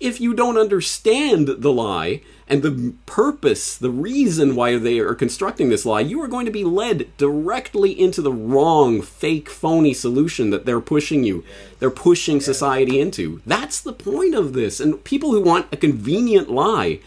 if 0.00 0.20
you 0.20 0.34
don't 0.34 0.58
understand 0.58 1.48
the 1.48 1.72
lie 1.72 2.22
and 2.46 2.62
the 2.62 2.94
purpose, 3.06 3.76
the 3.76 3.90
reason 3.90 4.54
why 4.54 4.78
they 4.78 4.98
are 4.98 5.14
constructing 5.14 5.68
this 5.68 5.84
lie, 5.84 6.00
you 6.00 6.22
are 6.22 6.28
going 6.28 6.46
to 6.46 6.52
be 6.52 6.64
led 6.64 7.14
directly 7.16 7.98
into 7.98 8.22
the 8.22 8.32
wrong, 8.32 9.02
fake, 9.02 9.50
phony 9.50 9.92
solution 9.92 10.50
that 10.50 10.64
they're 10.64 10.80
pushing 10.80 11.24
you. 11.24 11.44
They're 11.78 11.90
pushing 11.90 12.40
society 12.40 13.00
into. 13.00 13.42
That's 13.44 13.80
the 13.80 13.92
point 13.92 14.34
of 14.34 14.52
this. 14.52 14.80
And 14.80 15.02
people 15.04 15.32
who 15.32 15.42
want 15.42 15.66
a 15.72 15.76
convenient 15.76 16.50
lie, 16.50 17.00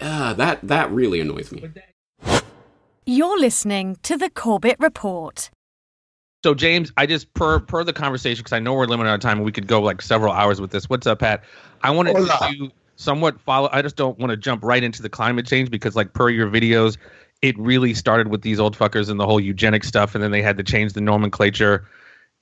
uh, 0.00 0.34
that 0.34 0.60
that 0.62 0.90
really 0.90 1.20
annoys 1.20 1.50
me. 1.52 1.64
You're 3.06 3.40
listening 3.40 3.96
to 4.02 4.16
the 4.16 4.28
Corbett 4.28 4.76
Report. 4.78 5.50
So 6.44 6.54
James, 6.54 6.92
I 6.96 7.06
just 7.06 7.32
per 7.34 7.58
per 7.58 7.82
the 7.82 7.92
conversation 7.92 8.42
because 8.42 8.52
I 8.52 8.60
know 8.60 8.74
we're 8.74 8.86
limited 8.86 9.10
on 9.10 9.18
time 9.18 9.38
and 9.38 9.44
we 9.44 9.50
could 9.50 9.66
go 9.66 9.80
like 9.80 10.00
several 10.00 10.32
hours 10.32 10.60
with 10.60 10.70
this. 10.70 10.88
What's 10.88 11.06
up, 11.06 11.18
Pat? 11.18 11.42
I 11.82 11.90
wanted 11.90 12.16
Hola. 12.16 12.50
to 12.52 12.70
somewhat 12.94 13.40
follow. 13.40 13.68
I 13.72 13.82
just 13.82 13.96
don't 13.96 14.16
want 14.18 14.30
to 14.30 14.36
jump 14.36 14.62
right 14.62 14.82
into 14.82 15.02
the 15.02 15.08
climate 15.08 15.46
change 15.46 15.68
because, 15.68 15.96
like 15.96 16.12
per 16.12 16.30
your 16.30 16.48
videos, 16.48 16.96
it 17.42 17.58
really 17.58 17.92
started 17.92 18.28
with 18.28 18.42
these 18.42 18.60
old 18.60 18.78
fuckers 18.78 19.10
and 19.10 19.18
the 19.18 19.26
whole 19.26 19.40
eugenic 19.40 19.82
stuff, 19.82 20.14
and 20.14 20.22
then 20.22 20.30
they 20.30 20.42
had 20.42 20.56
to 20.58 20.62
change 20.62 20.92
the 20.92 21.00
nomenclature, 21.00 21.88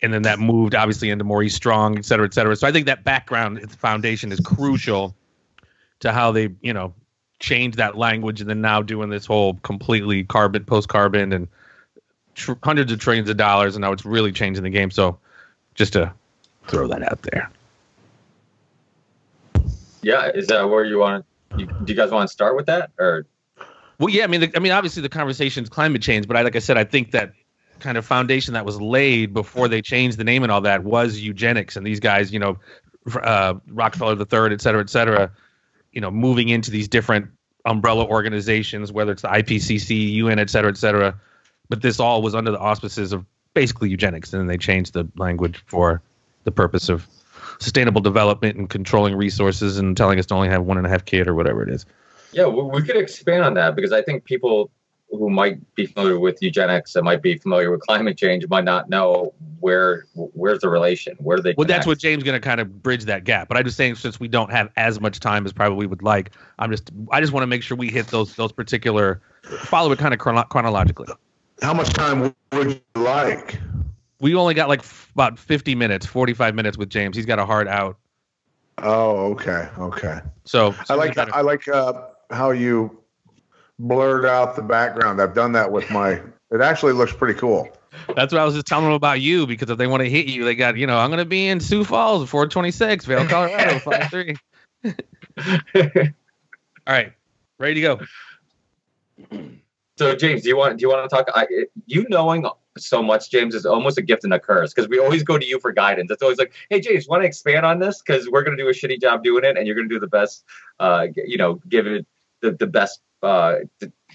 and 0.02 0.12
then 0.12 0.22
that 0.22 0.38
moved 0.38 0.74
obviously 0.74 1.08
into 1.08 1.24
Maurice 1.24 1.54
Strong, 1.54 1.96
et 1.96 2.04
cetera, 2.04 2.26
et 2.26 2.34
cetera. 2.34 2.54
So 2.54 2.66
I 2.66 2.72
think 2.72 2.84
that 2.86 3.02
background 3.02 3.58
its 3.58 3.74
foundation 3.74 4.30
is 4.30 4.40
crucial 4.40 5.14
to 6.00 6.12
how 6.12 6.32
they, 6.32 6.50
you 6.60 6.74
know, 6.74 6.92
change 7.38 7.76
that 7.76 7.96
language, 7.96 8.42
and 8.42 8.50
then 8.50 8.60
now 8.60 8.82
doing 8.82 9.08
this 9.08 9.24
whole 9.24 9.54
completely 9.62 10.24
carbon, 10.24 10.64
post 10.66 10.90
carbon, 10.90 11.32
and 11.32 11.48
tr- 12.36 12.52
hundreds 12.62 12.92
of 12.92 13.00
trillions 13.00 13.28
of 13.28 13.36
dollars, 13.36 13.74
and 13.74 13.82
now 13.82 13.90
it's 13.90 14.04
really 14.04 14.30
changing 14.30 14.62
the 14.62 14.70
game. 14.70 14.90
So 14.92 15.18
just 15.74 15.94
to 15.94 16.12
throw 16.68 16.86
that 16.86 17.02
out 17.02 17.22
there. 17.22 17.50
Yeah, 20.02 20.30
is 20.32 20.46
that 20.46 20.68
where 20.68 20.84
you 20.84 20.98
want? 20.98 21.24
You, 21.56 21.66
do 21.66 21.92
you 21.92 21.94
guys 21.94 22.10
want 22.10 22.28
to 22.28 22.32
start 22.32 22.54
with 22.54 22.66
that, 22.66 22.90
or 22.98 23.26
Well, 23.98 24.10
yeah, 24.10 24.24
I 24.24 24.26
mean, 24.28 24.42
the, 24.42 24.52
I 24.54 24.60
mean, 24.60 24.72
obviously 24.72 25.02
the 25.02 25.08
conversation 25.08 25.64
is 25.64 25.70
climate 25.70 26.02
change, 26.02 26.28
but 26.28 26.36
I, 26.36 26.42
like 26.42 26.54
I 26.54 26.60
said, 26.60 26.76
I 26.76 26.84
think 26.84 27.10
that 27.12 27.32
kind 27.80 27.98
of 27.98 28.06
foundation 28.06 28.54
that 28.54 28.64
was 28.64 28.80
laid 28.80 29.34
before 29.34 29.68
they 29.68 29.82
changed 29.82 30.18
the 30.18 30.24
name 30.24 30.42
and 30.42 30.52
all 30.52 30.60
that 30.60 30.84
was 30.84 31.18
eugenics, 31.18 31.76
and 31.76 31.86
these 31.86 31.98
guys, 31.98 32.32
you 32.32 32.38
know, 32.38 32.58
uh, 33.22 33.54
Rockefeller 33.68 34.14
the 34.14 34.26
Third, 34.26 34.52
et 34.52 34.60
cetera, 34.60 34.80
et 34.80 34.90
cetera, 34.90 35.30
you 35.92 36.00
know, 36.00 36.10
moving 36.10 36.50
into 36.50 36.70
these 36.70 36.88
different 36.88 37.28
umbrella 37.64 38.04
organizations, 38.04 38.92
whether 38.92 39.12
it's 39.12 39.22
the 39.22 39.28
IPCC, 39.28 40.12
UN, 40.14 40.38
et 40.38 40.50
cetera, 40.50 40.70
et 40.70 40.76
cetera. 40.76 41.18
But 41.68 41.82
this 41.82 42.00
all 42.00 42.22
was 42.22 42.34
under 42.34 42.50
the 42.50 42.58
auspices 42.58 43.12
of 43.12 43.24
basically 43.54 43.88
eugenics, 43.88 44.32
and 44.32 44.40
then 44.40 44.46
they 44.46 44.58
changed 44.58 44.92
the 44.92 45.08
language 45.16 45.62
for 45.66 46.02
the 46.44 46.52
purpose 46.52 46.88
of 46.88 47.06
sustainable 47.58 48.00
development 48.00 48.56
and 48.56 48.68
controlling 48.68 49.16
resources 49.16 49.78
and 49.78 49.96
telling 49.96 50.18
us 50.18 50.26
to 50.26 50.34
only 50.34 50.48
have 50.48 50.62
one 50.62 50.76
and 50.76 50.86
a 50.86 50.90
half 50.90 51.04
kid 51.04 51.26
or 51.26 51.34
whatever 51.34 51.62
it 51.62 51.70
is. 51.70 51.86
yeah, 52.32 52.46
we, 52.46 52.62
we 52.62 52.82
could 52.82 52.96
expand 52.96 53.44
on 53.44 53.54
that 53.54 53.74
because 53.74 53.92
I 53.92 54.02
think 54.02 54.24
people 54.24 54.70
who 55.10 55.30
might 55.30 55.74
be 55.74 55.86
familiar 55.86 56.18
with 56.18 56.42
eugenics 56.42 56.96
and 56.96 57.04
might 57.04 57.22
be 57.22 57.38
familiar 57.38 57.70
with 57.70 57.80
climate 57.80 58.18
change 58.18 58.46
might 58.48 58.64
not 58.64 58.90
know 58.90 59.32
where 59.60 60.06
where's 60.14 60.60
the 60.60 60.68
relation, 60.68 61.16
where 61.18 61.38
they? 61.38 61.54
Well, 61.56 61.66
that's 61.66 61.86
what 61.86 61.98
James 61.98 62.24
going 62.24 62.40
to 62.40 62.46
kind 62.46 62.60
of 62.60 62.82
bridge 62.82 63.04
that 63.04 63.24
gap. 63.24 63.48
But 63.48 63.56
I'm 63.56 63.64
just 63.64 63.76
saying, 63.76 63.94
since 63.96 64.18
we 64.18 64.28
don't 64.28 64.50
have 64.50 64.70
as 64.76 65.00
much 65.00 65.20
time 65.20 65.46
as 65.46 65.52
probably 65.52 65.78
we 65.78 65.86
would 65.86 66.02
like, 66.02 66.32
I'm 66.58 66.70
just 66.70 66.90
I 67.10 67.20
just 67.20 67.32
want 67.32 67.42
to 67.42 67.46
make 67.46 67.62
sure 67.62 67.76
we 67.76 67.88
hit 67.88 68.08
those 68.08 68.34
those 68.34 68.52
particular 68.52 69.20
follow 69.42 69.92
it 69.92 69.98
kind 69.98 70.12
of 70.12 70.20
chrono- 70.20 70.44
chronologically. 70.44 71.08
How 71.62 71.72
much 71.74 71.92
time 71.92 72.34
would 72.52 72.70
you 72.70 72.80
like? 73.02 73.58
We 74.20 74.34
only 74.34 74.54
got 74.54 74.68
like 74.68 74.80
f- 74.80 75.10
about 75.14 75.38
50 75.38 75.74
minutes, 75.74 76.06
45 76.06 76.54
minutes 76.54 76.76
with 76.78 76.88
James. 76.90 77.16
He's 77.16 77.26
got 77.26 77.38
a 77.38 77.46
hard 77.46 77.68
out, 77.68 77.96
Oh, 78.78 79.32
okay, 79.32 79.68
okay. 79.78 80.20
so, 80.44 80.74
I 80.90 80.94
like 80.94 81.16
I 81.16 81.40
like 81.40 81.66
uh, 81.68 81.94
how 82.30 82.50
you 82.50 82.98
blurred 83.78 84.26
out 84.26 84.54
the 84.54 84.62
background. 84.62 85.20
I've 85.20 85.34
done 85.34 85.52
that 85.52 85.72
with 85.72 85.90
my. 85.90 86.20
It 86.50 86.60
actually 86.60 86.92
looks 86.92 87.12
pretty 87.14 87.38
cool. 87.38 87.68
that's 88.14 88.32
what 88.32 88.40
I 88.42 88.44
was 88.44 88.54
just 88.54 88.66
telling 88.66 88.84
them 88.84 88.92
about 88.92 89.20
you 89.22 89.46
because 89.46 89.70
if 89.70 89.78
they 89.78 89.86
want 89.86 90.02
to 90.02 90.10
hit 90.10 90.26
you, 90.26 90.44
they 90.44 90.54
got 90.54 90.76
you 90.76 90.86
know 90.86 90.98
I'm 90.98 91.08
going 91.08 91.18
to 91.18 91.24
be 91.24 91.48
in 91.48 91.58
Sioux 91.60 91.84
Falls, 91.84 92.28
426, 92.28 93.06
Vail, 93.06 93.26
Colorado, 93.26 93.78
five 93.84 94.10
three. 94.10 94.36
All 94.84 94.92
right, 96.86 97.12
ready 97.58 97.74
to 97.74 97.80
go. 97.80 98.00
So 99.98 100.14
James, 100.14 100.42
do 100.42 100.48
you 100.48 100.56
want 100.56 100.78
do 100.78 100.82
you 100.82 100.88
want 100.90 101.08
to 101.08 101.14
talk? 101.16 101.28
I, 101.34 101.46
you 101.86 102.06
knowing 102.10 102.46
so 102.76 103.02
much, 103.02 103.30
James, 103.30 103.54
is 103.54 103.64
almost 103.64 103.96
a 103.96 104.02
gift 104.02 104.24
and 104.24 104.34
a 104.34 104.38
curse 104.38 104.74
because 104.74 104.88
we 104.88 104.98
always 104.98 105.22
go 105.22 105.38
to 105.38 105.46
you 105.46 105.58
for 105.58 105.72
guidance. 105.72 106.10
It's 106.10 106.22
always 106.22 106.36
like, 106.38 106.52
hey, 106.68 106.80
James, 106.80 107.08
want 107.08 107.22
to 107.22 107.26
expand 107.26 107.64
on 107.64 107.78
this 107.78 108.02
because 108.02 108.28
we're 108.28 108.42
going 108.42 108.56
to 108.56 108.62
do 108.62 108.68
a 108.68 108.72
shitty 108.72 109.00
job 109.00 109.24
doing 109.24 109.44
it, 109.44 109.56
and 109.56 109.66
you're 109.66 109.74
going 109.76 109.88
to 109.88 109.94
do 109.94 109.98
the 110.00 110.06
best. 110.06 110.44
Uh, 110.78 111.06
you 111.16 111.38
know, 111.38 111.60
give 111.68 111.86
it 111.86 112.06
the 112.42 112.52
the 112.52 112.66
best. 112.66 113.00
Uh, 113.22 113.56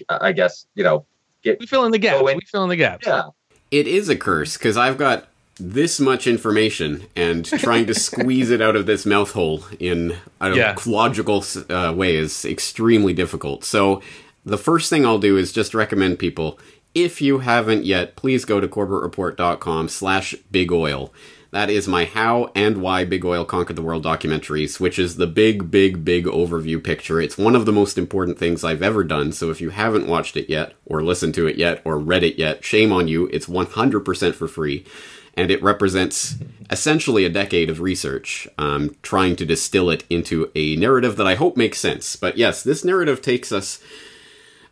I 0.08 0.32
guess 0.32 0.66
you 0.74 0.84
know. 0.84 1.04
Get 1.42 1.58
We 1.58 1.66
fill 1.66 1.84
in 1.84 1.90
the 1.90 1.98
gaps. 1.98 2.20
In- 2.20 2.36
We 2.36 2.40
fill 2.46 2.62
in 2.62 2.68
the 2.70 2.76
gaps. 2.76 3.04
yeah. 3.04 3.24
It 3.72 3.88
is 3.88 4.08
a 4.08 4.14
curse 4.14 4.56
because 4.56 4.76
I've 4.76 4.96
got 4.96 5.26
this 5.58 5.98
much 5.98 6.28
information 6.28 7.04
and 7.16 7.44
trying 7.44 7.86
to 7.86 7.94
squeeze 8.08 8.50
it 8.50 8.62
out 8.62 8.76
of 8.76 8.86
this 8.86 9.04
mouth 9.04 9.32
hole 9.32 9.64
in 9.80 10.16
a 10.40 10.54
Yeah. 10.54 10.76
logical 10.86 11.44
uh, 11.68 11.92
way 11.96 12.14
is 12.14 12.44
extremely 12.44 13.12
difficult. 13.12 13.64
So 13.64 14.02
the 14.44 14.58
first 14.58 14.90
thing 14.90 15.06
I'll 15.06 15.18
do 15.18 15.36
is 15.36 15.52
just 15.52 15.74
recommend 15.74 16.18
people 16.18 16.58
if 16.94 17.22
you 17.22 17.38
haven't 17.38 17.84
yet, 17.84 18.16
please 18.16 18.44
go 18.44 18.60
to 18.60 18.68
corbettreport.com 18.68 19.88
slash 19.88 20.34
big 20.50 20.70
oil. 20.70 21.12
That 21.50 21.68
is 21.68 21.86
my 21.86 22.06
how 22.06 22.50
and 22.54 22.78
why 22.78 23.04
Big 23.04 23.26
Oil 23.26 23.44
Conquered 23.44 23.76
the 23.76 23.82
World 23.82 24.04
documentaries, 24.04 24.80
which 24.80 24.98
is 24.98 25.16
the 25.16 25.26
big, 25.26 25.70
big, 25.70 26.02
big 26.02 26.24
overview 26.24 26.82
picture. 26.82 27.20
It's 27.20 27.36
one 27.36 27.54
of 27.54 27.66
the 27.66 27.72
most 27.72 27.98
important 27.98 28.38
things 28.38 28.64
I've 28.64 28.82
ever 28.82 29.04
done, 29.04 29.32
so 29.32 29.50
if 29.50 29.60
you 29.60 29.68
haven't 29.68 30.06
watched 30.06 30.36
it 30.36 30.48
yet, 30.48 30.72
or 30.86 31.02
listened 31.02 31.34
to 31.34 31.46
it 31.46 31.56
yet, 31.56 31.82
or 31.84 31.98
read 31.98 32.22
it 32.22 32.38
yet, 32.38 32.64
shame 32.64 32.90
on 32.90 33.06
you. 33.06 33.28
It's 33.32 33.46
100% 33.46 34.34
for 34.34 34.48
free, 34.48 34.86
and 35.34 35.50
it 35.50 35.62
represents 35.62 36.36
essentially 36.70 37.26
a 37.26 37.30
decade 37.30 37.68
of 37.68 37.80
research, 37.80 38.48
um, 38.56 38.96
trying 39.02 39.36
to 39.36 39.44
distill 39.44 39.90
it 39.90 40.04
into 40.08 40.50
a 40.54 40.76
narrative 40.76 41.16
that 41.16 41.26
I 41.26 41.34
hope 41.34 41.58
makes 41.58 41.78
sense. 41.78 42.16
But 42.16 42.38
yes, 42.38 42.62
this 42.62 42.82
narrative 42.82 43.20
takes 43.20 43.52
us 43.52 43.78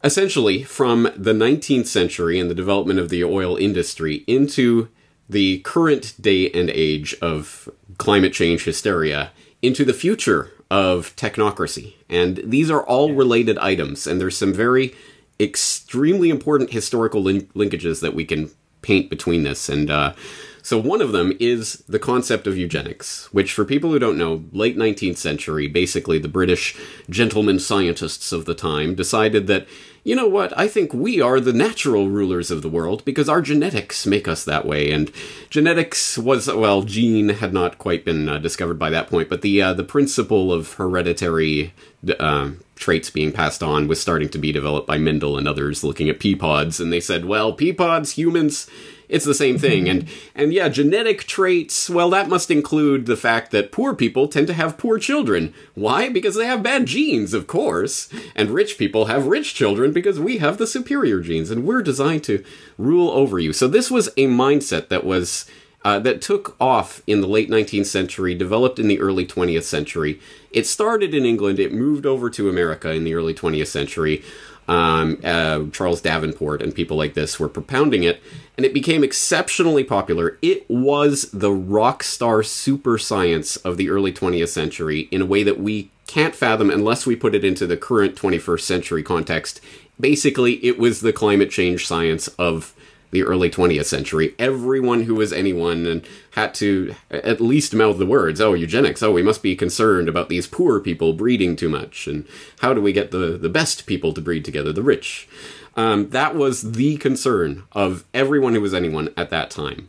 essentially 0.03 0.63
from 0.63 1.05
the 1.17 1.33
19th 1.33 1.87
century 1.87 2.39
and 2.39 2.51
the 2.51 2.55
development 2.55 2.99
of 2.99 3.09
the 3.09 3.25
oil 3.25 3.57
industry 3.57 4.25
into 4.27 4.89
the 5.29 5.61
current 5.61 6.15
day 6.21 6.51
and 6.51 6.71
age 6.71 7.15
of 7.23 7.69
climate 7.99 8.33
change 8.33 8.65
hysteria 8.65 9.31
into 9.63 9.85
the 9.85 9.93
future 9.93 10.51
of 10.71 11.15
technocracy. 11.17 11.95
And 12.09 12.41
these 12.45 12.71
are 12.71 12.83
all 12.83 13.13
related 13.13 13.59
items, 13.59 14.07
and 14.07 14.21
there's 14.21 14.37
some 14.37 14.53
very 14.53 14.95
extremely 15.39 16.31
important 16.31 16.71
historical 16.71 17.23
lin- 17.23 17.47
linkages 17.55 18.01
that 18.01 18.15
we 18.15 18.25
can 18.25 18.51
paint 18.83 19.11
between 19.11 19.43
this. 19.43 19.69
And 19.69 19.91
uh, 19.91 20.15
so 20.63 20.79
one 20.79 21.01
of 21.01 21.13
them 21.13 21.33
is 21.41 21.85
the 21.89 21.99
concept 21.99 22.47
of 22.47 22.57
eugenics, 22.57 23.33
which, 23.33 23.53
for 23.53 23.65
people 23.65 23.91
who 23.91 23.99
don't 23.99 24.19
know, 24.19 24.45
late 24.53 24.77
19th 24.77 25.17
century, 25.17 25.67
basically 25.69 26.19
the 26.19 26.29
British 26.29 26.77
gentlemen 27.09 27.59
scientists 27.59 28.33
of 28.33 28.45
the 28.45 28.55
time 28.55 28.95
decided 28.95 29.47
that, 29.47 29.67
you 30.05 30.15
know 30.15 30.29
what, 30.29 30.57
I 30.59 30.69
think 30.69 30.93
we 30.93 31.21
are 31.21 31.41
the 31.41 31.53
natural 31.53 32.09
rulers 32.09 32.51
of 32.51 32.63
the 32.63 32.69
world 32.69 33.05
because 33.05 33.29
our 33.29 33.43
genetics 33.43 34.07
make 34.07 34.27
us 34.29 34.45
that 34.45 34.67
way. 34.67 34.91
And 34.91 35.11
genetics 35.51 36.17
was, 36.19 36.47
well, 36.47 36.83
gene 36.83 37.31
had 37.31 37.53
not 37.53 37.79
quite 37.79 38.05
been 38.05 38.29
uh, 38.29 38.39
discovered 38.39 38.79
by 38.79 38.91
that 38.91 39.09
point, 39.09 39.29
but 39.29 39.43
the, 39.43 39.61
uh, 39.63 39.75
the 39.75 39.85
principle 39.85 40.53
of 40.53 40.75
hereditary 40.75 41.73
uh, 42.19 42.51
traits 42.77 43.11
being 43.11 43.31
passed 43.31 43.63
on 43.63 43.89
was 43.89 44.01
starting 44.01 44.29
to 44.31 44.39
be 44.39 44.53
developed 44.53 44.87
by 44.87 44.99
Mendel 44.99 45.37
and 45.37 45.47
others 45.47 45.85
looking 45.85 46.09
at 46.09 46.19
pea 46.19 46.35
pods, 46.35 46.81
and 46.81 46.93
they 46.93 47.01
said, 47.01 47.27
well, 47.27 47.53
pea 47.53 47.73
pods, 47.73 48.13
humans, 48.13 48.69
it's 49.11 49.25
the 49.25 49.35
same 49.35 49.59
thing. 49.59 49.89
And 49.89 50.09
and 50.35 50.53
yeah, 50.53 50.69
genetic 50.69 51.25
traits, 51.25 51.91
well 51.91 52.09
that 52.11 52.29
must 52.29 52.51
include 52.51 53.07
the 53.07 53.17
fact 53.17 53.51
that 53.51 53.73
poor 53.73 53.95
people 53.95 54.29
tend 54.29 54.47
to 54.47 54.55
have 54.55 54.79
poor 54.79 54.99
children. 54.99 55.53
Why? 55.75 56.09
Because 56.09 56.37
they 56.37 56.47
have 56.47 56.63
bad 56.63 56.87
genes, 56.87 57.35
of 57.35 57.47
course. 57.47 58.09
And 58.35 58.51
rich 58.51 58.79
people 58.79 59.07
have 59.07 59.27
rich 59.27 59.55
children 59.55 59.93
because 59.93 60.19
we 60.19 60.39
have 60.39 60.57
the 60.57 60.67
superior 60.67 61.21
genes 61.21 61.51
and 61.51 61.67
we're 61.67 61.83
designed 61.83 62.25
to 62.25 62.45
rule 62.79 63.11
over 63.11 63.39
you. 63.39 63.53
So 63.53 63.69
this 63.69 63.91
was 63.91 64.09
a 64.17 64.27
mindset 64.27 64.89
that 64.89 65.05
was 65.05 65.45
uh, 65.83 65.99
that 65.99 66.21
took 66.21 66.57
off 66.61 67.03
in 67.07 67.21
the 67.21 67.27
late 67.27 67.49
19th 67.49 67.87
century, 67.87 68.35
developed 68.35 68.79
in 68.79 68.89
the 68.89 69.01
early 69.01 69.27
20th 69.27 69.63
century. 69.63 70.21
It 70.51 70.67
started 70.67 71.15
in 71.15 71.25
England, 71.25 71.59
it 71.59 71.73
moved 71.73 72.05
over 72.05 72.29
to 72.31 72.51
America 72.51 72.93
in 72.93 73.05
the 73.05 73.15
early 73.15 73.35
20th 73.35 73.69
century. 73.69 74.23
Um, 74.71 75.19
uh, 75.25 75.65
Charles 75.73 76.01
Davenport 76.01 76.63
and 76.63 76.73
people 76.73 76.97
like 76.97 77.15
this 77.15 77.41
were 77.41 77.49
propounding 77.49 78.05
it, 78.05 78.23
and 78.57 78.65
it 78.65 78.73
became 78.73 79.03
exceptionally 79.03 79.83
popular. 79.83 80.39
It 80.43 80.65
was 80.71 81.29
the 81.33 81.51
rock 81.51 82.05
star 82.05 82.45
super 82.45 82.97
science 82.97 83.57
of 83.57 83.77
the 83.79 83.91
early 83.91 84.13
20th 84.13 84.51
century 84.51 85.09
in 85.11 85.23
a 85.23 85.27
way 85.27 85.43
that 85.43 85.59
we 85.59 85.91
can't 86.07 86.37
fathom 86.37 86.71
unless 86.71 87.05
we 87.05 87.17
put 87.17 87.35
it 87.35 87.45
into 87.45 87.67
the 87.67 87.77
current 87.77 88.15
21st 88.15 88.61
century 88.61 89.03
context. 89.03 89.61
Basically, 89.99 90.65
it 90.65 90.79
was 90.79 91.01
the 91.01 91.13
climate 91.13 91.51
change 91.51 91.85
science 91.85 92.29
of 92.39 92.73
the 93.11 93.23
early 93.23 93.51
20th 93.51 93.87
century. 93.87 94.35
Everyone 94.39 95.05
who 95.05 95.15
was 95.15 95.33
anyone 95.33 96.03
had 96.33 96.55
to 96.55 96.95
at 97.11 97.41
least 97.41 97.75
mouth 97.75 97.99
the 97.99 98.07
words, 98.07 98.41
oh, 98.41 98.55
eugenics, 98.55 99.03
oh, 99.03 99.13
we 99.13 99.23
must 99.23 99.43
be 99.43 99.57
concerned 99.57 100.09
about 100.09 100.29
these 100.29 100.47
poor 100.47 100.81
people 100.81 101.13
breeding 101.13 101.57
too 101.57 101.69
much, 101.69 102.07
and 102.07 102.27
how 102.61 102.73
do 102.73 102.81
we 102.81 102.93
get 102.93 103.11
the, 103.11 103.39
the 103.39 103.49
best 103.49 103.87
people 103.87 104.13
to 104.13 104.21
breed 104.21 104.45
together, 104.45 104.73
the 104.73 104.83
rich? 104.83 105.29
Um, 105.77 106.11
that 106.11 106.35
was 106.35 106.73
the 106.73 106.97
concern 106.97 107.65
of 107.73 108.05
everyone 108.13 108.55
who 108.55 108.61
was 108.61 108.75
anyone 108.75 109.11
at 109.17 109.31
that 109.31 109.51
time. 109.51 109.89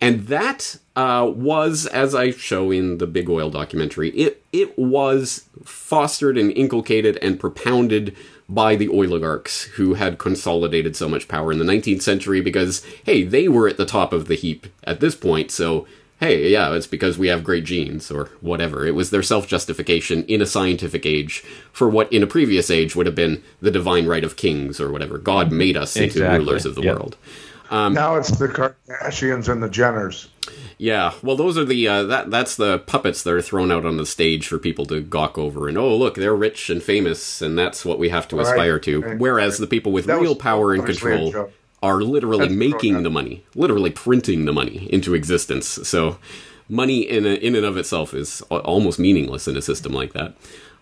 And 0.00 0.26
that 0.26 0.78
uh, 0.96 1.30
was, 1.32 1.86
as 1.86 2.12
I 2.12 2.32
show 2.32 2.72
in 2.72 2.98
the 2.98 3.06
Big 3.06 3.30
Oil 3.30 3.50
documentary, 3.50 4.10
it, 4.10 4.42
it 4.52 4.76
was 4.76 5.48
fostered 5.64 6.36
and 6.36 6.50
inculcated 6.50 7.18
and 7.22 7.38
propounded 7.38 8.16
by 8.54 8.76
the 8.76 8.88
oligarchs 8.88 9.64
who 9.76 9.94
had 9.94 10.18
consolidated 10.18 10.94
so 10.96 11.08
much 11.08 11.28
power 11.28 11.52
in 11.52 11.58
the 11.58 11.64
19th 11.64 12.02
century 12.02 12.40
because, 12.40 12.84
hey, 13.04 13.22
they 13.24 13.48
were 13.48 13.68
at 13.68 13.76
the 13.76 13.86
top 13.86 14.12
of 14.12 14.26
the 14.28 14.34
heap 14.34 14.66
at 14.84 15.00
this 15.00 15.14
point, 15.14 15.50
so 15.50 15.86
hey, 16.20 16.50
yeah, 16.50 16.72
it's 16.72 16.86
because 16.86 17.18
we 17.18 17.26
have 17.26 17.42
great 17.42 17.64
genes 17.64 18.08
or 18.08 18.26
whatever. 18.40 18.86
It 18.86 18.94
was 18.94 19.10
their 19.10 19.24
self 19.24 19.48
justification 19.48 20.22
in 20.26 20.40
a 20.40 20.46
scientific 20.46 21.04
age 21.04 21.42
for 21.72 21.88
what 21.88 22.12
in 22.12 22.22
a 22.22 22.28
previous 22.28 22.70
age 22.70 22.94
would 22.94 23.06
have 23.06 23.16
been 23.16 23.42
the 23.60 23.72
divine 23.72 24.06
right 24.06 24.22
of 24.22 24.36
kings 24.36 24.80
or 24.80 24.92
whatever. 24.92 25.18
God 25.18 25.50
made 25.50 25.76
us 25.76 25.96
into 25.96 26.20
rulers 26.38 26.64
of 26.64 26.76
the 26.76 26.82
Yep. 26.82 26.94
world. 26.96 27.16
Now 27.72 28.16
it's 28.16 28.30
the 28.30 28.48
Kardashians 28.48 29.48
and 29.48 29.62
the 29.62 29.68
Jenners. 29.68 30.28
Yeah, 30.78 31.12
well, 31.22 31.36
those 31.36 31.56
are 31.56 31.64
the 31.64 31.86
uh, 31.86 32.02
that 32.04 32.30
that's 32.30 32.56
the 32.56 32.80
puppets 32.80 33.22
that 33.22 33.32
are 33.32 33.42
thrown 33.42 33.70
out 33.70 33.84
on 33.86 33.96
the 33.98 34.06
stage 34.06 34.48
for 34.48 34.58
people 34.58 34.84
to 34.86 35.00
gawk 35.00 35.38
over, 35.38 35.68
and 35.68 35.78
oh, 35.78 35.96
look, 35.96 36.16
they're 36.16 36.34
rich 36.34 36.70
and 36.70 36.82
famous, 36.82 37.40
and 37.40 37.56
that's 37.56 37.84
what 37.84 37.98
we 37.98 38.08
have 38.08 38.26
to 38.28 38.36
Right, 38.36 38.46
aspire 38.46 38.78
to. 38.80 39.00
right, 39.00 39.18
Whereas 39.18 39.58
the 39.58 39.66
people 39.68 39.92
with 39.92 40.06
That 40.06 40.20
real 40.20 40.34
power 40.34 40.74
and 40.74 40.84
control 40.84 41.50
are 41.82 42.00
literally 42.02 42.46
That's 42.48 42.56
making 42.58 42.92
correct. 42.94 43.04
the 43.04 43.10
money, 43.10 43.44
literally 43.54 43.90
printing 43.90 44.44
the 44.44 44.52
money 44.52 44.88
into 44.92 45.14
existence. 45.14 45.66
So, 45.66 46.18
money 46.68 47.00
in 47.02 47.26
a, 47.26 47.34
in 47.34 47.54
and 47.54 47.64
of 47.64 47.76
itself 47.76 48.12
is 48.12 48.40
almost 48.50 48.98
meaningless 48.98 49.46
in 49.46 49.56
a 49.56 49.62
system 49.62 49.92
like 49.92 50.12
that. 50.14 50.34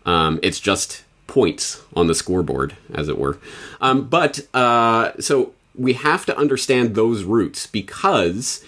Um, 0.07 0.39
it's 0.43 0.61
just 0.61 1.05
points 1.27 1.83
on 1.95 2.07
the 2.07 2.15
scoreboard, 2.15 2.75
as 2.95 3.09
it 3.09 3.19
were. 3.19 3.39
Um, 3.83 4.09
but 4.09 4.41
uh, 4.55 5.13
so 5.21 5.53
we 5.81 5.94
have 5.94 6.27
to 6.27 6.37
understand 6.37 6.94
those 6.94 7.25
roots 7.25 7.67
because 7.67 8.62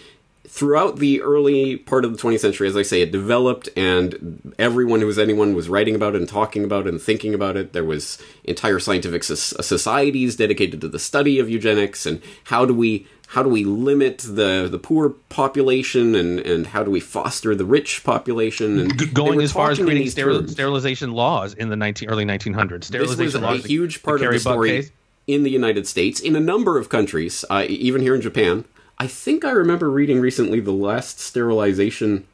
throughout 0.48 0.96
the 0.96 1.20
early 1.20 1.76
part 1.76 2.06
of 2.06 2.12
the 2.12 2.18
20th 2.18 2.40
century, 2.40 2.66
as 2.66 2.74
I 2.76 2.80
say, 2.80 3.02
it 3.02 3.12
developed, 3.12 3.68
and 3.76 4.54
everyone 4.58 5.00
who 5.00 5.06
was 5.06 5.18
anyone 5.18 5.54
was 5.54 5.68
writing 5.68 5.94
about 5.94 6.14
it 6.14 6.22
and 6.22 6.28
talking 6.28 6.64
about 6.64 6.86
it 6.86 6.88
and 6.88 7.00
thinking 7.00 7.34
about 7.34 7.54
it. 7.58 7.74
There 7.74 7.84
was 7.84 8.16
entire 8.44 8.78
scientific 8.78 9.24
societies 9.24 10.36
dedicated 10.36 10.80
to 10.80 10.88
the 10.88 10.98
study 10.98 11.38
of 11.38 11.50
eugenics 11.50 12.06
and 12.06 12.22
how 12.44 12.64
do 12.64 12.72
we 12.72 13.06
how 13.28 13.42
do 13.42 13.50
we 13.50 13.64
limit 13.64 14.18
the 14.18 14.68
the 14.70 14.78
poor 14.78 15.10
population 15.28 16.14
and 16.14 16.40
and 16.40 16.68
how 16.68 16.82
do 16.82 16.90
we 16.90 17.00
foster 17.00 17.54
the 17.54 17.66
rich 17.66 18.04
population 18.04 18.78
and 18.78 19.14
going 19.14 19.40
as 19.42 19.52
far 19.52 19.70
as 19.70 19.78
creating 19.78 20.06
steril- 20.06 20.48
sterilization 20.48 21.12
laws 21.12 21.52
in 21.52 21.68
the 21.68 21.76
19, 21.76 22.08
early 22.08 22.24
1900s. 22.24 22.88
This 22.88 23.16
was 23.16 23.34
a 23.34 23.40
laws. 23.40 23.62
the- 23.62 23.68
huge 23.68 24.02
part 24.02 24.22
of 24.22 24.32
the 24.32 24.38
story 24.38 24.68
case. 24.70 24.90
In 25.32 25.42
the 25.42 25.50
United 25.50 25.86
States, 25.86 26.20
in 26.20 26.36
a 26.36 26.40
number 26.40 26.78
of 26.78 26.88
countries, 26.88 27.44
uh, 27.50 27.64
even 27.68 28.00
here 28.02 28.14
in 28.14 28.20
Japan. 28.20 28.64
I 28.98 29.06
think 29.06 29.44
I 29.44 29.50
remember 29.50 29.90
reading 29.90 30.20
recently 30.20 30.60
the 30.60 30.72
last 30.72 31.18
sterilization 31.18 32.26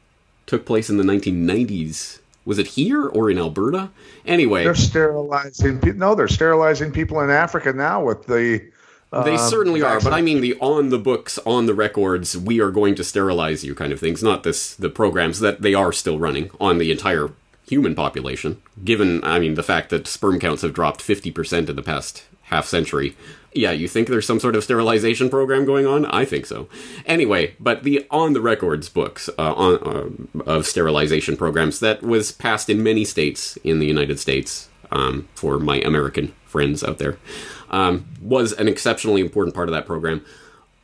took 0.45 0.65
place 0.65 0.89
in 0.89 0.97
the 0.97 1.03
1990s. 1.03 2.19
Was 2.45 2.57
it 2.57 2.67
here 2.67 3.05
or 3.05 3.29
in 3.29 3.37
Alberta? 3.37 3.89
Anyway, 4.25 4.63
They're 4.63 4.75
sterilizing. 4.75 5.79
No, 5.97 6.15
they're 6.15 6.27
sterilizing 6.27 6.91
people 6.91 7.21
in 7.21 7.29
Africa 7.29 7.73
now 7.73 8.03
with 8.03 8.25
the. 8.25 8.69
they 9.11 9.35
um, 9.35 9.37
certainly 9.37 9.81
are, 9.81 9.99
but 9.99 10.13
I 10.13 10.21
mean 10.21 10.41
the 10.41 10.55
on 10.59 10.89
the 10.89 10.99
books, 10.99 11.37
on 11.45 11.65
the 11.65 11.73
records, 11.73 12.37
we 12.37 12.59
are 12.59 12.71
going 12.71 12.95
to 12.95 13.03
sterilize 13.03 13.63
you 13.63 13.75
kind 13.75 13.91
of 13.91 13.99
things, 13.99 14.23
not 14.23 14.43
this 14.43 14.75
the 14.75 14.89
programs 14.89 15.39
that 15.39 15.61
they 15.61 15.73
are 15.73 15.91
still 15.91 16.19
running 16.19 16.49
on 16.59 16.77
the 16.77 16.91
entire 16.91 17.31
human 17.67 17.93
population. 17.93 18.61
Given, 18.83 19.23
I 19.23 19.39
mean, 19.39 19.53
the 19.53 19.63
fact 19.63 19.89
that 19.91 20.07
sperm 20.07 20.39
counts 20.39 20.63
have 20.63 20.73
dropped 20.73 21.01
50% 21.01 21.69
in 21.69 21.75
the 21.75 21.83
past 21.83 22.23
half 22.49 22.65
century. 22.65 23.15
Yeah, 23.53 23.71
you 23.71 23.87
think 23.87 24.07
there's 24.07 24.27
some 24.27 24.39
sort 24.39 24.55
of 24.55 24.63
sterilization 24.63 25.29
program 25.29 25.65
going 25.65 25.87
on? 25.87 26.05
I 26.05 26.23
think 26.23 26.45
so. 26.45 26.67
Anyway, 27.05 27.55
but 27.59 27.83
the 27.83 28.05
on 28.11 28.33
the 28.33 28.41
records 28.41 28.89
books 28.89 29.27
uh, 29.39 29.53
on, 29.53 29.75
uh, 30.37 30.41
of 30.43 30.67
sterilization 30.67 31.35
programs 31.35 31.79
that 31.79 32.03
was 32.03 32.31
passed 32.31 32.69
in 32.69 32.83
many 32.83 33.03
states 33.03 33.57
in 33.63 33.79
the 33.79 33.87
United 33.87 34.19
States 34.19 34.69
um, 34.91 35.27
for 35.33 35.57
my 35.59 35.77
American 35.77 36.33
friends 36.45 36.83
out 36.83 36.99
there 36.99 37.17
um, 37.69 38.05
was 38.21 38.53
an 38.53 38.67
exceptionally 38.67 39.21
important 39.21 39.55
part 39.55 39.67
of 39.67 39.73
that 39.73 39.85
program. 39.85 40.23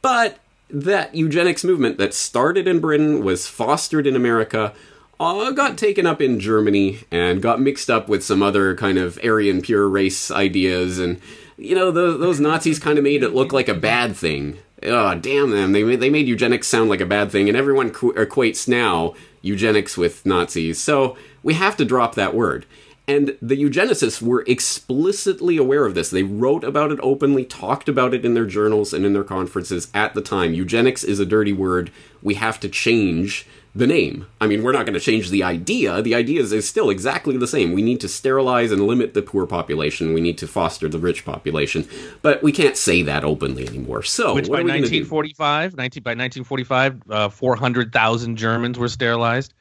But 0.02 0.40
that 0.70 1.14
eugenics 1.14 1.64
movement 1.64 1.98
that 1.98 2.14
started 2.14 2.68
in 2.68 2.80
Britain 2.80 3.24
was 3.24 3.48
fostered 3.48 4.08
in 4.08 4.16
America. 4.16 4.74
Uh, 5.20 5.52
got 5.52 5.78
taken 5.78 6.06
up 6.06 6.22
in 6.22 6.40
Germany 6.40 7.00
and 7.12 7.42
got 7.42 7.62
mixed 7.62 7.90
up 7.90 8.10
with 8.10 8.24
some 8.24 8.44
other 8.44 8.76
kind 8.76 8.98
of 8.98 9.20
Aryan 9.24 9.62
pure 9.62 9.88
race 9.88 10.30
ideas, 10.30 11.00
and 11.00 11.22
you 11.58 11.76
know 11.76 11.92
the, 11.92 12.18
those 12.18 12.40
Nazis 12.40 12.80
kind 12.80 12.98
of 12.98 13.04
made 13.04 13.24
it 13.24 13.34
look 13.34 13.54
like 13.54 13.68
a 13.68 13.74
bad 13.74 14.16
thing. 14.16 14.58
Oh, 14.84 15.16
damn 15.16 15.52
them! 15.52 15.72
They 15.72 15.84
made, 15.84 16.00
they 16.00 16.10
made 16.10 16.28
eugenics 16.28 16.68
sound 16.68 16.90
like 16.90 17.02
a 17.02 17.06
bad 17.06 17.32
thing, 17.32 17.48
and 17.48 17.58
everyone 17.58 17.92
equates 17.92 18.68
now 18.68 19.14
eugenics 19.42 19.98
with 19.98 20.26
Nazis. 20.26 20.82
So 20.82 21.18
we 21.44 21.54
have 21.54 21.78
to 21.78 21.86
drop 21.86 22.16
that 22.16 22.36
word. 22.36 22.66
And 23.08 23.38
the 23.40 23.56
eugenicists 23.56 24.20
were 24.20 24.44
explicitly 24.48 25.58
aware 25.58 25.86
of 25.86 25.94
this. 25.94 26.10
They 26.10 26.24
wrote 26.24 26.64
about 26.64 26.92
it 26.92 27.00
openly, 27.04 27.46
talked 27.46 27.88
about 27.88 28.16
it 28.16 28.26
in 28.26 28.34
their 28.34 28.48
journals 28.48 28.94
and 28.94 29.06
in 29.06 29.14
their 29.14 29.24
conferences 29.24 29.90
at 29.94 30.16
the 30.16 30.22
time. 30.22 30.56
Eugenics 30.56 31.04
is 31.04 31.20
a 31.20 31.26
dirty 31.26 31.54
word. 31.54 31.92
We 32.24 32.34
have 32.34 32.60
to 32.62 32.70
change 32.70 33.46
the 33.76 33.86
name. 33.86 34.26
I 34.40 34.48
mean, 34.48 34.64
we're 34.64 34.72
not 34.72 34.86
going 34.86 34.94
to 34.94 35.00
change 35.02 35.30
the 35.30 35.44
idea. 35.44 36.02
The 36.02 36.16
idea 36.16 36.40
is, 36.40 36.54
is 36.54 36.68
still 36.68 36.90
exactly 36.90 37.36
the 37.36 37.48
same. 37.48 37.74
We 37.74 37.82
need 37.82 38.00
to 38.02 38.08
sterilize 38.08 38.72
and 38.72 38.88
limit 38.88 39.14
the 39.14 39.22
poor 39.22 39.46
population. 39.46 40.14
We 40.14 40.22
need 40.22 40.38
to 40.38 40.48
foster 40.48 40.88
the 40.88 40.98
rich 40.98 41.26
population. 41.26 41.88
But 42.22 42.42
we 42.42 42.54
can't 42.54 42.78
say 42.78 43.02
that 43.02 43.26
openly 43.26 43.68
anymore. 43.68 44.02
So, 44.04 44.34
Which 44.34 44.48
what 44.48 44.58
by 44.58 44.62
are 44.62 44.64
we 44.64 44.70
gonna 44.70 44.88
do? 44.88 45.02
1945, 45.04 45.76
19, 45.76 46.04
by 46.04 46.12
1945, 46.12 47.02
uh, 47.10 47.30
400,000 47.30 48.38
Germans 48.38 48.80
were 48.80 48.88
sterilized. 48.88 49.54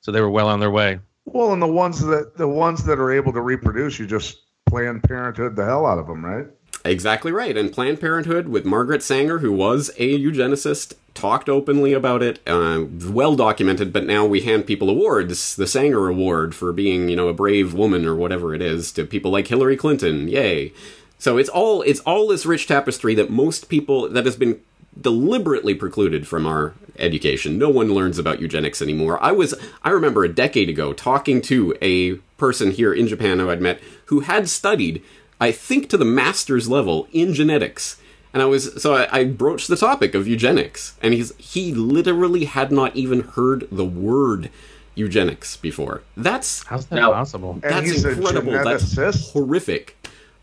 So 0.00 0.10
they 0.12 0.20
were 0.20 0.30
well 0.30 0.48
on 0.48 0.60
their 0.60 0.70
way. 0.70 0.98
Well, 1.24 1.52
and 1.52 1.62
the 1.62 1.66
ones 1.66 2.00
that 2.04 2.36
the 2.36 2.48
ones 2.48 2.84
that 2.84 2.98
are 2.98 3.10
able 3.10 3.32
to 3.32 3.40
reproduce, 3.40 3.98
you 3.98 4.06
just 4.06 4.36
Planned 4.66 5.02
Parenthood 5.04 5.56
the 5.56 5.64
hell 5.64 5.86
out 5.86 5.98
of 5.98 6.06
them, 6.06 6.24
right? 6.24 6.46
Exactly 6.84 7.32
right. 7.32 7.56
And 7.56 7.72
Planned 7.72 8.00
Parenthood, 8.00 8.48
with 8.48 8.66
Margaret 8.66 9.02
Sanger, 9.02 9.38
who 9.38 9.52
was 9.52 9.90
a 9.96 10.18
eugenicist, 10.18 10.94
talked 11.14 11.48
openly 11.48 11.94
about 11.94 12.22
it, 12.22 12.40
uh, 12.46 12.84
well 13.06 13.34
documented. 13.34 13.92
But 13.92 14.06
now 14.06 14.26
we 14.26 14.42
hand 14.42 14.66
people 14.66 14.90
awards, 14.90 15.56
the 15.56 15.66
Sanger 15.66 16.08
Award 16.08 16.54
for 16.54 16.72
being, 16.72 17.08
you 17.08 17.16
know, 17.16 17.28
a 17.28 17.34
brave 17.34 17.72
woman 17.72 18.04
or 18.04 18.14
whatever 18.14 18.54
it 18.54 18.60
is, 18.60 18.92
to 18.92 19.04
people 19.06 19.30
like 19.30 19.46
Hillary 19.46 19.78
Clinton. 19.78 20.28
Yay! 20.28 20.72
So 21.18 21.38
it's 21.38 21.48
all 21.48 21.80
it's 21.82 22.00
all 22.00 22.28
this 22.28 22.44
rich 22.44 22.66
tapestry 22.66 23.14
that 23.14 23.30
most 23.30 23.70
people 23.70 24.08
that 24.10 24.26
has 24.26 24.36
been 24.36 24.60
deliberately 25.00 25.74
precluded 25.74 26.28
from 26.28 26.46
our 26.46 26.74
education. 26.98 27.58
No 27.58 27.70
one 27.70 27.94
learns 27.94 28.18
about 28.18 28.40
eugenics 28.40 28.82
anymore. 28.82 29.22
I 29.22 29.32
was 29.32 29.54
I 29.82 29.88
remember 29.90 30.24
a 30.24 30.28
decade 30.28 30.68
ago 30.68 30.92
talking 30.92 31.40
to 31.42 31.74
a 31.80 32.16
person 32.36 32.72
here 32.72 32.92
in 32.92 33.06
Japan 33.06 33.38
who 33.38 33.48
I'd 33.48 33.62
met 33.62 33.80
who 34.06 34.20
had 34.20 34.50
studied 34.50 35.02
I 35.44 35.52
think 35.52 35.90
to 35.90 35.98
the 35.98 36.06
master's 36.06 36.68
level 36.70 37.06
in 37.12 37.34
genetics. 37.34 38.00
And 38.32 38.42
I 38.42 38.46
was 38.46 38.82
so 38.82 38.94
I, 38.94 39.18
I 39.20 39.24
broached 39.24 39.68
the 39.68 39.76
topic 39.76 40.14
of 40.14 40.26
eugenics, 40.26 40.96
and 41.02 41.14
he's 41.14 41.36
he 41.36 41.72
literally 41.72 42.46
had 42.46 42.72
not 42.72 42.96
even 42.96 43.20
heard 43.20 43.68
the 43.70 43.84
word 43.84 44.50
eugenics 44.94 45.56
before. 45.56 46.02
That's 46.16 46.64
How's 46.64 46.86
that 46.86 46.96
Now- 46.96 47.12
possible? 47.12 47.52
And 47.52 47.62
that's 47.62 47.86
he's 47.86 48.04
a 48.04 48.10
incredible. 48.10 48.52
That's 48.52 49.30
horrific. 49.32 49.96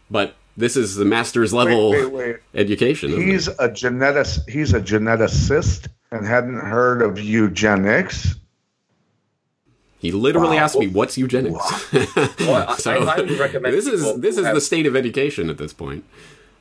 But 0.09 0.35
this 0.55 0.77
is 0.77 0.95
the 0.95 1.05
master's 1.05 1.53
level 1.53 1.89
wait, 1.89 2.11
wait. 2.11 2.35
education. 2.53 3.09
He's 3.09 3.47
a 3.47 3.69
genetic. 3.71 4.27
He's 4.47 4.73
a 4.73 4.79
geneticist 4.79 5.87
and 6.11 6.25
hadn't 6.25 6.59
heard 6.59 7.01
of 7.01 7.19
eugenics. 7.19 8.35
He 10.01 10.11
literally 10.11 10.57
Wow. 10.57 10.63
asked 10.63 10.79
me, 10.79 10.87
"What's 10.87 11.17
eugenics?" 11.17 11.93
Well, 12.39 12.65
I- 12.85 13.15
I 13.17 13.21
recommend 13.39 13.73
this 13.75 13.85
is 13.87 14.01
this 14.19 14.37
is 14.37 14.45
have- 14.45 14.55
the 14.55 14.61
state 14.61 14.85
of 14.87 14.95
education 14.95 15.49
at 15.49 15.57
this 15.57 15.73
point. 15.73 16.03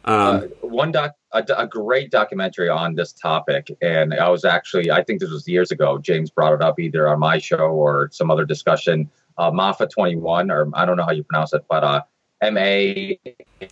Um, 0.04 0.16
uh, 0.16 0.40
one 0.66 0.92
doc, 0.92 1.14
a, 1.32 1.44
a 1.56 1.66
great 1.66 2.10
documentary 2.10 2.68
on 2.70 2.94
this 2.94 3.12
topic, 3.12 3.70
and 3.82 4.14
I 4.14 4.28
was 4.30 4.46
actually, 4.46 4.90
I 4.90 5.02
think 5.04 5.20
this 5.20 5.30
was 5.30 5.46
years 5.46 5.70
ago. 5.70 5.98
James 5.98 6.30
brought 6.30 6.54
it 6.54 6.62
up 6.62 6.78
either 6.80 7.06
on 7.06 7.18
my 7.18 7.36
show 7.38 7.68
or 7.68 8.08
some 8.12 8.30
other 8.30 8.46
discussion. 8.46 9.10
Uh, 9.36 9.50
Mafa 9.50 9.88
twenty 9.90 10.16
one, 10.16 10.50
or 10.50 10.68
I 10.74 10.84
don't 10.86 10.96
know 10.96 11.04
how 11.04 11.12
you 11.12 11.22
pronounce 11.24 11.52
it, 11.54 11.64
but 11.68 11.82
uh, 11.84 12.02
M 12.42 12.56
A 12.58 13.18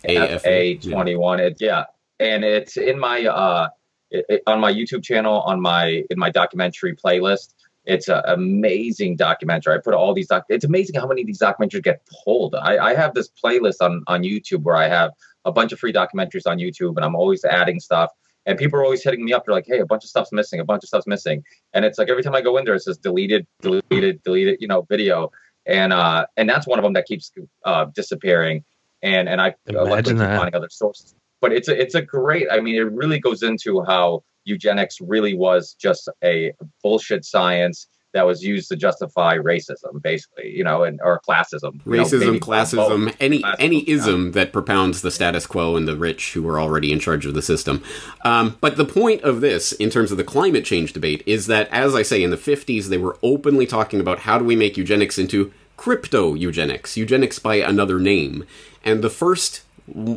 F 0.03 0.45
A 0.45 0.77
twenty 0.77 1.15
one. 1.15 1.39
It 1.39 1.57
yeah, 1.59 1.85
and 2.19 2.43
it's 2.43 2.77
in 2.77 2.99
my 2.99 3.25
uh, 3.25 3.69
it, 4.11 4.25
it- 4.29 4.43
on 4.47 4.59
my 4.59 4.71
YouTube 4.71 5.03
channel 5.03 5.41
on 5.41 5.59
my 5.61 6.03
in 6.09 6.17
my 6.19 6.29
documentary 6.31 6.95
playlist. 6.95 7.53
It's 7.89 8.07
an 8.07 8.21
amazing 8.25 9.15
documentary. 9.15 9.73
I 9.73 9.79
put 9.83 9.95
all 9.95 10.13
these 10.13 10.27
doc. 10.27 10.45
It's 10.47 10.63
amazing 10.63 10.95
how 10.95 11.07
many 11.07 11.21
of 11.21 11.27
these 11.27 11.39
documentaries 11.39 11.83
get 11.83 12.07
pulled. 12.23 12.53
I, 12.55 12.77
I 12.77 12.93
have 12.93 13.15
this 13.15 13.29
playlist 13.43 13.77
on 13.81 14.03
on 14.07 14.21
YouTube 14.21 14.61
where 14.63 14.75
I 14.75 14.87
have 14.87 15.11
a 15.43 15.51
bunch 15.51 15.71
of 15.73 15.79
free 15.79 15.91
documentaries 15.91 16.45
on 16.45 16.59
YouTube, 16.59 16.95
and 16.97 17.03
I'm 17.03 17.15
always 17.15 17.43
adding 17.43 17.79
stuff. 17.79 18.11
And 18.45 18.57
people 18.57 18.79
are 18.79 18.83
always 18.83 19.03
hitting 19.03 19.25
me 19.25 19.33
up. 19.33 19.45
They're 19.45 19.55
like, 19.55 19.65
"Hey, 19.67 19.79
a 19.79 19.85
bunch 19.85 20.03
of 20.03 20.09
stuff's 20.09 20.31
missing. 20.31 20.59
A 20.59 20.63
bunch 20.63 20.83
of 20.83 20.87
stuff's 20.87 21.07
missing." 21.07 21.43
And 21.73 21.83
it's 21.83 21.97
like 21.97 22.09
every 22.09 22.23
time 22.23 22.35
I 22.35 22.41
go 22.41 22.57
in 22.57 22.65
there, 22.65 22.75
it 22.75 22.83
says 22.83 22.97
deleted, 22.97 23.47
deleted, 23.61 24.21
deleted. 24.23 24.57
You 24.61 24.67
know, 24.67 24.83
video, 24.83 25.31
and 25.65 25.91
uh, 25.91 26.27
and 26.37 26.47
that's 26.47 26.67
one 26.67 26.77
of 26.79 26.83
them 26.83 26.93
that 26.93 27.05
keeps 27.05 27.31
uh, 27.65 27.85
disappearing. 27.95 28.63
And 29.01 29.27
and 29.27 29.41
I 29.41 29.55
uh, 29.73 29.85
Imagine 29.85 30.17
that. 30.17 30.37
finding 30.37 30.55
other 30.55 30.69
sources. 30.69 31.15
But 31.41 31.53
it's 31.53 31.67
a 31.67 31.79
it's 31.79 31.95
a 31.95 32.01
great. 32.01 32.47
I 32.51 32.59
mean, 32.59 32.75
it 32.75 32.91
really 32.91 33.19
goes 33.19 33.41
into 33.43 33.83
how 33.83 34.23
eugenics 34.49 34.99
really 34.99 35.35
was 35.35 35.75
just 35.79 36.09
a 36.23 36.51
bullshit 36.83 37.23
science 37.23 37.87
that 38.13 38.25
was 38.25 38.43
used 38.43 38.69
to 38.69 38.75
justify 38.75 39.37
racism, 39.37 40.01
basically, 40.01 40.49
you 40.49 40.63
know, 40.63 40.83
and 40.83 40.99
or 41.03 41.21
classism. 41.27 41.73
you 41.85 41.97
know, 41.97 42.03
Racism, 42.03 42.39
classism, 42.39 43.05
both. 43.05 43.15
any 43.19 43.41
Classism, 43.41 43.55
any 43.59 43.83
yeah. 43.85 43.95
ism 43.95 44.31
that 44.31 44.51
propounds 44.51 45.01
the 45.01 45.11
status 45.11 45.45
quo 45.45 45.75
and 45.75 45.87
the 45.87 45.95
rich 45.95 46.33
who 46.33 46.47
are 46.47 46.59
already 46.59 46.91
in 46.91 46.99
charge 46.99 47.25
of 47.25 47.35
the 47.35 47.41
system. 47.41 47.83
Um, 48.25 48.57
but 48.61 48.77
the 48.77 48.85
point 48.85 49.21
of 49.21 49.41
this, 49.41 49.73
in 49.73 49.89
terms 49.89 50.11
of 50.11 50.17
the 50.17 50.23
climate 50.23 50.65
change 50.65 50.93
debate, 50.93 51.21
is 51.25 51.45
that, 51.47 51.69
as 51.71 51.93
I 51.93 52.01
say, 52.01 52.23
in 52.23 52.31
the 52.31 52.37
50s, 52.37 52.85
they 52.85 52.97
were 52.97 53.17
openly 53.21 53.67
talking 53.67 53.99
about 53.99 54.19
how 54.19 54.39
do 54.39 54.45
we 54.45 54.55
make 54.55 54.75
eugenics 54.75 55.19
into 55.19 55.53
crypto 55.77 56.33
eugenics, 56.33 56.97
eugenics 56.97 57.37
by 57.37 57.55
another 57.55 57.99
name. 57.99 58.43
And 58.83 59.03
the 59.03 59.09
first 59.09 59.61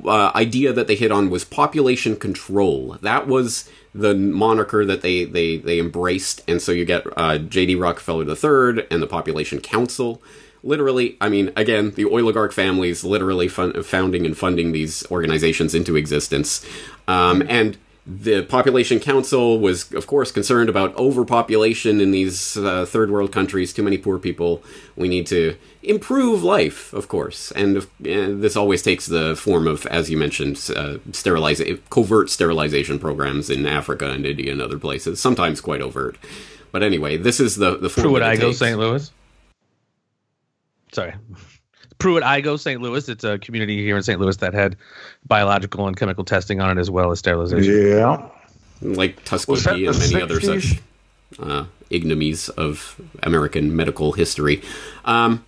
uh, 0.07 0.33
idea 0.35 0.73
that 0.73 0.87
they 0.87 0.97
hit 0.97 1.13
on 1.13 1.31
was 1.31 1.45
population 1.45 2.17
control. 2.17 2.97
That 3.03 3.27
was 3.27 3.69
the 3.95 4.15
moniker 4.15 4.85
that 4.85 5.03
they, 5.03 5.25
they, 5.25 5.59
they 5.59 5.79
embraced. 5.79 6.43
And 6.49 6.61
so 6.61 6.73
you 6.73 6.85
get 6.85 7.05
uh, 7.17 7.39
J.D. 7.39 7.75
Rockefeller 7.75 8.25
III 8.25 8.87
and 8.91 9.03
the 9.03 9.07
Population 9.07 9.61
Council. 9.61 10.23
Literally, 10.65 11.17
I 11.21 11.29
mean, 11.29 11.53
again, 11.57 11.91
the 11.91 12.05
oligarch 12.05 12.53
families 12.53 13.05
literally 13.05 13.49
fun- 13.49 13.83
founding 13.83 14.25
and 14.25 14.37
funding 14.37 14.73
these 14.73 15.05
organizations 15.11 15.75
into 15.75 15.97
existence. 15.97 16.65
Um, 17.09 17.43
and 17.49 17.77
the 18.05 18.43
Population 18.43 18.99
Council 18.99 19.61
was, 19.61 19.93
of 19.93 20.09
course, 20.09 20.33
concerned 20.33 20.69
about 20.69 20.95
overpopulation 20.97 22.01
in 22.01 22.11
these 22.11 22.57
uh, 22.57 22.85
third 22.85 23.13
world 23.13 23.31
countries, 23.31 23.73
too 23.73 23.83
many 23.83 23.97
poor 23.97 24.19
people. 24.19 24.63
We 24.97 25.09
need 25.09 25.27
to 25.29 25.57
improve 25.85 26.43
life, 26.43 26.93
of 26.93 27.07
course. 27.07 27.53
And 27.53 27.79
uh, 27.79 27.83
this 28.01 28.57
always 28.57 28.83
takes 28.83 29.07
the 29.07 29.37
form 29.37 29.69
of, 29.69 29.87
as 29.87 30.11
you 30.11 30.17
mentioned, 30.17 30.57
uh, 30.77 30.99
steriliza- 31.13 31.79
covert 31.91 32.29
sterilization 32.29 32.99
programs 32.99 33.49
in 33.49 33.67
Africa 33.67 34.11
and 34.11 34.27
India 34.27 34.51
and 34.51 34.61
other 34.61 34.79
places, 34.79 35.21
sometimes 35.21 35.61
quite 35.61 35.81
overt. 35.81 36.19
But 36.73 36.83
anyway, 36.83 37.19
this 37.19 37.39
is 37.39 37.57
the, 37.57 37.77
the 37.77 37.89
form 37.89 38.17
it 38.17 38.23
Igoe, 38.23 38.41
takes. 38.41 38.59
St. 38.59 38.79
Louis. 38.79 39.13
Sorry. 40.91 41.15
Pruitt 42.03 42.25
Igoe, 42.25 42.59
St. 42.59 42.83
Louis. 42.83 43.09
It's 43.09 43.23
a 43.23 43.39
community 43.39 43.81
here 43.83 43.97
in 43.97 44.03
St. 44.03 44.21
Louis 44.21 44.37
that 44.39 44.55
had 44.55 44.77
biological 45.27 45.87
and 45.87 45.97
chemical 45.97 46.25
testing 46.25 46.61
on 46.61 46.77
it 46.77 46.81
as 46.81 46.91
well 46.91 47.13
as 47.13 47.21
sterilization. 47.21 47.87
Yeah. 47.87 48.29
like 48.81 49.25
Tuskegee 49.25 49.87
and 49.87 49.95
the 49.95 50.09
many 50.13 50.23
other 50.23 50.41
such 50.41 50.81
uh, 51.39 51.67
ignominies 51.91 52.51
of 52.51 53.01
American 53.23 53.77
medical 53.77 54.13
history. 54.13 54.63
Um, 55.05 55.45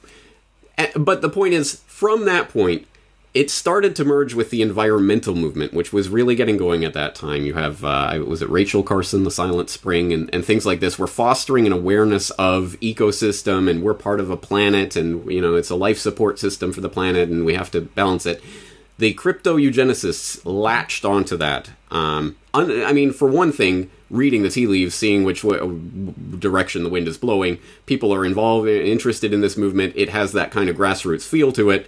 but 0.97 1.23
the 1.23 1.29
point 1.29 1.55
is, 1.55 1.83
from 1.87 2.25
that 2.27 2.49
point, 2.51 2.87
it 3.35 3.51
started 3.51 3.97
to 3.97 4.05
merge 4.05 4.33
with 4.33 4.51
the 4.51 4.63
environmental 4.63 5.35
movement, 5.35 5.75
which 5.75 5.93
was 5.93 6.09
really 6.09 6.37
getting 6.37 6.57
going 6.57 6.85
at 6.85 6.95
that 6.95 7.15
time. 7.15 7.45
You 7.45 7.55
have, 7.55 7.85
uh, 7.85 8.23
was 8.25 8.41
it 8.43 8.49
Rachel 8.49 8.83
Carson, 8.83 9.25
The 9.25 9.31
Silent 9.31 9.69
Spring, 9.69 10.13
and, 10.13 10.33
and 10.33 10.45
things 10.45 10.65
like 10.65 10.81
this. 10.81 10.99
We're 10.99 11.09
fostering 11.09 11.67
an 11.67 11.73
awareness 11.73 12.31
of 12.31 12.77
ecosystem, 12.81 13.69
and 13.69 13.83
we're 13.83 13.95
part 13.95 14.21
of 14.21 14.31
a 14.31 14.37
planet, 14.37 14.95
and 14.97 15.31
you 15.31 15.41
know 15.41 15.55
it's 15.57 15.71
a 15.71 15.77
life 15.77 15.99
support 15.99 16.39
system 16.39 16.73
for 16.73 16.81
the 16.81 16.89
planet, 16.89 17.29
and 17.29 17.45
we 17.45 17.55
have 17.55 17.71
to 17.73 17.81
balance 17.81 18.25
it 18.25 18.43
the 18.99 19.13
crypto 19.15 19.57
eugenicists 19.57 20.41
latched 20.45 21.05
onto 21.05 21.37
that. 21.37 21.71
Um, 21.91 22.37
un- 22.53 22.85
I 22.85 22.93
mean, 22.93 23.13
for 23.13 23.29
one 23.29 23.53
thing, 23.53 23.91
reading 24.11 24.43
the 24.43 24.51
tea 24.51 24.67
leaves, 24.67 24.95
seeing 24.95 25.25
which 25.25 25.43
w- 25.43 26.15
direction 26.39 26.85
the 26.85 26.89
wind 26.89 27.09
is 27.09 27.19
blowing, 27.19 27.59
people 27.87 28.15
are 28.15 28.25
involved, 28.25 28.69
and 28.69 28.87
interested 28.87 29.33
in 29.33 29.41
this 29.41 29.57
movement. 29.57 29.95
It 29.97 30.11
has 30.11 30.33
that 30.33 30.51
kind 30.51 30.69
of 30.69 30.77
grassroots 30.77 31.27
feel 31.27 31.53
to 31.53 31.71
it. 31.71 31.87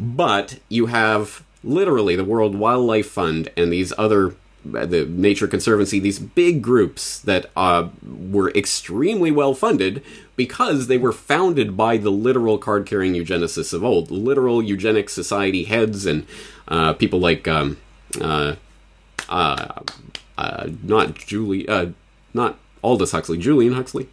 But 0.00 0.58
you 0.68 0.86
have 0.86 1.44
literally 1.64 2.16
the 2.16 2.24
World 2.24 2.54
Wildlife 2.54 3.08
Fund 3.08 3.50
and 3.56 3.72
these 3.72 3.92
other 3.98 4.34
the 4.64 5.06
Nature 5.06 5.46
Conservancy, 5.46 5.98
these 5.98 6.18
big 6.18 6.62
groups 6.62 7.20
that 7.20 7.46
uh, 7.56 7.88
were 8.04 8.50
extremely 8.50 9.30
well 9.30 9.54
funded 9.54 10.02
because 10.36 10.86
they 10.86 10.98
were 10.98 11.12
founded 11.12 11.76
by 11.76 11.96
the 11.96 12.10
literal 12.10 12.58
card 12.58 12.86
carrying 12.86 13.14
eugenicists 13.14 13.72
of 13.72 13.84
old, 13.84 14.10
literal 14.10 14.62
eugenics 14.62 15.12
society 15.12 15.64
heads, 15.64 16.06
and 16.06 16.26
uh, 16.66 16.92
people 16.92 17.18
like 17.18 17.48
um, 17.48 17.78
uh, 18.20 18.56
uh, 19.28 19.80
uh, 20.36 20.68
not 20.82 21.14
Julie, 21.14 21.68
uh, 21.68 21.86
not 22.34 22.58
Aldous 22.82 23.12
Huxley, 23.12 23.38
Julian 23.38 23.72
Huxley. 23.74 24.08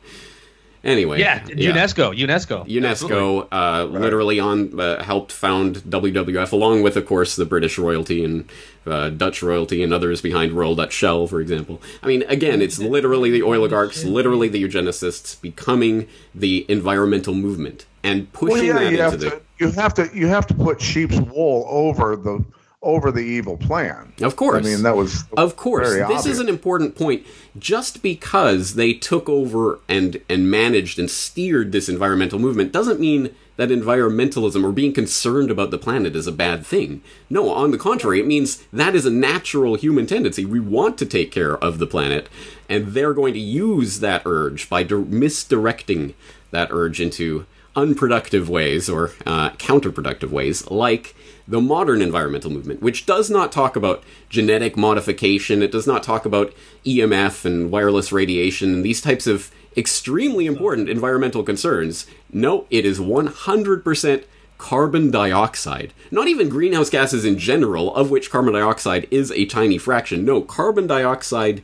Anyway, 0.86 1.20
Yeah, 1.20 1.40
UNESCO, 1.40 2.16
UNESCO, 2.16 2.66
UNESCO 2.70 3.48
uh, 3.52 3.86
literally 3.86 4.40
on 4.40 4.80
uh, 4.80 5.04
helped 5.04 5.32
found 5.32 5.78
WWF 5.78 6.52
along 6.52 6.84
with, 6.84 6.96
of 6.96 7.08
course, 7.08 7.36
the 7.36 7.44
British 7.46 7.80
royalty 7.80 8.24
and 8.24 8.48
uh, 8.86 9.10
Dutch 9.10 9.42
royalty 9.42 9.82
and 9.82 9.92
others 9.92 10.22
behind 10.22 10.52
Royal 10.54 10.76
Dutch 10.76 10.94
Shell, 10.94 11.26
for 11.26 11.42
example. 11.42 11.82
I 12.04 12.08
mean, 12.08 12.22
again, 12.28 12.62
it's 12.62 12.78
literally 12.78 13.32
the 13.32 13.42
oligarchs, 13.42 14.04
literally 14.06 14.48
the 14.48 14.64
eugenicists 14.64 15.42
becoming 15.42 16.08
the 16.36 16.66
environmental 16.70 17.34
movement 17.34 17.88
and 18.04 18.32
pushing 18.32 18.56
Well, 18.56 18.64
yeah, 18.64 18.74
that 18.74 18.82
you 18.84 18.88
into 18.90 19.02
have 19.04 19.20
the. 19.20 19.30
to 19.32 19.42
you 19.58 19.72
have 19.72 19.94
to 19.96 20.10
you 20.14 20.28
have 20.28 20.46
to 20.48 20.54
put 20.54 20.80
sheep's 20.80 21.20
wool 21.20 21.66
over 21.68 22.16
the 22.16 22.46
over 22.86 23.12
the 23.12 23.20
evil 23.20 23.58
plan. 23.58 24.14
Of 24.22 24.36
course. 24.38 24.66
I 24.66 24.70
mean 24.70 24.84
that 24.84 24.96
was 24.96 25.26
Of 25.36 25.56
course, 25.58 25.90
this 25.90 26.02
obvious. 26.02 26.26
is 26.28 26.40
an 26.40 26.48
important 26.48 26.96
point. 26.96 27.26
Just 27.58 28.02
because 28.02 28.76
they 28.76 28.94
took 28.94 29.28
over 29.28 29.80
and 29.90 30.22
and 30.30 30.50
managed 30.50 31.00
and 31.00 31.10
steered 31.10 31.72
this 31.74 31.90
environmental 31.90 32.40
movement 32.40 32.72
doesn't 32.72 33.00
mean 33.00 33.36
that 33.58 33.70
environmentalism 33.70 34.64
or 34.66 34.72
being 34.74 34.92
concerned 34.94 35.50
about 35.50 35.72
the 35.72 35.78
planet 35.78 36.14
is 36.16 36.28
a 36.28 36.32
bad 36.32 36.66
thing. 36.66 37.02
No, 37.30 37.50
on 37.52 37.72
the 37.72 37.78
contrary, 37.78 38.20
it 38.20 38.28
means 38.28 38.62
that 38.74 38.94
is 38.94 39.06
a 39.06 39.10
natural 39.10 39.76
human 39.76 40.06
tendency. 40.06 40.44
We 40.46 40.60
want 40.60 40.98
to 40.98 41.06
take 41.06 41.32
care 41.32 41.58
of 41.58 41.80
the 41.80 41.88
planet, 41.88 42.28
and 42.68 42.88
they're 42.88 43.14
going 43.14 43.34
to 43.34 43.40
use 43.40 44.02
that 44.02 44.24
urge 44.26 44.70
by 44.70 44.84
dir- 44.84 45.00
misdirecting 45.00 46.16
that 46.52 46.68
urge 46.72 47.00
into 47.00 47.46
unproductive 47.78 48.50
ways 48.50 48.90
or 48.90 49.12
uh, 49.26 49.52
counterproductive 49.52 50.30
ways, 50.32 50.70
like 50.70 51.16
the 51.48 51.62
modern 51.62 52.02
environmental 52.02 52.52
movement, 52.52 52.82
which 52.82 53.06
does 53.06 53.30
not 53.30 53.52
talk 53.52 53.76
about 53.76 54.04
genetic 54.30 54.76
modification, 54.76 55.62
it 55.62 55.72
does 55.72 55.86
not 55.86 56.04
talk 56.04 56.26
about 56.26 56.54
EMF 56.86 57.46
and 57.46 57.72
wireless 57.72 58.12
radiation 58.12 58.74
and 58.74 58.84
these 58.84 59.02
types 59.02 59.28
of 59.28 59.52
extremely 59.78 60.46
important 60.46 60.90
environmental 60.90 61.44
concerns. 61.44 62.08
No, 62.32 62.66
it 62.70 62.86
is 62.86 63.00
100% 63.00 64.24
carbon 64.58 65.12
dioxide. 65.12 65.94
Not 66.12 66.28
even 66.28 66.50
greenhouse 66.50 66.90
gases 66.90 67.26
in 67.26 67.38
general, 67.38 67.94
of 67.96 68.10
which 68.10 68.32
carbon 68.32 68.54
dioxide 68.54 69.08
is 69.12 69.32
a 69.32 69.46
tiny 69.46 69.78
fraction. 69.78 70.26
No, 70.26 70.42
carbon 70.42 70.88
dioxide 70.88 71.62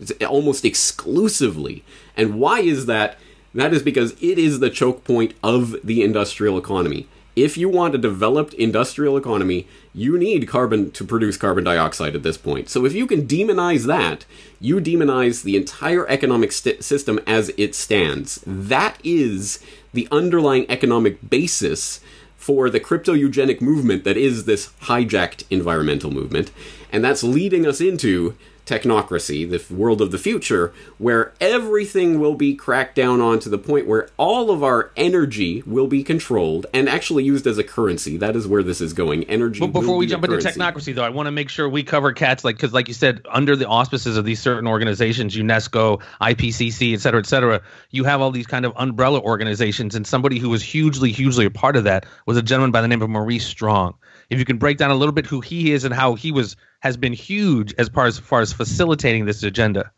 is 0.00 0.12
almost 0.26 0.64
exclusively. 0.64 1.84
And 2.16 2.40
why 2.40 2.60
is 2.60 2.86
that? 2.86 3.18
That 3.54 3.74
is 3.74 3.82
because 3.82 4.12
it 4.22 4.38
is 4.38 4.60
the 4.60 4.70
choke 4.70 5.04
point 5.04 5.34
of 5.42 5.76
the 5.84 6.02
industrial 6.02 6.56
economy. 6.56 7.06
If 7.36 7.56
you 7.56 7.68
want 7.68 7.94
a 7.94 7.98
developed 7.98 8.54
industrial 8.54 9.16
economy, 9.16 9.66
you 9.94 10.18
need 10.18 10.48
carbon 10.48 10.90
to 10.92 11.04
produce 11.04 11.36
carbon 11.36 11.64
dioxide 11.64 12.14
at 12.14 12.22
this 12.22 12.36
point. 12.36 12.68
So 12.68 12.84
if 12.84 12.92
you 12.92 13.06
can 13.06 13.26
demonize 13.26 13.86
that, 13.86 14.24
you 14.60 14.80
demonize 14.80 15.42
the 15.42 15.56
entire 15.56 16.08
economic 16.08 16.52
st- 16.52 16.82
system 16.82 17.20
as 17.26 17.52
it 17.56 17.74
stands. 17.74 18.42
That 18.46 18.98
is 19.04 19.64
the 19.92 20.08
underlying 20.10 20.66
economic 20.68 21.30
basis 21.30 22.00
for 22.36 22.70
the 22.70 22.80
crypto 22.80 23.12
eugenic 23.12 23.60
movement 23.60 24.04
that 24.04 24.16
is 24.16 24.44
this 24.44 24.70
hijacked 24.82 25.44
environmental 25.50 26.10
movement. 26.10 26.50
And 26.90 27.04
that's 27.04 27.22
leading 27.22 27.66
us 27.66 27.80
into 27.80 28.36
technocracy, 28.70 29.48
the 29.48 29.74
world 29.74 30.00
of 30.00 30.10
the 30.10 30.18
future, 30.18 30.72
where 30.98 31.32
everything 31.40 32.20
will 32.20 32.34
be 32.34 32.54
cracked 32.54 32.94
down 32.94 33.20
on 33.20 33.40
to 33.40 33.48
the 33.48 33.58
point 33.58 33.86
where 33.86 34.08
all 34.16 34.50
of 34.50 34.62
our 34.62 34.90
energy 34.96 35.62
will 35.66 35.86
be 35.86 36.02
controlled 36.02 36.66
and 36.72 36.88
actually 36.88 37.24
used 37.24 37.46
as 37.46 37.58
a 37.58 37.64
currency. 37.64 38.16
That 38.16 38.36
is 38.36 38.46
where 38.46 38.62
this 38.62 38.80
is 38.80 38.92
going. 38.92 39.24
Energy. 39.24 39.60
But 39.60 39.72
before 39.72 39.96
we 39.96 40.06
be 40.06 40.12
a 40.12 40.14
jump 40.14 40.24
into 40.24 40.36
technocracy, 40.36 40.94
though, 40.94 41.04
I 41.04 41.08
want 41.08 41.26
to 41.26 41.32
make 41.32 41.48
sure 41.48 41.68
we 41.68 41.82
cover 41.82 42.12
cats 42.12 42.44
like 42.44 42.56
because, 42.56 42.72
like 42.72 42.88
you 42.88 42.94
said, 42.94 43.26
under 43.30 43.56
the 43.56 43.66
auspices 43.66 44.16
of 44.16 44.24
these 44.24 44.40
certain 44.40 44.66
organizations, 44.66 45.36
UNESCO, 45.36 46.00
IPCC, 46.20 46.94
et 46.94 47.00
cetera, 47.00 47.20
et 47.20 47.26
cetera, 47.26 47.60
you 47.90 48.04
have 48.04 48.20
all 48.20 48.30
these 48.30 48.46
kind 48.46 48.64
of 48.64 48.72
umbrella 48.76 49.20
organizations, 49.20 49.94
and 49.94 50.06
somebody 50.06 50.38
who 50.38 50.48
was 50.48 50.62
hugely, 50.62 51.10
hugely 51.10 51.46
a 51.46 51.50
part 51.50 51.76
of 51.76 51.84
that 51.84 52.06
was 52.26 52.36
a 52.36 52.42
gentleman 52.42 52.70
by 52.70 52.80
the 52.80 52.88
name 52.88 53.02
of 53.02 53.10
Maurice 53.10 53.46
Strong. 53.46 53.94
If 54.30 54.38
you 54.38 54.44
can 54.44 54.58
break 54.58 54.78
down 54.78 54.90
a 54.90 54.94
little 54.94 55.12
bit 55.12 55.26
who 55.26 55.40
he 55.40 55.72
is 55.72 55.84
and 55.84 55.92
how 55.92 56.14
he 56.14 56.30
was 56.30 56.56
has 56.80 56.96
been 56.96 57.12
huge 57.12 57.74
as 57.78 57.88
far 57.88 58.06
as, 58.06 58.18
far 58.18 58.40
as 58.40 58.52
facilitating 58.52 59.24
this 59.24 59.42
agenda. 59.42 59.92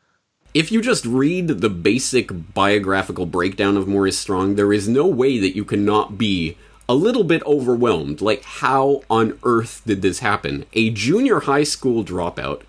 If 0.55 0.71
you 0.71 0.83
just 0.83 1.07
read 1.07 1.49
the 1.49 1.71
basic 1.71 2.31
biographical 2.53 3.25
breakdown 3.25 3.77
of 3.77 3.89
Maurice 3.89 4.19
Strong, 4.19 4.57
there 4.57 4.73
is 4.73 4.87
no 4.87 5.07
way 5.07 5.39
that 5.39 5.57
you 5.57 5.65
cannot 5.65 6.19
be 6.19 6.59
a 6.89 6.95
little 6.95 7.25
bit 7.25 7.43
overwhelmed. 7.47 8.21
Like, 8.21 8.43
how 8.45 9.03
on 9.09 9.39
earth 9.45 9.81
did 9.87 10.03
this 10.03 10.19
happen? 10.19 10.67
A 10.75 10.91
junior 10.91 11.41
high 11.41 11.65
school 11.65 12.05
dropout 12.05 12.63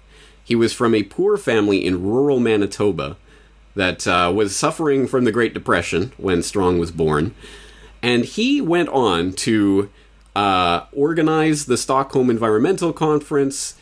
He 0.46 0.56
was 0.56 0.74
from 0.74 0.94
a 0.96 1.04
poor 1.04 1.36
family 1.36 1.86
in 1.86 2.04
rural 2.04 2.40
Manitoba 2.40 3.18
that 3.76 4.08
uh, 4.08 4.32
was 4.34 4.56
suffering 4.56 5.08
from 5.08 5.26
the 5.26 5.32
Great 5.32 5.54
Depression 5.54 6.12
when 6.18 6.44
Strong 6.44 6.80
was 6.80 6.92
born. 6.92 7.34
And 8.02 8.24
he 8.26 8.62
went 8.62 8.90
on 8.90 9.34
to 9.34 9.90
uh, 10.36 10.86
organize 10.94 11.66
the 11.66 11.78
Stockholm 11.78 12.30
Environmental 12.30 12.94
Conference, 12.94 13.76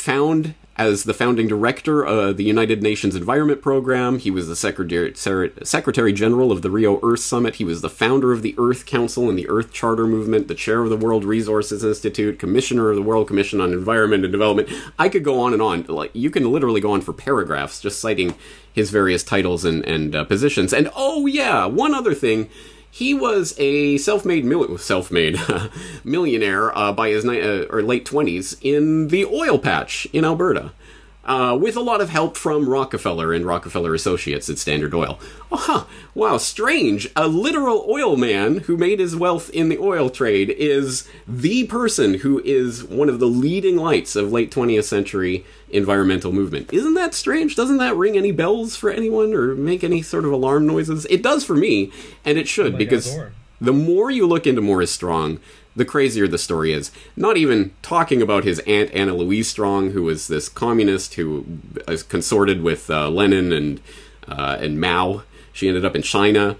found 0.00 0.54
as 0.78 1.02
the 1.02 1.12
founding 1.12 1.48
director 1.48 2.06
of 2.06 2.36
the 2.36 2.44
United 2.44 2.82
Nations 2.82 3.16
Environment 3.16 3.60
Program. 3.60 4.20
He 4.20 4.30
was 4.30 4.46
the 4.46 4.54
Secretary, 4.54 5.12
Secretary 5.14 6.12
General 6.12 6.52
of 6.52 6.62
the 6.62 6.70
Rio 6.70 7.00
Earth 7.02 7.18
Summit. 7.20 7.56
He 7.56 7.64
was 7.64 7.80
the 7.80 7.90
founder 7.90 8.32
of 8.32 8.42
the 8.42 8.54
Earth 8.56 8.86
Council 8.86 9.28
and 9.28 9.36
the 9.36 9.48
Earth 9.48 9.72
Charter 9.72 10.06
Movement, 10.06 10.46
the 10.46 10.54
chair 10.54 10.82
of 10.82 10.88
the 10.88 10.96
World 10.96 11.24
Resources 11.24 11.82
Institute, 11.82 12.38
commissioner 12.38 12.90
of 12.90 12.96
the 12.96 13.02
World 13.02 13.26
Commission 13.26 13.60
on 13.60 13.72
Environment 13.72 14.24
and 14.24 14.30
Development. 14.30 14.68
I 14.98 15.08
could 15.08 15.24
go 15.24 15.40
on 15.40 15.52
and 15.52 15.60
on. 15.60 15.82
Like 15.88 16.12
you 16.14 16.30
can 16.30 16.50
literally 16.52 16.80
go 16.80 16.92
on 16.92 17.00
for 17.00 17.12
paragraphs 17.12 17.80
just 17.80 18.00
citing 18.00 18.36
his 18.72 18.90
various 18.90 19.24
titles 19.24 19.64
and, 19.64 19.84
and 19.84 20.14
uh, 20.14 20.24
positions. 20.24 20.72
And 20.72 20.90
oh 20.94 21.26
yeah, 21.26 21.66
one 21.66 21.92
other 21.92 22.14
thing 22.14 22.48
he 22.90 23.14
was 23.14 23.54
a 23.58 23.96
self-made 23.98 24.44
mil- 24.44 24.78
self-made 24.78 25.38
millionaire 26.04 26.76
uh, 26.76 26.92
by 26.92 27.10
his 27.10 27.24
ni- 27.24 27.40
uh, 27.40 27.64
or 27.70 27.82
late 27.82 28.04
20s 28.04 28.56
in 28.62 29.08
the 29.08 29.24
oil 29.24 29.58
patch 29.58 30.06
in 30.12 30.24
Alberta. 30.24 30.72
Uh, 31.24 31.54
with 31.54 31.76
a 31.76 31.80
lot 31.80 32.00
of 32.00 32.08
help 32.08 32.38
from 32.38 32.66
Rockefeller 32.66 33.34
and 33.34 33.44
Rockefeller 33.44 33.92
Associates 33.94 34.48
at 34.48 34.56
Standard 34.56 34.94
Oil. 34.94 35.20
Oh, 35.52 35.56
huh. 35.58 35.84
Wow, 36.14 36.38
strange. 36.38 37.10
A 37.16 37.28
literal 37.28 37.84
oil 37.86 38.16
man 38.16 38.60
who 38.60 38.78
made 38.78 38.98
his 38.98 39.14
wealth 39.14 39.50
in 39.50 39.68
the 39.68 39.76
oil 39.76 40.08
trade 40.08 40.48
is 40.48 41.06
the 41.26 41.64
person 41.66 42.14
who 42.14 42.40
is 42.46 42.82
one 42.82 43.10
of 43.10 43.18
the 43.18 43.26
leading 43.26 43.76
lights 43.76 44.16
of 44.16 44.32
late 44.32 44.50
20th 44.50 44.84
century 44.84 45.44
environmental 45.70 46.32
movement. 46.32 46.72
Isn't 46.72 46.94
that 46.94 47.14
strange? 47.14 47.56
Doesn't 47.56 47.78
that 47.78 47.96
ring 47.96 48.16
any 48.16 48.32
bells 48.32 48.76
for 48.76 48.90
anyone 48.90 49.34
or 49.34 49.54
make 49.54 49.84
any 49.84 50.02
sort 50.02 50.24
of 50.24 50.32
alarm 50.32 50.66
noises? 50.66 51.06
It 51.10 51.22
does 51.22 51.44
for 51.44 51.54
me, 51.54 51.92
and 52.24 52.38
it 52.38 52.48
should, 52.48 52.78
because 52.78 53.16
the 53.60 53.72
more 53.72 54.10
you 54.10 54.26
look 54.26 54.46
into 54.46 54.60
Maurice 54.60 54.90
Strong, 54.90 55.40
the 55.76 55.84
crazier 55.84 56.26
the 56.26 56.38
story 56.38 56.72
is. 56.72 56.90
Not 57.16 57.36
even 57.36 57.72
talking 57.82 58.20
about 58.20 58.44
his 58.44 58.58
aunt 58.60 58.90
Anna 58.92 59.14
Louise 59.14 59.48
Strong, 59.48 59.92
who 59.92 60.02
was 60.02 60.28
this 60.28 60.48
communist 60.48 61.14
who 61.14 61.44
consorted 62.08 62.62
with 62.62 62.90
uh, 62.90 63.08
Lenin 63.08 63.52
and 63.52 63.80
uh, 64.26 64.58
and 64.60 64.80
Mao. 64.80 65.22
She 65.52 65.68
ended 65.68 65.84
up 65.84 65.96
in 65.96 66.02
China, 66.02 66.56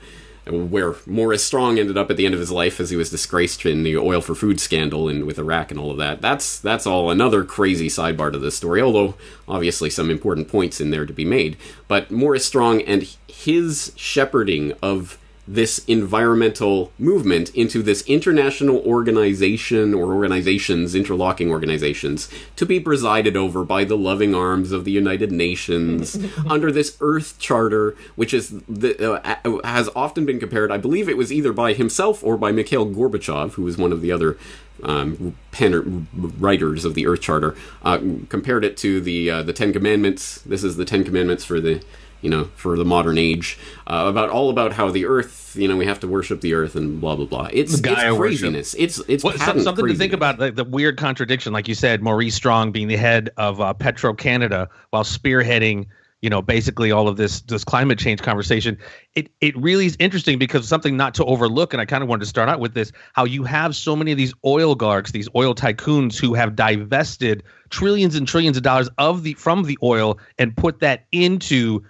where 0.50 0.94
Maurice 1.06 1.44
Strong 1.44 1.78
ended 1.78 1.96
up 1.96 2.10
at 2.10 2.16
the 2.16 2.24
end 2.24 2.34
of 2.34 2.40
his 2.40 2.50
life 2.50 2.80
as 2.80 2.90
he 2.90 2.96
was 2.96 3.10
disgraced 3.10 3.64
in 3.66 3.82
the 3.82 3.96
oil 3.96 4.20
for 4.20 4.34
food 4.34 4.60
scandal 4.60 5.08
and 5.08 5.24
with 5.24 5.38
Iraq 5.38 5.70
and 5.70 5.78
all 5.78 5.90
of 5.90 5.98
that. 5.98 6.20
That's 6.20 6.58
that's 6.58 6.86
all 6.86 7.10
another 7.10 7.44
crazy 7.44 7.88
sidebar 7.88 8.32
to 8.32 8.38
this 8.38 8.56
story. 8.56 8.80
Although 8.80 9.14
obviously 9.46 9.90
some 9.90 10.10
important 10.10 10.48
points 10.48 10.80
in 10.80 10.90
there 10.90 11.06
to 11.06 11.12
be 11.12 11.24
made. 11.24 11.56
But 11.86 12.10
Maurice 12.10 12.46
Strong 12.46 12.82
and 12.82 13.02
his 13.26 13.92
shepherding 13.96 14.72
of 14.82 15.18
this 15.48 15.78
environmental 15.86 16.92
movement 16.98 17.48
into 17.54 17.82
this 17.82 18.02
international 18.02 18.80
organization 18.80 19.94
or 19.94 20.12
organizations, 20.12 20.94
interlocking 20.94 21.50
organizations, 21.50 22.28
to 22.54 22.66
be 22.66 22.78
presided 22.78 23.34
over 23.34 23.64
by 23.64 23.82
the 23.82 23.96
loving 23.96 24.34
arms 24.34 24.72
of 24.72 24.84
the 24.84 24.90
United 24.90 25.32
Nations 25.32 26.18
under 26.46 26.70
this 26.70 26.98
Earth 27.00 27.38
Charter, 27.38 27.96
which 28.14 28.34
is 28.34 28.60
the, 28.68 29.22
uh, 29.22 29.60
has 29.64 29.88
often 29.96 30.26
been 30.26 30.38
compared. 30.38 30.70
I 30.70 30.76
believe 30.76 31.08
it 31.08 31.16
was 31.16 31.32
either 31.32 31.54
by 31.54 31.72
himself 31.72 32.22
or 32.22 32.36
by 32.36 32.52
Mikhail 32.52 32.86
Gorbachev, 32.86 33.52
who 33.52 33.62
was 33.62 33.78
one 33.78 33.90
of 33.90 34.02
the 34.02 34.12
other 34.12 34.36
um, 34.82 35.34
pen 35.50 36.06
writers 36.38 36.84
of 36.84 36.92
the 36.92 37.06
Earth 37.06 37.22
Charter, 37.22 37.56
uh, 37.82 37.98
compared 38.28 38.64
it 38.64 38.76
to 38.78 39.00
the 39.00 39.30
uh, 39.30 39.42
the 39.42 39.54
Ten 39.54 39.72
Commandments. 39.72 40.42
This 40.42 40.62
is 40.62 40.76
the 40.76 40.84
Ten 40.84 41.04
Commandments 41.04 41.44
for 41.44 41.58
the 41.58 41.82
you 42.20 42.30
know, 42.30 42.44
for 42.56 42.76
the 42.76 42.84
modern 42.84 43.16
age, 43.18 43.58
uh, 43.86 44.06
about 44.08 44.28
all 44.30 44.50
about 44.50 44.72
how 44.72 44.90
the 44.90 45.06
Earth, 45.06 45.54
you 45.56 45.68
know, 45.68 45.76
we 45.76 45.86
have 45.86 46.00
to 46.00 46.08
worship 46.08 46.40
the 46.40 46.54
Earth 46.54 46.74
and 46.74 47.00
blah 47.00 47.16
blah 47.16 47.26
blah. 47.26 47.48
It's, 47.52 47.74
it's 47.74 47.80
craziness. 47.80 48.74
Worship. 48.74 48.82
It's 48.82 48.98
it's 49.08 49.24
well, 49.24 49.36
something 49.38 49.64
craziness. 49.64 49.92
to 49.92 49.98
think 49.98 50.12
about. 50.12 50.38
Like 50.38 50.56
the 50.56 50.64
weird 50.64 50.96
contradiction, 50.96 51.52
like 51.52 51.68
you 51.68 51.74
said, 51.74 52.02
Maurice 52.02 52.34
Strong 52.34 52.72
being 52.72 52.88
the 52.88 52.96
head 52.96 53.30
of 53.36 53.60
uh, 53.60 53.72
Petro 53.74 54.14
Canada 54.14 54.68
while 54.90 55.04
spearheading, 55.04 55.86
you 56.20 56.28
know, 56.28 56.42
basically 56.42 56.90
all 56.90 57.06
of 57.06 57.16
this 57.16 57.42
this 57.42 57.62
climate 57.62 58.00
change 58.00 58.20
conversation. 58.20 58.76
It 59.14 59.30
it 59.40 59.56
really 59.56 59.86
is 59.86 59.96
interesting 60.00 60.38
because 60.40 60.66
something 60.66 60.96
not 60.96 61.14
to 61.14 61.24
overlook, 61.24 61.72
and 61.72 61.80
I 61.80 61.84
kind 61.84 62.02
of 62.02 62.08
wanted 62.08 62.20
to 62.20 62.26
start 62.26 62.48
out 62.48 62.58
with 62.58 62.74
this: 62.74 62.90
how 63.12 63.24
you 63.24 63.44
have 63.44 63.76
so 63.76 63.94
many 63.94 64.10
of 64.10 64.18
these 64.18 64.34
oil 64.44 64.68
oligarchs, 64.68 65.12
these 65.12 65.28
oil 65.36 65.54
tycoons, 65.54 66.18
who 66.18 66.34
have 66.34 66.56
divested 66.56 67.44
trillions 67.70 68.16
and 68.16 68.26
trillions 68.26 68.56
of 68.56 68.64
dollars 68.64 68.88
of 68.98 69.22
the 69.22 69.34
from 69.34 69.62
the 69.64 69.78
oil 69.84 70.18
and 70.38 70.56
put 70.56 70.80
that 70.80 71.06
into 71.12 71.84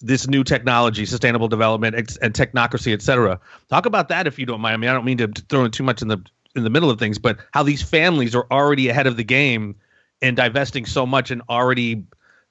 this 0.00 0.28
new 0.28 0.44
technology, 0.44 1.06
sustainable 1.06 1.48
development, 1.48 1.96
and 1.96 2.34
technocracy, 2.34 2.92
et 2.92 3.02
cetera. 3.02 3.40
Talk 3.68 3.86
about 3.86 4.08
that 4.08 4.26
if 4.26 4.38
you 4.38 4.46
don't 4.46 4.60
mind. 4.60 4.74
I 4.74 4.76
mean, 4.76 4.90
I 4.90 4.92
don't 4.92 5.04
mean 5.04 5.18
to 5.18 5.28
throw 5.48 5.64
in 5.64 5.70
too 5.70 5.82
much 5.82 6.02
in 6.02 6.08
the 6.08 6.18
in 6.54 6.64
the 6.64 6.70
middle 6.70 6.88
of 6.88 6.98
things, 6.98 7.18
but 7.18 7.38
how 7.52 7.62
these 7.62 7.82
families 7.82 8.34
are 8.34 8.46
already 8.50 8.88
ahead 8.88 9.06
of 9.06 9.16
the 9.16 9.24
game 9.24 9.76
and 10.22 10.36
divesting 10.36 10.86
so 10.86 11.04
much 11.04 11.30
and 11.30 11.42
already 11.50 12.04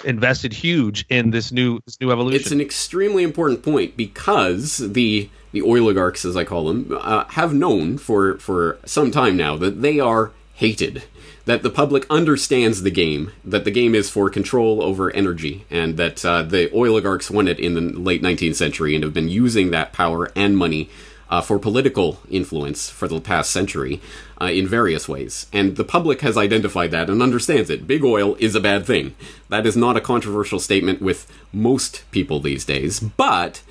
invested 0.04 0.54
huge 0.54 1.06
in 1.10 1.32
this 1.32 1.52
new 1.52 1.80
this 1.86 2.00
new 2.02 2.12
evolution. 2.12 2.40
It's 2.40 2.52
an 2.52 2.62
extremely 2.62 3.24
important 3.24 3.64
point 3.64 3.96
because 3.96 4.78
the 4.78 5.30
the 5.52 5.62
oligarchs, 5.62 6.26
as 6.26 6.36
I 6.36 6.44
call 6.44 6.68
them, 6.68 6.98
uh, 7.00 7.26
have 7.26 7.54
known 7.54 7.98
for 7.98 8.38
for 8.40 8.78
some 8.86 9.10
time 9.10 9.38
now 9.38 9.56
that 9.56 9.82
they 9.82 10.00
are 10.00 10.32
hated 10.54 11.04
that 11.46 11.64
the 11.64 11.70
public 11.70 12.06
understands 12.10 12.82
the 12.82 12.92
game, 12.92 13.32
that 13.44 13.64
the 13.64 13.72
game 13.72 13.96
is 13.96 14.10
for 14.10 14.30
control 14.30 14.84
over 14.84 15.12
energy, 15.12 15.66
and 15.70 15.96
that 15.98 16.26
uh, 16.26 16.42
the 16.42 16.72
oligarchs 16.72 17.32
won 17.32 17.48
it 17.48 17.60
in 17.60 17.76
the 17.76 17.82
late 17.82 18.22
19th 18.22 18.56
century 18.56 18.96
and 18.96 19.04
have 19.04 19.14
been 19.14 19.30
using 19.30 19.72
that 19.72 19.94
power 19.94 20.32
and 20.36 20.58
money 20.58 20.90
uh, 21.30 21.42
for 21.42 21.58
political 21.58 22.20
influence 22.30 22.90
for 22.90 23.08
the 23.08 23.20
past 23.20 23.52
century 23.52 24.02
uh, 24.42 24.46
in 24.46 24.68
various 24.68 25.08
ways. 25.08 25.48
And 25.52 25.76
the 25.76 25.84
public 25.84 26.22
has 26.22 26.38
identified 26.38 26.92
that 26.92 27.10
and 27.10 27.22
understands 27.22 27.70
it. 27.70 27.88
Big 27.88 28.04
oil 28.04 28.36
is 28.36 28.56
a 28.56 28.60
bad 28.60 28.86
thing. 28.86 29.16
That 29.50 29.66
is 29.66 29.76
not 29.76 29.98
a 29.98 30.02
controversial 30.02 30.60
statement 30.60 31.02
with 31.02 31.32
most 31.52 32.04
people 32.12 32.40
these 32.40 32.66
days. 32.66 33.00
But 33.00 33.62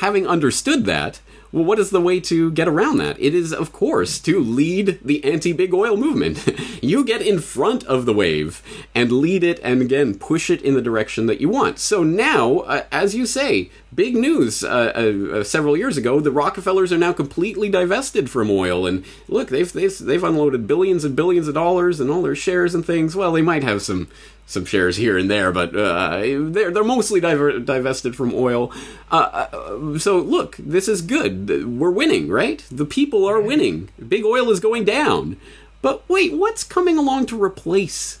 having 0.00 0.26
understood 0.26 0.84
that, 0.86 1.20
well, 1.52 1.64
what 1.64 1.80
is 1.80 1.90
the 1.90 2.00
way 2.00 2.20
to 2.20 2.52
get 2.52 2.68
around 2.68 2.98
that? 2.98 3.18
It 3.18 3.34
is, 3.34 3.52
of 3.52 3.72
course, 3.72 4.20
to 4.20 4.38
lead 4.38 5.00
the 5.04 5.24
anti 5.24 5.52
big 5.52 5.74
oil 5.74 5.96
movement. 5.96 6.46
you 6.82 7.04
get 7.04 7.22
in 7.22 7.40
front 7.40 7.82
of 7.84 8.06
the 8.06 8.14
wave 8.14 8.62
and 8.94 9.10
lead 9.10 9.42
it 9.42 9.58
and 9.62 9.82
again 9.82 10.14
push 10.14 10.48
it 10.48 10.62
in 10.62 10.74
the 10.74 10.82
direction 10.82 11.26
that 11.26 11.40
you 11.40 11.48
want. 11.48 11.80
So 11.80 12.04
now, 12.04 12.58
uh, 12.60 12.84
as 12.92 13.16
you 13.16 13.26
say, 13.26 13.70
big 13.92 14.14
news 14.14 14.62
uh, 14.62 14.92
uh, 14.94 15.38
uh, 15.38 15.44
several 15.44 15.76
years 15.76 15.96
ago, 15.96 16.20
the 16.20 16.30
Rockefellers 16.30 16.92
are 16.92 16.98
now 16.98 17.12
completely 17.12 17.68
divested 17.68 18.30
from 18.30 18.48
oil. 18.48 18.86
And 18.86 19.04
look, 19.26 19.48
they've, 19.48 19.72
they've, 19.72 19.98
they've 19.98 20.22
unloaded 20.22 20.68
billions 20.68 21.04
and 21.04 21.16
billions 21.16 21.48
of 21.48 21.54
dollars 21.54 21.98
and 21.98 22.10
all 22.10 22.22
their 22.22 22.36
shares 22.36 22.76
and 22.76 22.86
things. 22.86 23.16
Well, 23.16 23.32
they 23.32 23.42
might 23.42 23.64
have 23.64 23.82
some 23.82 24.06
some 24.50 24.64
shares 24.64 24.96
here 24.96 25.16
and 25.16 25.30
there, 25.30 25.52
but 25.52 25.74
uh, 25.76 26.18
they're 26.20 26.72
they're 26.72 26.84
mostly 26.84 27.20
diver- 27.20 27.60
divested 27.60 28.16
from 28.16 28.34
oil. 28.34 28.72
Uh, 29.10 29.46
uh, 29.52 29.98
so 29.98 30.18
look, 30.18 30.56
this 30.58 30.88
is 30.88 31.02
good. 31.02 31.78
We're 31.78 31.90
winning, 31.90 32.28
right? 32.28 32.64
The 32.70 32.84
people 32.84 33.24
are 33.26 33.40
winning. 33.40 33.90
Big 34.08 34.24
oil 34.24 34.50
is 34.50 34.58
going 34.58 34.84
down. 34.84 35.36
But 35.82 36.06
wait, 36.08 36.32
what's 36.32 36.64
coming 36.64 36.98
along 36.98 37.26
to 37.26 37.42
replace 37.42 38.18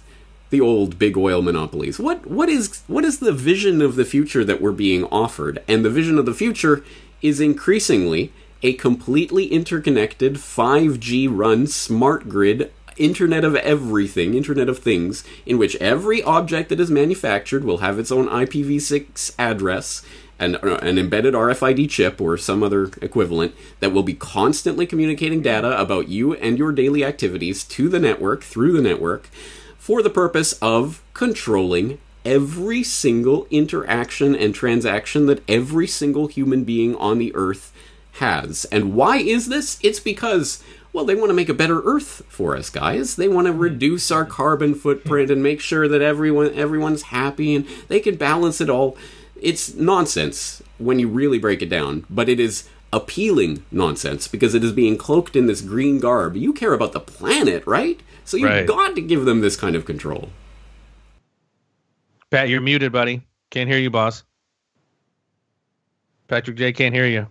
the 0.50 0.60
old 0.60 0.98
big 0.98 1.16
oil 1.16 1.42
monopolies? 1.42 1.98
What 1.98 2.26
what 2.30 2.48
is 2.48 2.82
what 2.86 3.04
is 3.04 3.18
the 3.18 3.32
vision 3.32 3.82
of 3.82 3.96
the 3.96 4.04
future 4.04 4.44
that 4.44 4.62
we're 4.62 4.72
being 4.72 5.04
offered? 5.06 5.62
And 5.66 5.84
the 5.84 5.90
vision 5.90 6.16
of 6.16 6.26
the 6.26 6.34
future 6.34 6.84
is 7.22 7.40
increasingly 7.40 8.32
a 8.62 8.74
completely 8.74 9.46
interconnected 9.46 10.34
5G 10.34 11.28
run 11.30 11.66
smart 11.66 12.28
grid 12.28 12.70
Internet 13.00 13.44
of 13.44 13.56
Everything, 13.56 14.34
Internet 14.34 14.68
of 14.68 14.78
Things, 14.78 15.24
in 15.46 15.58
which 15.58 15.74
every 15.76 16.22
object 16.22 16.68
that 16.68 16.78
is 16.78 16.90
manufactured 16.90 17.64
will 17.64 17.78
have 17.78 17.98
its 17.98 18.12
own 18.12 18.28
IPv6 18.28 19.34
address 19.38 20.04
and 20.38 20.56
uh, 20.56 20.76
an 20.82 20.98
embedded 20.98 21.34
RFID 21.34 21.88
chip 21.88 22.20
or 22.20 22.36
some 22.36 22.62
other 22.62 22.90
equivalent 23.00 23.54
that 23.80 23.92
will 23.92 24.02
be 24.02 24.14
constantly 24.14 24.86
communicating 24.86 25.42
data 25.42 25.78
about 25.80 26.08
you 26.08 26.34
and 26.34 26.58
your 26.58 26.72
daily 26.72 27.04
activities 27.04 27.64
to 27.64 27.88
the 27.88 27.98
network 27.98 28.44
through 28.44 28.72
the 28.72 28.82
network 28.82 29.28
for 29.78 30.02
the 30.02 30.10
purpose 30.10 30.52
of 30.60 31.02
controlling 31.14 31.98
every 32.24 32.82
single 32.82 33.46
interaction 33.50 34.34
and 34.34 34.54
transaction 34.54 35.26
that 35.26 35.42
every 35.48 35.86
single 35.86 36.26
human 36.26 36.64
being 36.64 36.94
on 36.96 37.18
the 37.18 37.34
earth 37.34 37.72
has. 38.14 38.64
And 38.66 38.94
why 38.94 39.18
is 39.18 39.48
this? 39.48 39.78
It's 39.82 40.00
because 40.00 40.62
well, 40.92 41.04
they 41.04 41.14
want 41.14 41.30
to 41.30 41.34
make 41.34 41.48
a 41.48 41.54
better 41.54 41.80
Earth 41.82 42.22
for 42.28 42.56
us, 42.56 42.68
guys. 42.70 43.16
They 43.16 43.28
want 43.28 43.46
to 43.46 43.52
mm-hmm. 43.52 43.62
reduce 43.62 44.10
our 44.10 44.24
carbon 44.24 44.74
footprint 44.74 45.30
and 45.30 45.42
make 45.42 45.60
sure 45.60 45.86
that 45.88 46.02
everyone 46.02 46.52
everyone's 46.54 47.02
happy 47.02 47.54
and 47.54 47.66
they 47.88 48.00
can 48.00 48.16
balance 48.16 48.60
it 48.60 48.70
all. 48.70 48.96
It's 49.40 49.74
nonsense 49.74 50.62
when 50.78 50.98
you 50.98 51.08
really 51.08 51.38
break 51.38 51.62
it 51.62 51.68
down, 51.68 52.04
but 52.10 52.28
it 52.28 52.40
is 52.40 52.68
appealing 52.92 53.64
nonsense 53.70 54.26
because 54.26 54.54
it 54.54 54.64
is 54.64 54.72
being 54.72 54.98
cloaked 54.98 55.36
in 55.36 55.46
this 55.46 55.60
green 55.60 56.00
garb. 56.00 56.36
You 56.36 56.52
care 56.52 56.72
about 56.72 56.92
the 56.92 57.00
planet, 57.00 57.64
right? 57.66 58.00
So 58.24 58.36
you've 58.36 58.50
right. 58.50 58.66
got 58.66 58.94
to 58.96 59.00
give 59.00 59.24
them 59.24 59.40
this 59.40 59.56
kind 59.56 59.76
of 59.76 59.84
control. 59.84 60.30
Pat, 62.30 62.48
you're 62.48 62.60
muted, 62.60 62.92
buddy. 62.92 63.22
Can't 63.50 63.68
hear 63.68 63.78
you, 63.78 63.90
boss. 63.90 64.24
Patrick 66.28 66.56
J 66.56 66.72
can't 66.72 66.94
hear 66.94 67.06
you. 67.06 67.26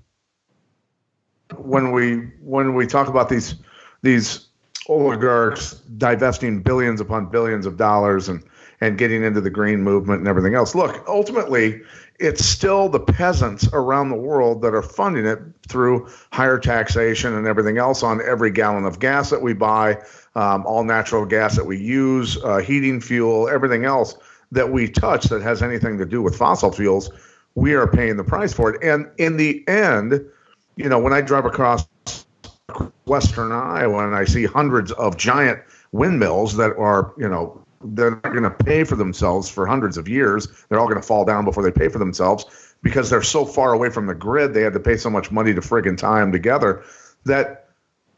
When 1.58 1.92
we 1.92 2.18
when 2.42 2.76
we 2.76 2.86
talk 2.86 3.08
about 3.08 3.30
these 3.30 3.56
these 4.02 4.48
oligarchs 4.88 5.74
divesting 5.98 6.62
billions 6.62 7.00
upon 7.00 7.30
billions 7.30 7.66
of 7.66 7.78
dollars 7.78 8.30
and 8.30 8.44
and 8.82 8.98
getting 8.98 9.24
into 9.24 9.42
the 9.42 9.50
green 9.50 9.82
movement 9.82 10.20
and 10.20 10.28
everything 10.28 10.56
else. 10.56 10.74
Look, 10.74 11.04
ultimately, 11.08 11.82
it's 12.20 12.46
still 12.46 12.90
the 12.90 13.00
peasants 13.00 13.68
around 13.74 14.10
the 14.10 14.16
world 14.16 14.62
that 14.62 14.74
are 14.74 14.82
funding 14.82 15.26
it 15.26 15.40
through 15.68 16.08
higher 16.32 16.58
taxation 16.58 17.34
and 17.34 17.46
everything 17.46 17.78
else 17.78 18.04
on 18.04 18.22
every 18.26 18.52
gallon 18.52 18.86
of 18.86 19.00
gas 19.00 19.30
that 19.30 19.42
we 19.42 19.54
buy, 19.54 19.98
um, 20.36 20.66
all 20.66 20.84
natural 20.84 21.26
gas 21.26 21.56
that 21.56 21.66
we 21.66 21.78
use, 21.78 22.38
uh, 22.44 22.58
heating 22.58 23.02
fuel, 23.02 23.50
everything 23.50 23.86
else 23.86 24.16
that 24.52 24.72
we 24.72 24.90
touch 24.90 25.26
that 25.26 25.42
has 25.42 25.62
anything 25.62 25.98
to 25.98 26.06
do 26.06 26.22
with 26.22 26.36
fossil 26.36 26.72
fuels. 26.72 27.12
We 27.56 27.74
are 27.74 27.88
paying 27.88 28.18
the 28.18 28.24
price 28.24 28.54
for 28.54 28.74
it. 28.74 28.84
And 28.84 29.10
in 29.18 29.38
the 29.38 29.68
end, 29.68 30.22
you 30.80 30.88
know, 30.88 30.98
when 30.98 31.12
I 31.12 31.20
drive 31.20 31.44
across 31.44 31.88
western 33.06 33.52
Iowa 33.52 34.08
and 34.08 34.16
I 34.16 34.24
see 34.24 34.46
hundreds 34.46 34.94
of 34.94 35.18
giant 35.18 35.60
windmills 35.92 36.56
that 36.56 36.78
are, 36.78 37.14
you 37.18 37.28
know, 37.28 37.62
they're 37.84 38.12
not 38.12 38.24
going 38.24 38.44
to 38.44 38.50
pay 38.50 38.86
for 38.86 38.96
themselves 38.96 39.50
for 39.50 39.68
hundreds 39.68 39.98
of 39.98 40.08
years. 40.08 40.48
They're 40.70 40.80
all 40.80 40.88
going 40.88 41.02
to 41.02 41.06
fall 41.06 41.26
down 41.26 41.44
before 41.44 41.64
they 41.64 41.72
pay 41.72 41.90
for 41.90 42.00
themselves 42.00 42.76
because 42.82 43.10
they're 43.10 43.22
so 43.22 43.46
far 43.46 43.74
away 43.74 43.90
from 43.90 44.08
the 44.08 44.16
grid. 44.16 44.54
They 44.54 44.62
had 44.62 44.72
to 44.72 44.80
pay 44.80 44.96
so 44.96 45.10
much 45.10 45.32
money 45.32 45.54
to 45.54 45.60
friggin' 45.60 45.98
tie 45.98 46.22
them 46.22 46.32
together 46.32 46.86
that 47.26 47.68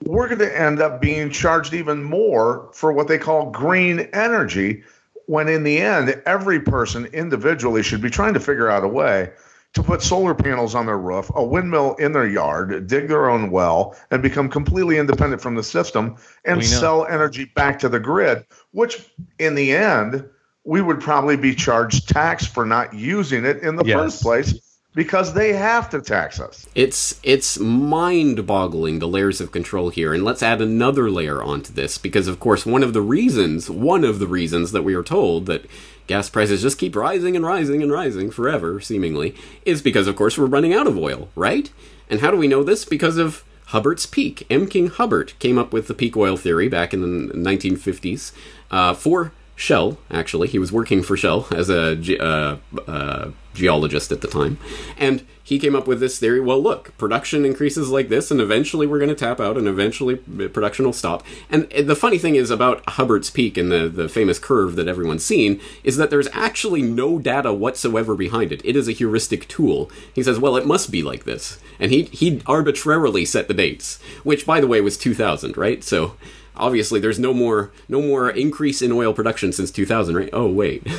we're 0.03 0.27
going 0.27 0.39
to 0.39 0.59
end 0.59 0.81
up 0.81 1.01
being 1.01 1.31
charged 1.31 1.73
even 1.73 2.03
more 2.03 2.69
for 2.73 2.93
what 2.93 3.07
they 3.07 3.17
call 3.17 3.49
green 3.49 4.01
energy. 4.13 4.83
When 5.25 5.47
in 5.47 5.63
the 5.63 5.79
end, 5.79 6.21
every 6.27 6.59
person 6.59 7.05
individually 7.07 7.81
should 7.81 8.01
be 8.01 8.11
trying 8.11 8.35
to 8.35 8.39
figure 8.39 8.69
out 8.69 8.83
a 8.83 8.87
way 8.87 9.31
to 9.73 9.83
put 9.83 10.01
solar 10.01 10.33
panels 10.33 10.75
on 10.75 10.85
their 10.85 10.97
roof, 10.97 11.31
a 11.35 11.43
windmill 11.43 11.95
in 11.95 12.11
their 12.11 12.27
yard, 12.27 12.87
dig 12.87 13.07
their 13.07 13.29
own 13.29 13.51
well, 13.51 13.95
and 14.11 14.21
become 14.21 14.49
completely 14.49 14.97
independent 14.97 15.41
from 15.41 15.55
the 15.55 15.63
system 15.63 16.17
and 16.45 16.63
sell 16.65 17.05
energy 17.05 17.45
back 17.55 17.79
to 17.79 17.87
the 17.89 17.99
grid, 17.99 18.45
which 18.71 19.09
in 19.39 19.55
the 19.55 19.71
end, 19.71 20.27
we 20.65 20.81
would 20.81 20.99
probably 20.99 21.37
be 21.37 21.55
charged 21.55 22.09
tax 22.09 22.45
for 22.45 22.65
not 22.65 22.93
using 22.93 23.45
it 23.45 23.57
in 23.63 23.75
the 23.77 23.85
Yes. 23.85 23.97
first 23.97 24.21
place 24.21 24.77
because 24.93 25.33
they 25.33 25.53
have 25.53 25.89
to 25.89 26.01
tax 26.01 26.39
us. 26.39 26.67
It's 26.75 27.19
it's 27.23 27.57
mind-boggling 27.57 28.99
the 28.99 29.07
layers 29.07 29.39
of 29.39 29.51
control 29.51 29.89
here, 29.89 30.13
and 30.13 30.23
let's 30.23 30.43
add 30.43 30.61
another 30.61 31.09
layer 31.09 31.41
onto 31.41 31.71
this 31.73 31.97
because, 31.97 32.27
of 32.27 32.39
course, 32.39 32.65
one 32.65 32.83
of 32.83 32.91
the 32.93 33.01
reasons, 33.01 33.69
one 33.69 34.03
of 34.03 34.19
the 34.19 34.27
reasons 34.27 34.73
that 34.73 34.83
we 34.83 34.93
are 34.93 35.01
told 35.03 35.45
that 35.45 35.65
gas 36.11 36.29
prices 36.29 36.61
just 36.61 36.77
keep 36.77 36.93
rising 36.93 37.37
and 37.37 37.45
rising 37.45 37.81
and 37.81 37.89
rising 37.89 38.29
forever, 38.31 38.81
seemingly, 38.81 39.33
is 39.63 39.81
because, 39.81 40.07
of 40.07 40.17
course, 40.17 40.37
we're 40.37 40.45
running 40.45 40.73
out 40.73 40.85
of 40.85 40.97
oil, 40.97 41.29
right? 41.37 41.71
And 42.09 42.19
how 42.19 42.31
do 42.31 42.35
we 42.35 42.49
know 42.49 42.63
this? 42.63 42.83
Because 42.83 43.15
of 43.15 43.45
Hubbert's 43.67 44.05
peak. 44.05 44.45
M. 44.49 44.67
King 44.67 44.87
Hubbert 44.87 45.39
came 45.39 45.57
up 45.57 45.71
with 45.71 45.87
the 45.87 45.93
peak 45.93 46.17
oil 46.17 46.35
theory 46.35 46.67
back 46.67 46.93
in 46.93 46.99
the 47.29 47.33
1950s 47.33 48.33
uh, 48.69 48.93
for 48.93 49.31
Shell, 49.61 49.99
actually. 50.09 50.47
He 50.47 50.57
was 50.57 50.71
working 50.71 51.03
for 51.03 51.15
Shell 51.15 51.47
as 51.51 51.69
a 51.69 51.95
ge- 51.95 52.19
uh, 52.19 52.57
uh, 52.87 53.29
geologist 53.53 54.11
at 54.11 54.21
the 54.21 54.27
time. 54.27 54.57
And 54.97 55.23
he 55.43 55.59
came 55.59 55.75
up 55.75 55.85
with 55.85 55.99
this 55.99 56.17
theory 56.17 56.39
well, 56.39 56.59
look, 56.59 56.97
production 56.97 57.45
increases 57.45 57.89
like 57.91 58.09
this, 58.09 58.31
and 58.31 58.41
eventually 58.41 58.87
we're 58.87 58.97
going 58.97 59.09
to 59.09 59.15
tap 59.15 59.39
out, 59.39 59.57
and 59.57 59.67
eventually 59.67 60.15
production 60.15 60.85
will 60.85 60.93
stop. 60.93 61.23
And 61.47 61.69
the 61.69 61.95
funny 61.95 62.17
thing 62.17 62.33
is 62.33 62.49
about 62.49 62.83
Hubbert's 62.89 63.29
peak 63.29 63.55
and 63.55 63.71
the, 63.71 63.87
the 63.87 64.09
famous 64.09 64.39
curve 64.39 64.75
that 64.77 64.87
everyone's 64.87 65.23
seen 65.23 65.61
is 65.83 65.95
that 65.97 66.09
there's 66.09 66.29
actually 66.33 66.81
no 66.81 67.19
data 67.19 67.53
whatsoever 67.53 68.15
behind 68.15 68.51
it. 68.51 68.65
It 68.65 68.75
is 68.75 68.87
a 68.87 68.93
heuristic 68.93 69.47
tool. 69.47 69.91
He 70.11 70.23
says, 70.23 70.39
well, 70.39 70.57
it 70.57 70.65
must 70.65 70.89
be 70.89 71.03
like 71.03 71.25
this. 71.25 71.59
And 71.79 71.91
he, 71.91 72.03
he 72.05 72.41
arbitrarily 72.47 73.25
set 73.25 73.47
the 73.47 73.53
dates, 73.53 74.01
which, 74.23 74.47
by 74.47 74.59
the 74.59 74.67
way, 74.67 74.81
was 74.81 74.97
2000, 74.97 75.55
right? 75.55 75.83
So 75.83 76.15
obviously 76.61 76.99
there's 76.99 77.19
no 77.19 77.33
more 77.33 77.71
no 77.89 78.01
more 78.01 78.29
increase 78.29 78.81
in 78.81 78.91
oil 78.91 79.13
production 79.13 79.51
since 79.51 79.71
2000 79.71 80.15
right? 80.15 80.29
Oh 80.31 80.49
wait. 80.49 80.87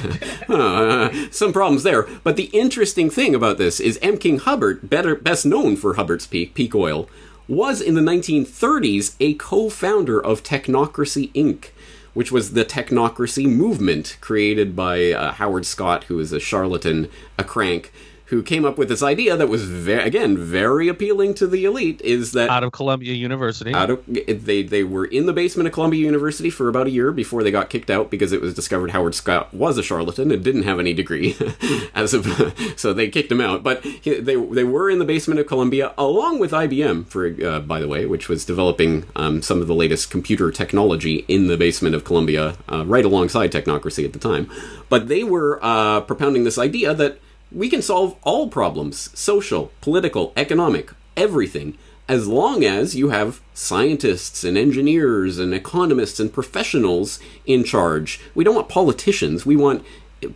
Uh, 0.48 1.10
some 1.30 1.52
problems 1.52 1.82
there. 1.82 2.02
But 2.24 2.36
the 2.36 2.50
interesting 2.52 3.08
thing 3.08 3.34
about 3.34 3.56
this 3.56 3.80
is 3.80 3.98
m. 4.02 4.18
King 4.18 4.38
Hubbert 4.38 4.90
better 4.90 5.14
best 5.14 5.46
known 5.46 5.76
for 5.76 5.94
Hubbert's 5.94 6.26
peak 6.26 6.52
peak 6.52 6.74
oil 6.74 7.08
was 7.48 7.80
in 7.80 7.94
the 7.94 8.00
1930s 8.00 9.14
a 9.20 9.34
co-founder 9.34 10.22
of 10.22 10.42
technocracy 10.42 11.32
inc. 11.32 11.66
which 12.12 12.30
was 12.30 12.52
the 12.52 12.64
technocracy 12.64 13.46
movement 13.46 14.18
created 14.20 14.76
by 14.76 15.12
uh, 15.12 15.32
howard 15.32 15.66
scott 15.66 16.04
who 16.04 16.18
is 16.18 16.32
a 16.32 16.40
charlatan 16.40 17.08
a 17.38 17.44
crank 17.44 17.92
who 18.32 18.42
came 18.42 18.64
up 18.64 18.78
with 18.78 18.88
this 18.88 19.02
idea 19.02 19.36
that 19.36 19.46
was 19.46 19.64
ve- 19.64 19.92
again 19.92 20.38
very 20.38 20.88
appealing 20.88 21.34
to 21.34 21.46
the 21.46 21.66
elite 21.66 22.00
is 22.00 22.32
that 22.32 22.48
Out 22.48 22.64
of 22.64 22.72
Columbia 22.72 23.12
University. 23.12 23.74
out 23.74 23.90
of 23.90 24.02
they 24.06 24.62
they 24.62 24.82
were 24.82 25.04
in 25.04 25.26
the 25.26 25.34
basement 25.34 25.66
of 25.66 25.74
Columbia 25.74 26.00
University 26.02 26.48
for 26.48 26.66
about 26.70 26.86
a 26.86 26.90
year 26.90 27.12
before 27.12 27.42
they 27.42 27.50
got 27.50 27.68
kicked 27.68 27.90
out 27.90 28.10
because 28.10 28.32
it 28.32 28.40
was 28.40 28.54
discovered 28.54 28.92
Howard 28.92 29.14
Scott 29.14 29.52
was 29.52 29.76
a 29.76 29.82
charlatan 29.82 30.30
and 30.30 30.42
didn't 30.42 30.62
have 30.62 30.80
any 30.80 30.94
degree 30.94 31.36
as 31.94 32.14
of 32.14 32.26
so 32.76 32.94
they 32.94 33.10
kicked 33.10 33.30
him 33.30 33.40
out 33.42 33.62
but 33.62 33.82
they 34.02 34.16
they 34.36 34.64
were 34.64 34.88
in 34.88 34.98
the 34.98 35.04
basement 35.04 35.38
of 35.38 35.46
Columbia 35.46 35.92
along 35.98 36.38
with 36.38 36.52
IBM 36.52 37.06
for 37.06 37.36
uh, 37.46 37.60
by 37.60 37.80
the 37.80 37.88
way 37.88 38.06
which 38.06 38.30
was 38.30 38.46
developing 38.46 39.04
um, 39.14 39.42
some 39.42 39.60
of 39.60 39.66
the 39.66 39.74
latest 39.74 40.10
computer 40.10 40.50
technology 40.50 41.26
in 41.28 41.48
the 41.48 41.58
basement 41.58 41.94
of 41.94 42.04
Columbia 42.04 42.56
uh, 42.70 42.82
right 42.86 43.04
alongside 43.04 43.52
technocracy 43.52 44.06
at 44.06 44.14
the 44.14 44.18
time 44.18 44.50
but 44.88 45.08
they 45.08 45.22
were 45.22 45.58
uh, 45.62 46.00
propounding 46.00 46.44
this 46.44 46.56
idea 46.56 46.94
that 46.94 47.18
we 47.54 47.68
can 47.68 47.82
solve 47.82 48.16
all 48.22 48.48
problems 48.48 49.16
social 49.18 49.72
political 49.80 50.32
economic 50.36 50.92
everything 51.16 51.76
as 52.08 52.26
long 52.26 52.64
as 52.64 52.96
you 52.96 53.10
have 53.10 53.40
scientists 53.54 54.44
and 54.44 54.58
engineers 54.58 55.38
and 55.38 55.54
economists 55.54 56.18
and 56.18 56.32
professionals 56.32 57.20
in 57.46 57.64
charge. 57.64 58.20
We 58.34 58.44
don't 58.44 58.54
want 58.54 58.68
politicians, 58.68 59.46
we 59.46 59.56
want 59.56 59.84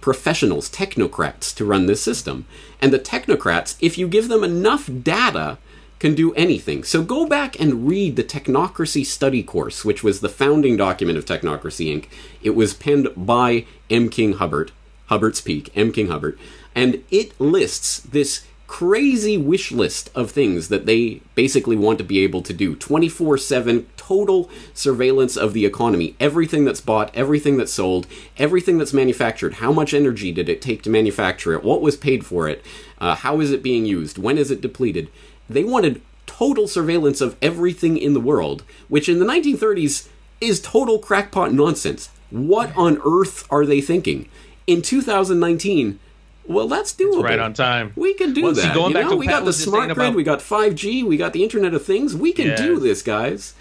professionals, 0.01 0.71
technocrats 0.71 1.55
to 1.57 1.65
run 1.65 1.87
this 1.87 2.03
system. 2.03 2.47
And 2.81 2.93
the 2.93 2.99
technocrats, 2.99 3.77
if 3.81 3.99
you 3.99 4.09
give 4.09 4.29
them 4.29 4.45
enough 4.45 4.89
data, 5.03 5.59
can 5.99 6.15
do 6.15 6.35
anything. 6.35 6.85
So 6.85 7.03
go 7.03 7.27
back 7.27 7.59
and 7.59 7.89
read 7.89 8.17
the 8.17 8.25
Technocracy 8.25 9.05
Study 9.05 9.43
Course, 9.43 9.85
which 9.85 10.05
was 10.05 10.21
the 10.21 10.29
founding 10.29 10.77
document 10.77 11.19
of 11.19 11.25
Technocracy 11.25 11.87
Inc. 11.95 12.07
It 12.43 12.51
was 12.51 12.75
penned 12.75 13.09
by 13.17 13.65
M. 13.91 14.11
King 14.11 14.35
Hubbert, 14.35 14.73
Hubbert's 15.07 15.41
Peak, 15.41 15.71
M. 15.75 15.93
King 15.93 16.09
Hubbert, 16.09 16.39
and 16.77 17.03
it 17.11 17.41
lists 17.41 18.01
this 18.01 18.45
crazy 18.67 19.39
wish 19.39 19.71
list 19.71 20.11
of 20.15 20.31
things 20.31 20.69
that 20.69 20.87
they 20.87 21.21
basically 21.35 21.77
want 21.77 21.99
to 21.99 22.05
be 22.05 22.19
able 22.19 22.43
to 22.43 22.53
do. 22.53 22.77
24 22.77 23.39
7 23.39 23.87
total 23.97 24.51
surveillance 24.75 25.37
of 25.37 25.53
the 25.53 25.65
economy. 25.65 26.15
Everything 26.21 26.65
that's 26.65 26.81
bought 26.81 27.15
everything 27.15 27.57
that's 27.57 27.73
sold 27.73 28.07
everything 28.37 28.77
that's 28.79 28.93
manufactured. 28.93 29.55
How 29.55 29.73
much 29.73 29.95
energy 29.95 30.33
did 30.33 30.49
it 30.49 30.61
take 30.61 30.83
to 30.83 30.91
manufacture 30.91 31.55
it? 31.55 31.65
What 31.65 31.81
was 31.81 31.97
paid 31.97 32.27
for 32.27 32.49
it? 32.49 32.65
Uh, 33.01 33.15
how 33.15 33.41
is 33.41 33.51
it 33.51 33.63
being 33.63 33.87
used? 33.87 34.19
When 34.19 34.37
is 34.37 34.51
it 34.51 34.61
depleted? 34.61 35.09
They 35.49 35.65
wanted 35.65 36.03
total 36.27 36.69
surveillance 36.69 37.21
of 37.21 37.37
everything 37.41 37.97
in 37.97 38.13
the 38.13 38.21
world 38.21 38.65
which 38.89 39.09
in 39.09 39.21
the 39.21 39.25
1930s 39.25 40.09
is 40.41 40.61
total 40.61 40.99
crackpot 40.99 41.53
nonsense. 41.53 42.11
What 42.31 42.77
on 42.77 43.01
earth 43.07 43.47
are 43.51 43.65
they 43.65 43.81
thinking? 43.81 44.29
In 44.67 44.83
2019 44.83 46.01
well, 46.49 46.69
that's 46.69 46.95
doable. 46.95 47.23
right 47.23 47.39
on 47.39 47.53
time. 47.55 47.93
We 47.97 48.15
can 48.15 48.33
do 48.33 48.43
Well, 48.43 48.55
see, 48.55 48.63
that. 48.63 48.75
going 48.75 48.89
you 48.91 48.95
back 48.95 49.05
know? 49.05 49.11
to 49.11 49.17
we 49.17 49.27
got 49.27 49.45
the 49.45 49.53
smart 49.53 49.87
grid, 49.87 49.97
about- 49.97 50.15
we 50.15 50.23
got 50.23 50.41
5G, 50.41 51.03
we 51.05 51.17
got 51.17 51.33
the 51.33 51.43
Internet 51.43 51.75
of 51.75 51.85
Things. 51.85 52.15
We 52.15 52.33
can 52.33 52.57
do 52.57 52.79
this, 52.79 53.03
guys. 53.03 53.55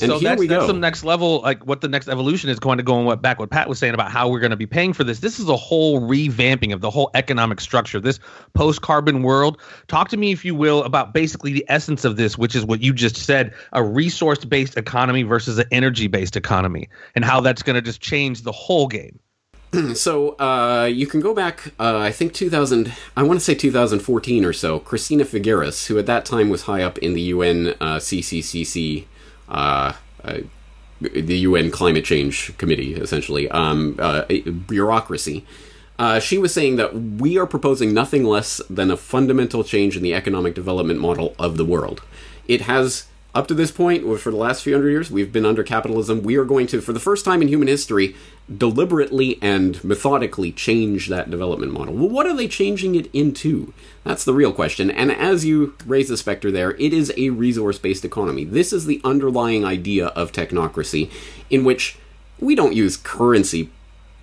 And 0.00 0.10
so 0.10 0.18
here 0.18 0.30
that's, 0.30 0.40
we 0.40 0.46
that's 0.46 0.62
go. 0.62 0.66
the 0.68 0.78
next 0.78 1.04
level, 1.04 1.42
like 1.42 1.66
what 1.66 1.82
the 1.82 1.88
next 1.88 2.08
evolution 2.08 2.48
is 2.48 2.58
going 2.58 2.78
to 2.78 2.82
go 2.82 2.96
and 2.96 3.04
what 3.04 3.20
back 3.20 3.38
what 3.38 3.50
Pat 3.50 3.68
was 3.68 3.78
saying 3.78 3.92
about 3.92 4.10
how 4.10 4.30
we're 4.30 4.40
going 4.40 4.50
to 4.52 4.56
be 4.56 4.64
paying 4.64 4.94
for 4.94 5.04
this. 5.04 5.18
This 5.18 5.38
is 5.38 5.50
a 5.50 5.56
whole 5.56 6.00
revamping 6.00 6.72
of 6.72 6.80
the 6.80 6.88
whole 6.88 7.10
economic 7.12 7.60
structure, 7.60 8.00
this 8.00 8.18
post-carbon 8.54 9.22
world. 9.22 9.60
Talk 9.88 10.08
to 10.08 10.16
me, 10.16 10.32
if 10.32 10.46
you 10.46 10.54
will, 10.54 10.82
about 10.84 11.12
basically 11.12 11.52
the 11.52 11.66
essence 11.68 12.06
of 12.06 12.16
this, 12.16 12.38
which 12.38 12.56
is 12.56 12.64
what 12.64 12.80
you 12.80 12.94
just 12.94 13.16
said: 13.16 13.52
a 13.74 13.84
resource-based 13.84 14.78
economy 14.78 15.24
versus 15.24 15.58
an 15.58 15.66
energy-based 15.70 16.36
economy, 16.36 16.88
and 17.14 17.22
how 17.22 17.42
that's 17.42 17.62
going 17.62 17.74
to 17.74 17.82
just 17.82 18.00
change 18.00 18.42
the 18.44 18.52
whole 18.52 18.88
game. 18.88 19.18
So 19.94 20.38
uh, 20.38 20.84
you 20.92 21.06
can 21.06 21.20
go 21.20 21.34
back, 21.34 21.72
uh, 21.78 21.98
I 21.98 22.10
think 22.10 22.34
2000, 22.34 22.92
I 23.16 23.22
want 23.22 23.40
to 23.40 23.44
say 23.44 23.54
2014 23.54 24.44
or 24.44 24.52
so. 24.52 24.78
Christiana 24.78 25.24
Figueres, 25.24 25.86
who 25.86 25.98
at 25.98 26.06
that 26.06 26.24
time 26.24 26.50
was 26.50 26.62
high 26.62 26.82
up 26.82 26.98
in 26.98 27.14
the 27.14 27.22
UN 27.22 27.68
uh, 27.80 27.96
CCCC, 27.96 29.06
uh, 29.48 29.94
uh, 30.24 30.38
the 31.00 31.38
UN 31.38 31.70
Climate 31.70 32.04
Change 32.04 32.56
Committee, 32.58 32.94
essentially, 32.94 33.50
um, 33.50 33.96
uh, 33.98 34.24
bureaucracy. 34.66 35.44
She 36.20 36.36
was 36.36 36.52
saying 36.52 36.76
that 36.76 36.94
we 36.94 37.38
are 37.38 37.46
proposing 37.46 37.94
nothing 37.94 38.24
less 38.24 38.60
than 38.68 38.90
a 38.90 38.96
fundamental 38.96 39.62
change 39.62 39.96
in 39.96 40.02
the 40.02 40.14
economic 40.14 40.54
development 40.54 40.98
model 40.98 41.34
of 41.38 41.56
the 41.56 41.64
world. 41.64 42.02
It 42.48 42.62
has 42.62 43.06
up 43.34 43.48
to 43.48 43.54
this 43.54 43.70
point, 43.70 44.04
or 44.04 44.18
for 44.18 44.30
the 44.30 44.36
last 44.36 44.62
few 44.62 44.74
hundred 44.74 44.90
years, 44.90 45.10
we've 45.10 45.32
been 45.32 45.46
under 45.46 45.62
capitalism. 45.62 46.22
We 46.22 46.36
are 46.36 46.44
going 46.44 46.66
to, 46.66 46.82
for 46.82 46.92
the 46.92 47.00
first 47.00 47.24
time 47.24 47.40
in 47.40 47.48
human 47.48 47.66
history, 47.66 48.14
deliberately 48.54 49.38
and 49.40 49.82
methodically 49.82 50.52
change 50.52 51.08
that 51.08 51.30
development 51.30 51.72
model. 51.72 51.94
Well, 51.94 52.10
what 52.10 52.26
are 52.26 52.36
they 52.36 52.46
changing 52.46 52.94
it 52.94 53.08
into? 53.14 53.72
That's 54.04 54.24
the 54.24 54.34
real 54.34 54.52
question. 54.52 54.90
And 54.90 55.10
as 55.10 55.46
you 55.46 55.74
raise 55.86 56.08
the 56.08 56.18
specter 56.18 56.50
there, 56.50 56.72
it 56.72 56.92
is 56.92 57.10
a 57.16 57.30
resource 57.30 57.78
based 57.78 58.04
economy. 58.04 58.44
This 58.44 58.70
is 58.70 58.84
the 58.84 59.00
underlying 59.02 59.64
idea 59.64 60.08
of 60.08 60.32
technocracy, 60.32 61.10
in 61.48 61.64
which 61.64 61.96
we 62.38 62.54
don't 62.54 62.74
use 62.74 62.98
currency, 62.98 63.70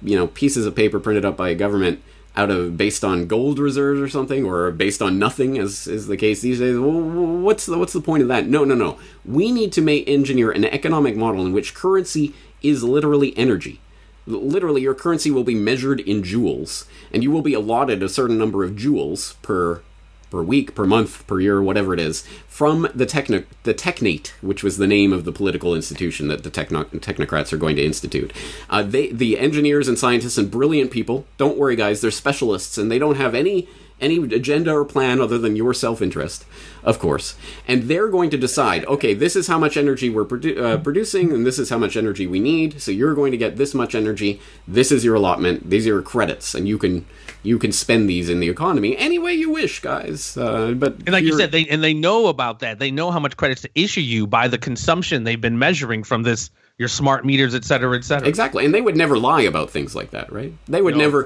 you 0.04 0.16
know, 0.16 0.28
pieces 0.28 0.68
of 0.68 0.76
paper 0.76 1.00
printed 1.00 1.26
up 1.26 1.36
by 1.36 1.50
a 1.50 1.56
government 1.56 2.04
out 2.36 2.50
of 2.50 2.78
based 2.78 3.04
on 3.04 3.28
gold 3.28 3.60
reserves 3.60 4.00
or 4.00 4.08
something, 4.08 4.46
or 4.46 4.72
based 4.72 5.02
on 5.02 5.20
nothing, 5.20 5.58
as 5.58 5.88
is 5.88 6.08
the 6.08 6.18
case 6.18 6.42
these 6.42 6.60
days. 6.60 6.78
Well, 6.78 7.02
what's 7.02 7.66
the 7.66 7.78
what's 7.78 7.94
the 7.94 8.02
point 8.02 8.22
of 8.22 8.30
that? 8.30 8.48
No, 8.48 8.64
no, 8.64 8.76
no. 8.76 9.00
We 9.26 9.52
need 9.52 9.72
to 9.74 9.82
make 9.82 10.08
engineer 10.08 10.52
an 10.52 10.66
economic 10.66 11.16
model 11.16 11.46
in 11.46 11.54
which 11.54 11.74
currency 11.74 12.34
is 12.62 12.84
literally 12.84 13.38
energy. 13.38 13.80
Literally, 14.26 14.82
your 14.82 14.94
currency 14.94 15.32
will 15.32 15.44
be 15.44 15.56
measured 15.56 16.00
in 16.02 16.22
joules, 16.22 16.86
and 17.12 17.24
you 17.24 17.32
will 17.32 17.42
be 17.42 17.54
allotted 17.54 18.04
a 18.04 18.10
certain 18.10 18.38
number 18.38 18.64
of 18.64 18.72
joules 18.72 19.42
per 19.42 19.82
per 20.30 20.42
week, 20.42 20.76
per 20.76 20.86
month, 20.86 21.26
per 21.28 21.40
year, 21.40 21.62
whatever 21.62 21.94
it 21.94 22.00
is, 22.00 22.22
from 22.48 22.88
the 22.94 23.06
techno- 23.06 23.44
the 23.64 23.74
technate, 23.74 24.34
which 24.42 24.64
was 24.64 24.78
the 24.78 24.88
name 24.88 25.12
of 25.14 25.26
the 25.26 25.32
political 25.32 25.76
institution 25.76 26.28
that 26.28 26.44
the 26.44 26.50
techno- 26.50 26.84
technocrats 26.86 27.52
are 27.52 27.58
going 27.58 27.76
to 27.76 27.84
institute. 27.84 28.32
Uh, 28.70 28.84
they, 28.84 29.12
the 29.12 29.40
engineers 29.40 29.88
and 29.88 29.98
scientists 29.98 30.38
and 30.38 30.52
brilliant 30.52 30.92
people, 30.92 31.26
don't 31.38 31.58
worry, 31.58 31.76
guys, 31.76 32.02
they're 32.02 32.12
specialists 32.12 32.78
and 32.78 32.92
they 32.92 33.00
don't 33.00 33.18
have 33.18 33.34
any 33.36 33.68
any 34.02 34.18
agenda 34.34 34.74
or 34.74 34.86
plan 34.86 35.20
other 35.22 35.38
than 35.38 35.56
your 35.56 35.74
self 35.74 36.02
interest, 36.02 36.46
of 36.84 37.00
course. 37.00 37.36
And 37.68 37.84
they're 37.84 38.08
going 38.08 38.30
to 38.32 38.38
decide, 38.38 38.86
okay, 38.86 39.14
this 39.14 39.36
is 39.36 39.48
how 39.48 39.58
much 39.58 39.78
energy 39.78 40.10
we're 40.10 40.26
produ- 40.26 40.58
uh, 40.58 40.78
producing, 40.78 41.32
and 41.32 41.46
this 41.46 41.60
is 41.60 41.70
how 41.70 41.78
much 41.78 41.98
energy 41.98 42.28
we 42.28 42.40
need. 42.40 42.82
So 42.82 42.92
you're 42.92 43.16
going 43.16 43.32
to 43.32 43.38
get 43.38 43.58
this 43.58 43.74
much 43.74 43.96
energy. 43.96 44.40
This 44.68 44.92
is 44.92 45.04
your 45.04 45.16
allotment. 45.16 45.70
These 45.70 45.86
are 45.86 45.90
your 45.90 46.02
credits, 46.02 46.56
and 46.56 46.68
you 46.68 46.78
can 46.78 47.06
you 47.44 47.58
can 47.58 47.72
spend 47.72 48.10
these 48.10 48.30
in 48.30 48.40
the 48.40 48.50
economy 48.50 48.98
any 48.98 49.18
way 49.18 49.34
you 49.34 49.50
wish, 49.50 49.80
guys. 49.80 50.36
Uh, 50.36 50.74
but 50.74 50.94
and 50.94 51.12
like 51.12 51.24
you 51.24 51.38
said, 51.38 51.52
they 51.52 51.66
and 51.68 51.84
they 51.84 51.94
know 51.94 52.28
about 52.28 52.60
that. 52.60 52.80
They 52.80 52.92
know 52.92 53.12
how 53.12 53.20
much 53.20 53.38
credits 53.38 53.62
to 53.62 53.70
issue 53.76 54.02
you 54.02 54.28
by 54.28 54.48
the 54.48 54.58
consumption 54.58 55.24
they've 55.24 55.40
been 55.40 55.60
measuring 55.60 56.04
from 56.04 56.24
this 56.24 56.50
your 56.80 56.88
smart 56.88 57.26
meters, 57.26 57.54
et 57.54 57.66
cetera, 57.66 57.96
et 57.98 58.06
cetera. 58.06 58.28
Exactly, 58.28 58.64
and 58.66 58.74
they 58.74 58.80
would 58.80 58.96
never 58.96 59.18
lie 59.18 59.42
about 59.42 59.70
things 59.70 59.94
like 59.94 60.12
that, 60.12 60.32
right? 60.32 60.54
They 60.68 60.82
would 60.82 60.96
no. 60.96 61.02
never, 61.02 61.24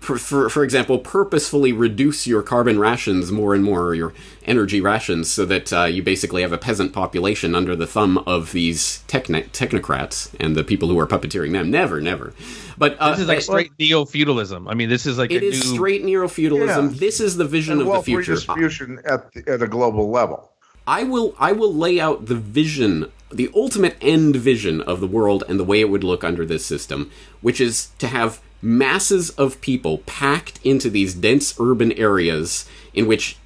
for, 0.00 0.48
for 0.48 0.64
example, 0.64 0.98
purposefully 0.98 1.72
reduce 1.72 2.26
your 2.26 2.42
carbon 2.42 2.78
rations 2.80 3.30
more 3.30 3.54
and 3.54 3.62
more, 3.62 3.82
or 3.82 3.94
your 3.94 4.14
energy 4.46 4.80
rations, 4.80 5.30
so 5.30 5.44
that 5.44 5.72
uh, 5.72 5.84
you 5.84 6.02
basically 6.02 6.40
have 6.40 6.52
a 6.52 6.58
peasant 6.58 6.94
population 6.94 7.54
under 7.54 7.76
the 7.76 7.86
thumb 7.86 8.16
of 8.26 8.52
these 8.52 9.04
techn- 9.06 9.48
technocrats 9.50 10.34
and 10.40 10.56
the 10.56 10.64
people 10.64 10.88
who 10.88 10.98
are 10.98 11.06
puppeteering 11.06 11.52
them. 11.52 11.70
Never, 11.70 12.00
never. 12.00 12.32
But 12.78 12.96
uh, 12.98 13.10
this 13.10 13.20
is 13.20 13.28
like 13.28 13.42
straight 13.42 13.72
neo 13.78 14.06
feudalism. 14.06 14.66
I 14.66 14.74
mean, 14.74 14.88
this 14.88 15.04
is 15.04 15.18
like 15.18 15.30
it 15.30 15.42
is 15.42 15.62
new... 15.64 15.74
straight 15.74 16.02
neo 16.02 16.26
feudalism. 16.28 16.88
Yeah. 16.88 16.98
This 16.98 17.20
is 17.20 17.36
the 17.36 17.44
vision 17.44 17.78
and 17.78 17.88
of 17.88 17.94
the 17.94 18.02
future. 18.02 18.32
redistribution 18.32 19.00
at 19.04 19.30
the, 19.32 19.44
at 19.46 19.62
a 19.62 19.68
global 19.68 20.10
level. 20.10 20.50
I 20.86 21.04
will 21.04 21.34
I 21.38 21.52
will 21.52 21.72
lay 21.72 22.00
out 22.00 22.26
the 22.26 22.34
vision, 22.34 23.10
the 23.34 23.50
ultimate 23.54 23.96
end 24.00 24.36
vision 24.36 24.80
of 24.80 25.00
the 25.00 25.06
world 25.06 25.44
and 25.48 25.58
the 25.58 25.64
way 25.64 25.80
it 25.80 25.90
would 25.90 26.04
look 26.04 26.24
under 26.24 26.46
this 26.46 26.64
system, 26.64 27.10
which 27.40 27.60
is 27.60 27.88
to 27.98 28.06
have 28.06 28.40
masses 28.62 29.30
of 29.30 29.60
people 29.60 29.98
packed 29.98 30.58
into 30.64 30.88
these 30.88 31.14
dense 31.14 31.54
urban 31.60 31.92
areas 31.92 32.66
in 32.94 33.06
which 33.06 33.36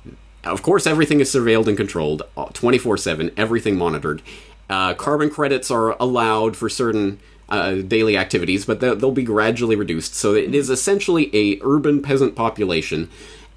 of 0.44 0.62
course 0.62 0.86
everything 0.86 1.20
is 1.20 1.32
surveilled 1.32 1.66
and 1.66 1.76
controlled 1.76 2.22
24/7, 2.36 3.32
everything 3.36 3.76
monitored. 3.76 4.22
Uh, 4.70 4.94
carbon 4.94 5.30
credits 5.30 5.70
are 5.70 5.96
allowed 5.98 6.56
for 6.56 6.68
certain 6.68 7.18
uh, 7.48 7.76
daily 7.76 8.16
activities, 8.16 8.66
but 8.66 8.80
they'll 8.80 9.10
be 9.10 9.22
gradually 9.22 9.74
reduced. 9.74 10.14
So 10.14 10.34
it 10.34 10.54
is 10.54 10.68
essentially 10.68 11.30
a 11.34 11.58
urban 11.62 12.02
peasant 12.02 12.36
population 12.36 13.08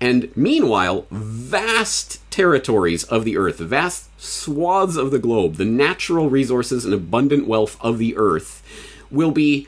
and 0.02 0.36
meanwhile, 0.36 1.06
vast 1.12 2.20
territories 2.32 3.04
of 3.04 3.24
the 3.24 3.38
earth, 3.38 3.60
vast 3.60 4.10
swaths 4.20 4.96
of 4.96 5.12
the 5.12 5.20
globe, 5.20 5.56
the 5.56 5.66
natural 5.66 6.28
resources 6.28 6.84
and 6.84 6.94
abundant 6.94 7.48
wealth 7.48 7.78
of 7.80 8.00
the 8.00 8.18
earth 8.18 8.64
will 9.12 9.32
be 9.32 9.68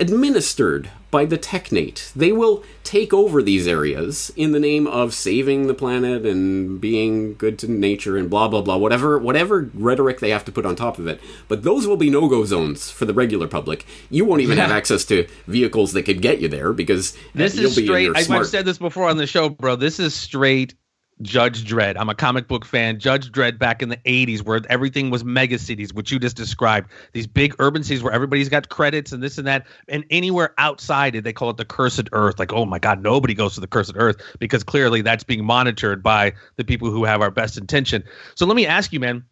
administered 0.00 0.90
by 1.14 1.24
the 1.24 1.38
technate. 1.38 2.10
They 2.16 2.32
will 2.32 2.64
take 2.82 3.14
over 3.14 3.40
these 3.40 3.68
areas 3.68 4.32
in 4.34 4.50
the 4.50 4.58
name 4.58 4.88
of 4.88 5.14
saving 5.14 5.68
the 5.68 5.72
planet 5.72 6.26
and 6.26 6.80
being 6.80 7.34
good 7.34 7.56
to 7.60 7.70
nature 7.70 8.16
and 8.16 8.28
blah 8.28 8.48
blah 8.48 8.62
blah 8.62 8.76
whatever 8.76 9.16
whatever 9.16 9.70
rhetoric 9.74 10.18
they 10.18 10.30
have 10.30 10.44
to 10.46 10.50
put 10.50 10.66
on 10.66 10.74
top 10.74 10.98
of 10.98 11.06
it. 11.06 11.20
But 11.46 11.62
those 11.62 11.86
will 11.86 11.96
be 11.96 12.10
no-go 12.10 12.44
zones 12.44 12.90
for 12.90 13.04
the 13.04 13.14
regular 13.14 13.46
public. 13.46 13.86
You 14.10 14.24
won't 14.24 14.40
even 14.40 14.56
yeah. 14.56 14.64
have 14.64 14.72
access 14.72 15.04
to 15.04 15.28
vehicles 15.46 15.92
that 15.92 16.02
could 16.02 16.20
get 16.20 16.40
you 16.40 16.48
there 16.48 16.72
because 16.72 17.16
this 17.32 17.56
is 17.56 17.74
straight. 17.74 18.10
I've 18.16 18.48
said 18.48 18.64
this 18.64 18.78
before 18.78 19.08
on 19.08 19.16
the 19.16 19.28
show, 19.28 19.50
bro. 19.50 19.76
This 19.76 20.00
is 20.00 20.16
straight 20.16 20.74
Judge 21.22 21.64
Dredd. 21.64 21.96
I'm 21.96 22.08
a 22.08 22.14
comic 22.14 22.48
book 22.48 22.64
fan. 22.64 22.98
Judge 22.98 23.30
Dredd 23.30 23.58
back 23.58 23.82
in 23.82 23.88
the 23.88 23.96
80s, 23.98 24.42
where 24.42 24.60
everything 24.68 25.10
was 25.10 25.24
mega 25.24 25.58
cities, 25.58 25.94
which 25.94 26.10
you 26.10 26.18
just 26.18 26.36
described. 26.36 26.90
These 27.12 27.26
big 27.26 27.54
urban 27.58 27.84
cities 27.84 28.02
where 28.02 28.12
everybody's 28.12 28.48
got 28.48 28.68
credits 28.68 29.12
and 29.12 29.22
this 29.22 29.38
and 29.38 29.46
that. 29.46 29.66
And 29.88 30.04
anywhere 30.10 30.54
outside 30.58 31.14
it, 31.14 31.22
they 31.22 31.32
call 31.32 31.50
it 31.50 31.56
the 31.56 31.64
cursed 31.64 32.08
earth. 32.12 32.38
Like, 32.38 32.52
oh 32.52 32.64
my 32.64 32.78
God, 32.78 33.02
nobody 33.02 33.34
goes 33.34 33.54
to 33.54 33.60
the 33.60 33.66
cursed 33.66 33.92
earth 33.96 34.16
because 34.38 34.64
clearly 34.64 35.02
that's 35.02 35.24
being 35.24 35.44
monitored 35.44 36.02
by 36.02 36.32
the 36.56 36.64
people 36.64 36.90
who 36.90 37.04
have 37.04 37.20
our 37.20 37.30
best 37.30 37.56
intention. 37.56 38.02
So 38.34 38.44
let 38.46 38.56
me 38.56 38.66
ask 38.66 38.92
you, 38.92 39.00
man. 39.00 39.24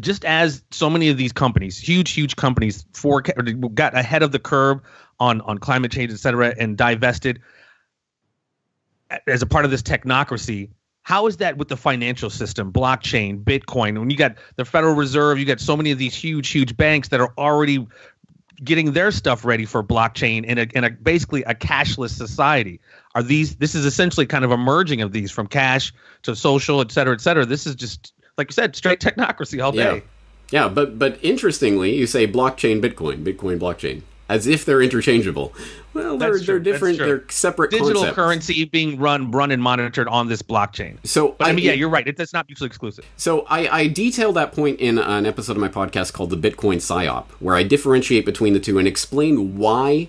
Just 0.00 0.24
as 0.24 0.64
so 0.70 0.88
many 0.88 1.10
of 1.10 1.18
these 1.18 1.32
companies, 1.32 1.78
huge, 1.78 2.12
huge 2.12 2.36
companies, 2.36 2.86
for 2.94 3.20
got 3.20 3.94
ahead 3.94 4.22
of 4.22 4.32
the 4.32 4.38
curve 4.38 4.80
on 5.20 5.42
on 5.42 5.58
climate 5.58 5.92
change, 5.92 6.10
et 6.10 6.16
cetera, 6.16 6.54
and 6.58 6.78
divested 6.78 7.38
as 9.26 9.42
a 9.42 9.46
part 9.46 9.66
of 9.66 9.70
this 9.70 9.82
technocracy, 9.82 10.70
how 11.02 11.26
is 11.26 11.38
that 11.38 11.56
with 11.56 11.68
the 11.68 11.76
financial 11.76 12.30
system, 12.30 12.72
blockchain, 12.72 13.42
Bitcoin? 13.42 13.98
When 13.98 14.10
you 14.10 14.16
got 14.16 14.36
the 14.56 14.64
Federal 14.64 14.94
Reserve, 14.94 15.38
you 15.38 15.44
got 15.44 15.60
so 15.60 15.76
many 15.76 15.90
of 15.90 15.98
these 15.98 16.14
huge, 16.14 16.48
huge 16.48 16.76
banks 16.76 17.08
that 17.08 17.20
are 17.20 17.32
already 17.36 17.86
getting 18.62 18.92
their 18.92 19.10
stuff 19.10 19.44
ready 19.44 19.64
for 19.64 19.82
blockchain 19.82 20.44
in 20.44 20.58
a, 20.58 20.66
in 20.74 20.84
a 20.84 20.90
basically 20.90 21.42
a 21.44 21.54
cashless 21.54 22.10
society. 22.10 22.80
Are 23.14 23.22
these? 23.22 23.56
This 23.56 23.74
is 23.74 23.84
essentially 23.84 24.26
kind 24.26 24.44
of 24.44 24.52
a 24.52 24.56
merging 24.56 25.02
of 25.02 25.12
these 25.12 25.30
from 25.30 25.48
cash 25.48 25.92
to 26.22 26.36
social, 26.36 26.80
et 26.80 26.92
cetera, 26.92 27.14
et 27.14 27.20
cetera. 27.20 27.44
This 27.44 27.66
is 27.66 27.74
just 27.74 28.12
like 28.38 28.48
you 28.48 28.54
said, 28.54 28.76
straight 28.76 29.00
technocracy 29.00 29.62
all 29.62 29.72
day. 29.72 30.02
Yeah, 30.50 30.64
yeah 30.64 30.68
but 30.68 30.98
but 30.98 31.18
interestingly, 31.22 31.96
you 31.96 32.06
say 32.06 32.26
blockchain, 32.26 32.80
Bitcoin, 32.80 33.24
Bitcoin, 33.24 33.58
blockchain 33.58 34.02
as 34.28 34.46
if 34.46 34.64
they're 34.64 34.80
interchangeable. 34.80 35.52
Well, 35.94 36.16
they're 36.16 36.38
they're 36.38 36.58
different. 36.58 36.98
They're 36.98 37.24
separate. 37.28 37.70
Digital 37.70 37.94
concepts. 37.94 38.14
currency 38.14 38.64
being 38.64 38.98
run 38.98 39.30
run 39.30 39.50
and 39.50 39.62
monitored 39.62 40.08
on 40.08 40.28
this 40.28 40.42
blockchain. 40.42 40.96
So 41.04 41.32
but, 41.32 41.48
I, 41.48 41.52
mean, 41.52 41.64
yeah, 41.64 41.72
you're 41.72 41.88
right. 41.88 42.06
It, 42.06 42.18
it's 42.18 42.32
not 42.32 42.48
mutually 42.48 42.68
exclusive. 42.68 43.04
So 43.16 43.42
I, 43.48 43.68
I 43.68 43.86
detail 43.88 44.32
that 44.32 44.52
point 44.52 44.80
in 44.80 44.98
an 44.98 45.26
episode 45.26 45.56
of 45.56 45.58
my 45.58 45.68
podcast 45.68 46.12
called 46.12 46.30
the 46.30 46.36
Bitcoin 46.36 46.76
Psyop, 46.76 47.26
where 47.40 47.54
I 47.54 47.62
differentiate 47.62 48.24
between 48.24 48.52
the 48.52 48.60
two 48.60 48.78
and 48.78 48.88
explain 48.88 49.56
why 49.56 50.08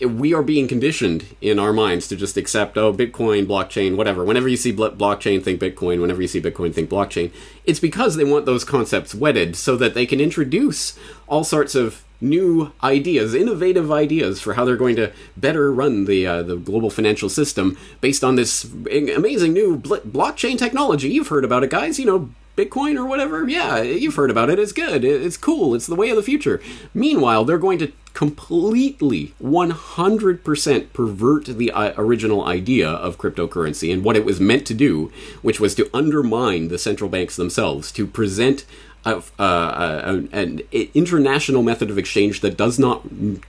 we 0.00 0.32
are 0.34 0.42
being 0.42 0.68
conditioned 0.68 1.26
in 1.40 1.58
our 1.58 1.72
minds 1.72 2.08
to 2.08 2.16
just 2.16 2.36
accept 2.36 2.76
oh 2.76 2.92
bitcoin 2.92 3.46
blockchain 3.46 3.96
whatever 3.96 4.24
whenever 4.24 4.48
you 4.48 4.56
see 4.56 4.72
blockchain 4.72 5.42
think 5.42 5.60
bitcoin 5.60 6.00
whenever 6.00 6.22
you 6.22 6.28
see 6.28 6.40
bitcoin 6.40 6.74
think 6.74 6.88
blockchain 6.88 7.30
it's 7.64 7.80
because 7.80 8.16
they 8.16 8.24
want 8.24 8.46
those 8.46 8.64
concepts 8.64 9.14
wedded 9.14 9.56
so 9.56 9.76
that 9.76 9.94
they 9.94 10.06
can 10.06 10.20
introduce 10.20 10.98
all 11.26 11.44
sorts 11.44 11.74
of 11.74 12.04
new 12.20 12.72
ideas, 12.82 13.34
innovative 13.34 13.92
ideas 13.92 14.40
for 14.40 14.54
how 14.54 14.64
they're 14.64 14.76
going 14.76 14.96
to 14.96 15.12
better 15.36 15.72
run 15.72 16.04
the 16.04 16.26
uh, 16.26 16.42
the 16.42 16.56
global 16.56 16.90
financial 16.90 17.28
system 17.28 17.78
based 18.00 18.24
on 18.24 18.36
this 18.36 18.64
amazing 18.64 19.52
new 19.52 19.76
bl- 19.76 19.96
blockchain 19.96 20.58
technology. 20.58 21.08
You've 21.08 21.28
heard 21.28 21.44
about 21.44 21.62
it, 21.62 21.70
guys. 21.70 21.98
You 21.98 22.06
know, 22.06 22.30
Bitcoin 22.56 22.96
or 22.96 23.06
whatever. 23.06 23.48
Yeah, 23.48 23.82
you've 23.82 24.16
heard 24.16 24.30
about 24.30 24.50
it. 24.50 24.58
It's 24.58 24.72
good. 24.72 25.04
It's 25.04 25.36
cool. 25.36 25.76
It's 25.76 25.86
the 25.86 25.94
way 25.94 26.10
of 26.10 26.16
the 26.16 26.24
future. 26.24 26.60
Meanwhile, 26.92 27.44
they're 27.44 27.56
going 27.56 27.78
to 27.78 27.92
completely 28.18 29.32
100% 29.40 30.92
pervert 30.92 31.44
the 31.44 31.70
uh, 31.70 31.92
original 31.96 32.44
idea 32.46 32.90
of 32.90 33.16
cryptocurrency 33.16 33.92
and 33.92 34.02
what 34.02 34.16
it 34.16 34.24
was 34.24 34.40
meant 34.40 34.66
to 34.66 34.74
do, 34.74 35.12
which 35.40 35.60
was 35.60 35.72
to 35.72 35.88
undermine 35.94 36.66
the 36.66 36.78
central 36.78 37.08
banks 37.08 37.36
themselves, 37.36 37.92
to 37.92 38.08
present 38.08 38.64
of 39.04 39.30
uh, 39.38 39.42
uh, 39.42 40.22
an 40.32 40.62
international 40.72 41.62
method 41.62 41.90
of 41.90 41.96
exchange 41.96 42.40
that 42.40 42.56
does 42.56 42.76
not 42.76 43.04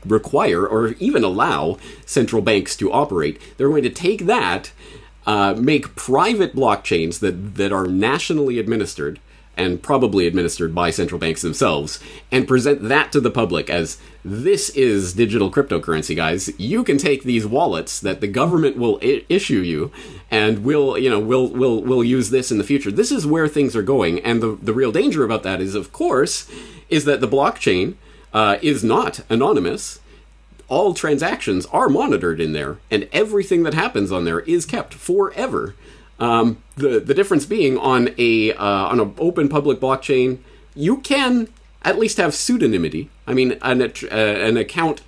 require 0.06 0.68
or 0.68 0.90
even 1.00 1.24
allow 1.24 1.80
central 2.06 2.44
banks 2.44 2.76
to 2.76 2.92
operate. 2.92 3.42
They're 3.58 3.70
going 3.70 3.82
to 3.82 3.90
take 3.90 4.28
that, 4.28 4.72
uh, 5.26 5.56
make 5.58 5.96
private 5.96 6.56
blockchains 6.56 7.22
that 7.22 7.56
that 7.56 7.72
are 7.72 7.88
nationally 7.88 8.60
administered, 8.60 9.20
and 9.60 9.84
probably 9.84 10.26
administered 10.26 10.74
by 10.74 10.90
central 10.90 11.20
banks 11.20 11.42
themselves, 11.42 12.00
and 12.32 12.48
present 12.48 12.88
that 12.88 13.12
to 13.12 13.20
the 13.20 13.30
public 13.30 13.70
as 13.70 13.98
this 14.24 14.70
is 14.72 15.14
digital 15.14 15.52
cryptocurrency, 15.52 16.16
guys. 16.16 16.50
You 16.58 16.84
can 16.84 16.98
take 16.98 17.24
these 17.24 17.46
wallets 17.46 18.00
that 18.00 18.22
the 18.22 18.28
government 18.28 18.78
will 18.78 19.00
I- 19.04 19.26
issue 19.30 19.60
you, 19.60 19.92
and 20.32 20.64
we'll, 20.64 20.98
you 20.98 21.10
know, 21.10 21.20
we'll 21.20 21.50
we'll 21.50 21.82
we'll 21.84 22.04
use 22.04 22.30
this 22.30 22.52
in 22.52 22.58
the 22.58 22.64
future. 22.64 22.92
This 22.92 23.12
is 23.12 23.28
where 23.28 23.48
things 23.48 23.76
are 23.76 23.84
going, 23.84 24.20
and 24.22 24.42
the 24.42 24.58
the 24.62 24.74
real 24.74 24.92
danger 24.92 25.24
about 25.24 25.44
that 25.44 25.62
is, 25.62 25.76
of 25.76 25.92
course, 25.92 26.50
is 26.90 27.06
that 27.06 27.22
the 27.22 27.28
blockchain 27.28 27.96
uh, 28.34 28.58
is 28.62 28.84
not 28.84 29.20
anonymous 29.30 30.00
all 30.70 30.94
transactions 30.94 31.66
are 31.68 31.90
monitored 31.90 32.40
in 32.40 32.54
there, 32.54 32.78
and 32.92 33.10
everything 33.12 33.64
that 33.64 33.74
happens 33.74 34.12
on 34.12 34.24
there 34.24 34.42
is 34.42 34.66
kept 34.68 34.94
forever. 34.94 35.74
Um, 36.20 36.62
the 36.76 37.00
the 37.00 37.14
difference 37.14 37.46
being 37.46 37.78
on 37.78 38.14
a 38.18 38.54
uh, 38.54 38.66
on 38.66 39.00
an 39.00 39.14
open 39.18 39.50
public 39.50 39.80
blockchain, 39.80 40.40
you 40.76 40.98
can 40.98 41.48
at 41.84 41.98
least 41.98 42.18
have 42.18 42.32
pseudonymity. 42.32 43.08
I 43.26 43.34
mean, 43.34 43.58
an 43.62 43.82
uh, 43.82 44.16
an 44.16 44.58
account 44.58 45.02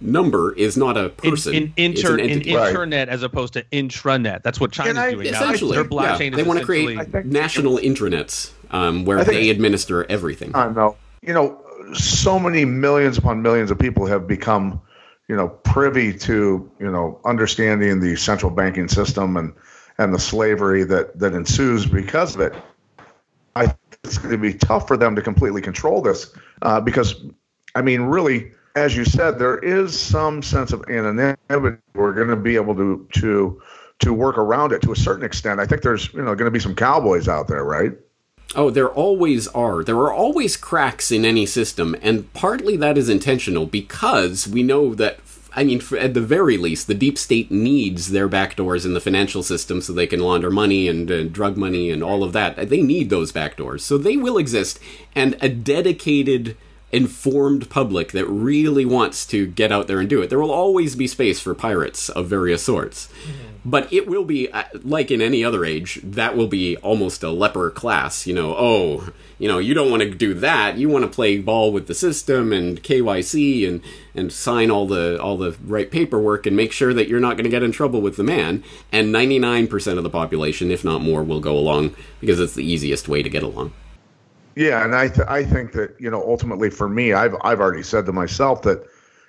number 0.00 0.52
is 0.54 0.76
not 0.76 0.96
a 0.96 1.08
person. 1.08 1.54
in, 1.54 1.62
it's 1.76 2.02
inter, 2.02 2.14
an 2.14 2.20
in 2.20 2.30
entity. 2.30 2.54
Right. 2.54 2.68
internet 2.68 3.08
as 3.08 3.22
opposed 3.22 3.54
to 3.54 3.62
intranet. 3.64 4.42
That's 4.42 4.60
what 4.60 4.72
China's 4.72 4.96
I- 4.96 5.12
doing 5.12 5.30
now. 5.32 5.52
Their 5.52 5.84
blockchain 5.84 6.20
yeah. 6.20 6.30
is 6.30 6.36
they 6.36 6.42
want 6.42 6.60
to 6.60 6.66
create 6.66 7.24
national 7.24 7.78
intranets 7.78 8.52
um, 8.70 9.04
where 9.04 9.18
think- 9.24 9.38
they 9.38 9.50
administer 9.50 10.04
everything. 10.10 10.54
I 10.54 10.68
know. 10.70 10.96
You 11.22 11.34
know, 11.34 11.60
so 11.94 12.38
many 12.38 12.64
millions 12.64 13.18
upon 13.18 13.42
millions 13.42 13.70
of 13.70 13.78
people 13.78 14.06
have 14.06 14.26
become, 14.26 14.80
you 15.28 15.36
know, 15.36 15.48
privy 15.48 16.16
to, 16.18 16.70
you 16.78 16.90
know, 16.90 17.20
understanding 17.24 18.00
the 18.00 18.16
central 18.16 18.50
banking 18.50 18.88
system 18.88 19.36
and 19.36 19.52
and 19.98 20.14
the 20.14 20.18
slavery 20.18 20.84
that 20.84 21.18
that 21.18 21.34
ensues 21.34 21.86
because 21.86 22.34
of 22.34 22.40
it. 22.40 22.54
I 23.56 23.66
think 23.66 23.98
it's 24.04 24.18
going 24.18 24.30
to 24.30 24.38
be 24.38 24.54
tough 24.54 24.86
for 24.86 24.96
them 24.96 25.16
to 25.16 25.22
completely 25.22 25.60
control 25.60 26.00
this 26.00 26.32
uh, 26.62 26.80
because, 26.80 27.24
I 27.74 27.82
mean, 27.82 28.02
really, 28.02 28.52
as 28.76 28.96
you 28.96 29.04
said, 29.04 29.38
there 29.38 29.58
is 29.58 29.98
some 29.98 30.42
sense 30.42 30.72
of 30.72 30.84
anonymity. 30.88 31.78
We're 31.94 32.12
going 32.12 32.28
to 32.28 32.36
be 32.36 32.54
able 32.54 32.76
to 32.76 33.06
to 33.14 33.62
to 34.00 34.12
work 34.12 34.38
around 34.38 34.72
it 34.72 34.82
to 34.82 34.92
a 34.92 34.96
certain 34.96 35.24
extent. 35.24 35.58
I 35.58 35.66
think 35.66 35.82
there's 35.82 36.12
you 36.14 36.22
know 36.22 36.34
going 36.34 36.46
to 36.46 36.50
be 36.50 36.60
some 36.60 36.74
cowboys 36.74 37.28
out 37.28 37.48
there, 37.48 37.64
right? 37.64 37.92
Oh, 38.54 38.70
there 38.70 38.88
always 38.88 39.46
are. 39.48 39.84
There 39.84 39.96
are 39.96 40.12
always 40.12 40.56
cracks 40.56 41.10
in 41.10 41.24
any 41.24 41.44
system, 41.44 41.94
and 42.00 42.32
partly 42.32 42.76
that 42.78 42.96
is 42.96 43.08
intentional 43.08 43.66
because 43.66 44.46
we 44.46 44.62
know 44.62 44.94
that. 44.94 45.18
I 45.58 45.64
mean, 45.64 45.80
for, 45.80 45.98
at 45.98 46.14
the 46.14 46.20
very 46.20 46.56
least, 46.56 46.86
the 46.86 46.94
deep 46.94 47.18
state 47.18 47.50
needs 47.50 48.12
their 48.12 48.28
backdoors 48.28 48.86
in 48.86 48.94
the 48.94 49.00
financial 49.00 49.42
system 49.42 49.80
so 49.80 49.92
they 49.92 50.06
can 50.06 50.20
launder 50.20 50.52
money 50.52 50.86
and 50.86 51.10
uh, 51.10 51.24
drug 51.24 51.56
money 51.56 51.90
and 51.90 52.00
all 52.00 52.22
of 52.22 52.32
that. 52.32 52.68
They 52.68 52.80
need 52.80 53.10
those 53.10 53.32
backdoors, 53.32 53.80
so 53.80 53.98
they 53.98 54.16
will 54.16 54.38
exist. 54.38 54.78
And 55.16 55.36
a 55.40 55.48
dedicated, 55.48 56.56
informed 56.92 57.68
public 57.70 58.12
that 58.12 58.26
really 58.26 58.84
wants 58.84 59.26
to 59.26 59.48
get 59.48 59.72
out 59.72 59.88
there 59.88 59.98
and 59.98 60.08
do 60.08 60.22
it, 60.22 60.30
there 60.30 60.38
will 60.38 60.52
always 60.52 60.94
be 60.94 61.08
space 61.08 61.40
for 61.40 61.56
pirates 61.56 62.08
of 62.08 62.28
various 62.28 62.62
sorts. 62.62 63.08
But 63.64 63.92
it 63.92 64.06
will 64.06 64.24
be 64.24 64.50
uh, 64.50 64.64
like 64.82 65.10
in 65.10 65.20
any 65.20 65.44
other 65.44 65.64
age. 65.64 66.00
That 66.02 66.36
will 66.36 66.46
be 66.46 66.76
almost 66.78 67.22
a 67.22 67.30
leper 67.30 67.70
class. 67.70 68.26
You 68.26 68.34
know, 68.34 68.54
oh, 68.56 69.10
you 69.38 69.48
know, 69.48 69.58
you 69.58 69.74
don't 69.74 69.90
want 69.90 70.02
to 70.02 70.10
do 70.10 70.34
that. 70.34 70.78
You 70.78 70.88
want 70.88 71.04
to 71.04 71.10
play 71.10 71.38
ball 71.38 71.72
with 71.72 71.86
the 71.86 71.94
system 71.94 72.52
and 72.52 72.82
KYC 72.82 73.68
and 73.68 73.82
and 74.14 74.32
sign 74.32 74.70
all 74.70 74.86
the 74.86 75.20
all 75.20 75.36
the 75.36 75.56
right 75.64 75.90
paperwork 75.90 76.46
and 76.46 76.56
make 76.56 76.72
sure 76.72 76.94
that 76.94 77.08
you're 77.08 77.20
not 77.20 77.36
going 77.36 77.44
to 77.44 77.50
get 77.50 77.62
in 77.62 77.72
trouble 77.72 78.00
with 78.00 78.16
the 78.16 78.24
man. 78.24 78.64
And 78.90 79.14
99% 79.14 79.96
of 79.98 80.02
the 80.02 80.10
population, 80.10 80.70
if 80.70 80.84
not 80.84 81.02
more, 81.02 81.22
will 81.22 81.40
go 81.40 81.56
along 81.56 81.94
because 82.20 82.40
it's 82.40 82.54
the 82.54 82.64
easiest 82.64 83.08
way 83.08 83.22
to 83.22 83.28
get 83.28 83.42
along. 83.42 83.72
Yeah, 84.58 84.84
and 84.84 84.92
I 84.92 85.06
th- 85.06 85.28
I 85.28 85.44
think 85.44 85.70
that 85.72 85.94
you 86.00 86.10
know 86.10 86.20
ultimately 86.20 86.68
for 86.68 86.88
me, 86.88 87.12
I've 87.12 87.36
I've 87.42 87.60
already 87.60 87.84
said 87.84 88.06
to 88.06 88.12
myself 88.12 88.62
that 88.62 88.84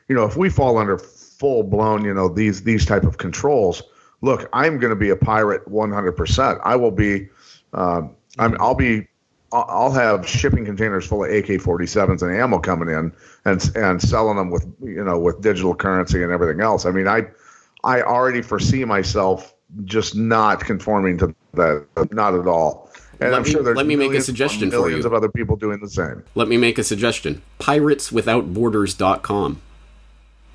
you 0.07 0.15
know 0.15 0.23
if 0.23 0.35
we 0.35 0.49
fall 0.49 0.79
under 0.79 0.97
full 0.97 1.61
blown 1.61 2.03
you 2.03 2.15
know 2.15 2.27
these 2.27 2.63
these 2.63 2.83
type 2.83 3.03
of 3.03 3.19
controls, 3.19 3.83
look, 4.21 4.47
I'm 4.53 4.77
going 4.79 4.91
to 4.91 4.95
be 4.95 5.09
a 5.09 5.15
pirate 5.15 5.67
100. 5.67 6.11
percent 6.13 6.59
I 6.63 6.75
will 6.75 6.91
be, 6.91 7.27
um, 7.73 8.11
I'm 8.37 8.55
I'll 8.61 8.75
be. 8.75 9.07
I'll 9.51 9.91
have 9.91 10.27
shipping 10.29 10.63
containers 10.63 11.07
full 11.07 11.25
of 11.25 11.31
AK-47s 11.31 12.21
and 12.21 12.31
ammo 12.39 12.59
coming 12.59 12.87
in, 12.89 13.11
and 13.45 13.71
and 13.75 13.99
selling 13.99 14.37
them 14.37 14.51
with 14.51 14.63
you 14.83 15.03
know 15.03 15.17
with 15.17 15.41
digital 15.41 15.73
currency 15.73 16.21
and 16.21 16.31
everything 16.31 16.61
else. 16.61 16.85
I 16.85 16.91
mean, 16.91 17.07
I 17.07 17.23
I 17.83 18.03
already 18.03 18.43
foresee 18.43 18.85
myself 18.85 19.55
just 19.85 20.15
not 20.15 20.59
conforming 20.63 21.17
to 21.17 21.33
that, 21.55 21.87
not 22.11 22.35
at 22.35 22.45
all. 22.45 22.91
And 23.21 23.31
Let 23.31 23.37
I'm 23.39 23.43
me- 23.43 23.49
sure 23.49 23.63
there's 23.63 23.75
let 23.75 23.87
me 23.87 23.95
make 23.95 24.05
a 24.05 24.09
millions 24.09 24.25
suggestion 24.27 24.69
for 24.69 24.81
millions 24.81 25.03
you. 25.03 25.07
of 25.07 25.15
other 25.15 25.29
people 25.29 25.55
doing 25.55 25.79
the 25.79 25.89
same. 25.89 26.21
Let 26.35 26.47
me 26.47 26.57
make 26.57 26.77
a 26.77 26.83
suggestion: 26.83 27.41
pirateswithoutborders.com. 27.59 29.61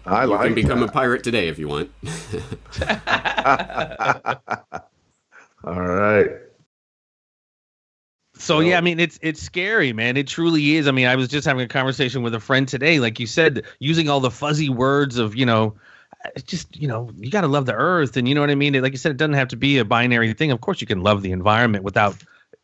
I 0.07 0.25
You 0.25 0.27
like 0.27 0.41
can 0.41 0.55
become 0.55 0.81
that. 0.81 0.83
a 0.83 0.89
pirate 0.89 1.25
today 1.25 1.49
if 1.49 1.59
you 1.59 1.69
want. 1.69 1.91
All 5.65 5.81
right. 5.81 6.31
So 8.37 8.61
yeah, 8.61 8.79
I 8.79 8.81
mean 8.81 8.99
it's 9.01 9.19
it's 9.23 9.41
scary, 9.41 9.93
man. 9.93 10.17
It 10.17 10.27
truly 10.27 10.77
is. 10.77 10.89
I 10.89 10.91
mean, 10.91 11.07
I 11.07 11.17
was 11.17 11.29
just 11.29 11.47
having 11.47 11.65
a 11.65 11.69
conversation 11.69 12.23
with 12.23 12.35
a 12.35 12.41
friend 12.41 12.67
today, 12.67 12.99
like 12.99 13.21
you 13.21 13.27
said, 13.27 13.65
using 13.79 14.09
all 14.09 14.21
the 14.21 14.31
fuzzy 14.31 14.69
words 14.69 15.19
of 15.19 15.37
you 15.37 15.47
know, 15.47 15.75
it's 16.35 16.45
just 16.45 16.77
you 16.77 16.89
know, 16.89 17.11
you 17.17 17.31
got 17.31 17.43
to 17.43 17.49
love 17.49 17.67
the 17.67 17.75
earth, 17.75 18.17
and 18.17 18.29
you 18.29 18.35
know 18.35 18.41
what 18.41 18.51
I 18.51 18.55
mean. 18.57 18.75
Like 18.83 18.93
you 18.93 18.99
said, 18.99 19.13
it 19.13 19.19
doesn't 19.19 19.35
have 19.35 19.49
to 19.49 19.57
be 19.57 19.79
a 19.79 19.85
binary 19.85 20.33
thing. 20.35 20.51
Of 20.51 20.61
course, 20.61 20.81
you 20.81 20.87
can 20.87 21.03
love 21.03 21.23
the 21.23 21.33
environment 21.33 21.85
without 21.85 22.17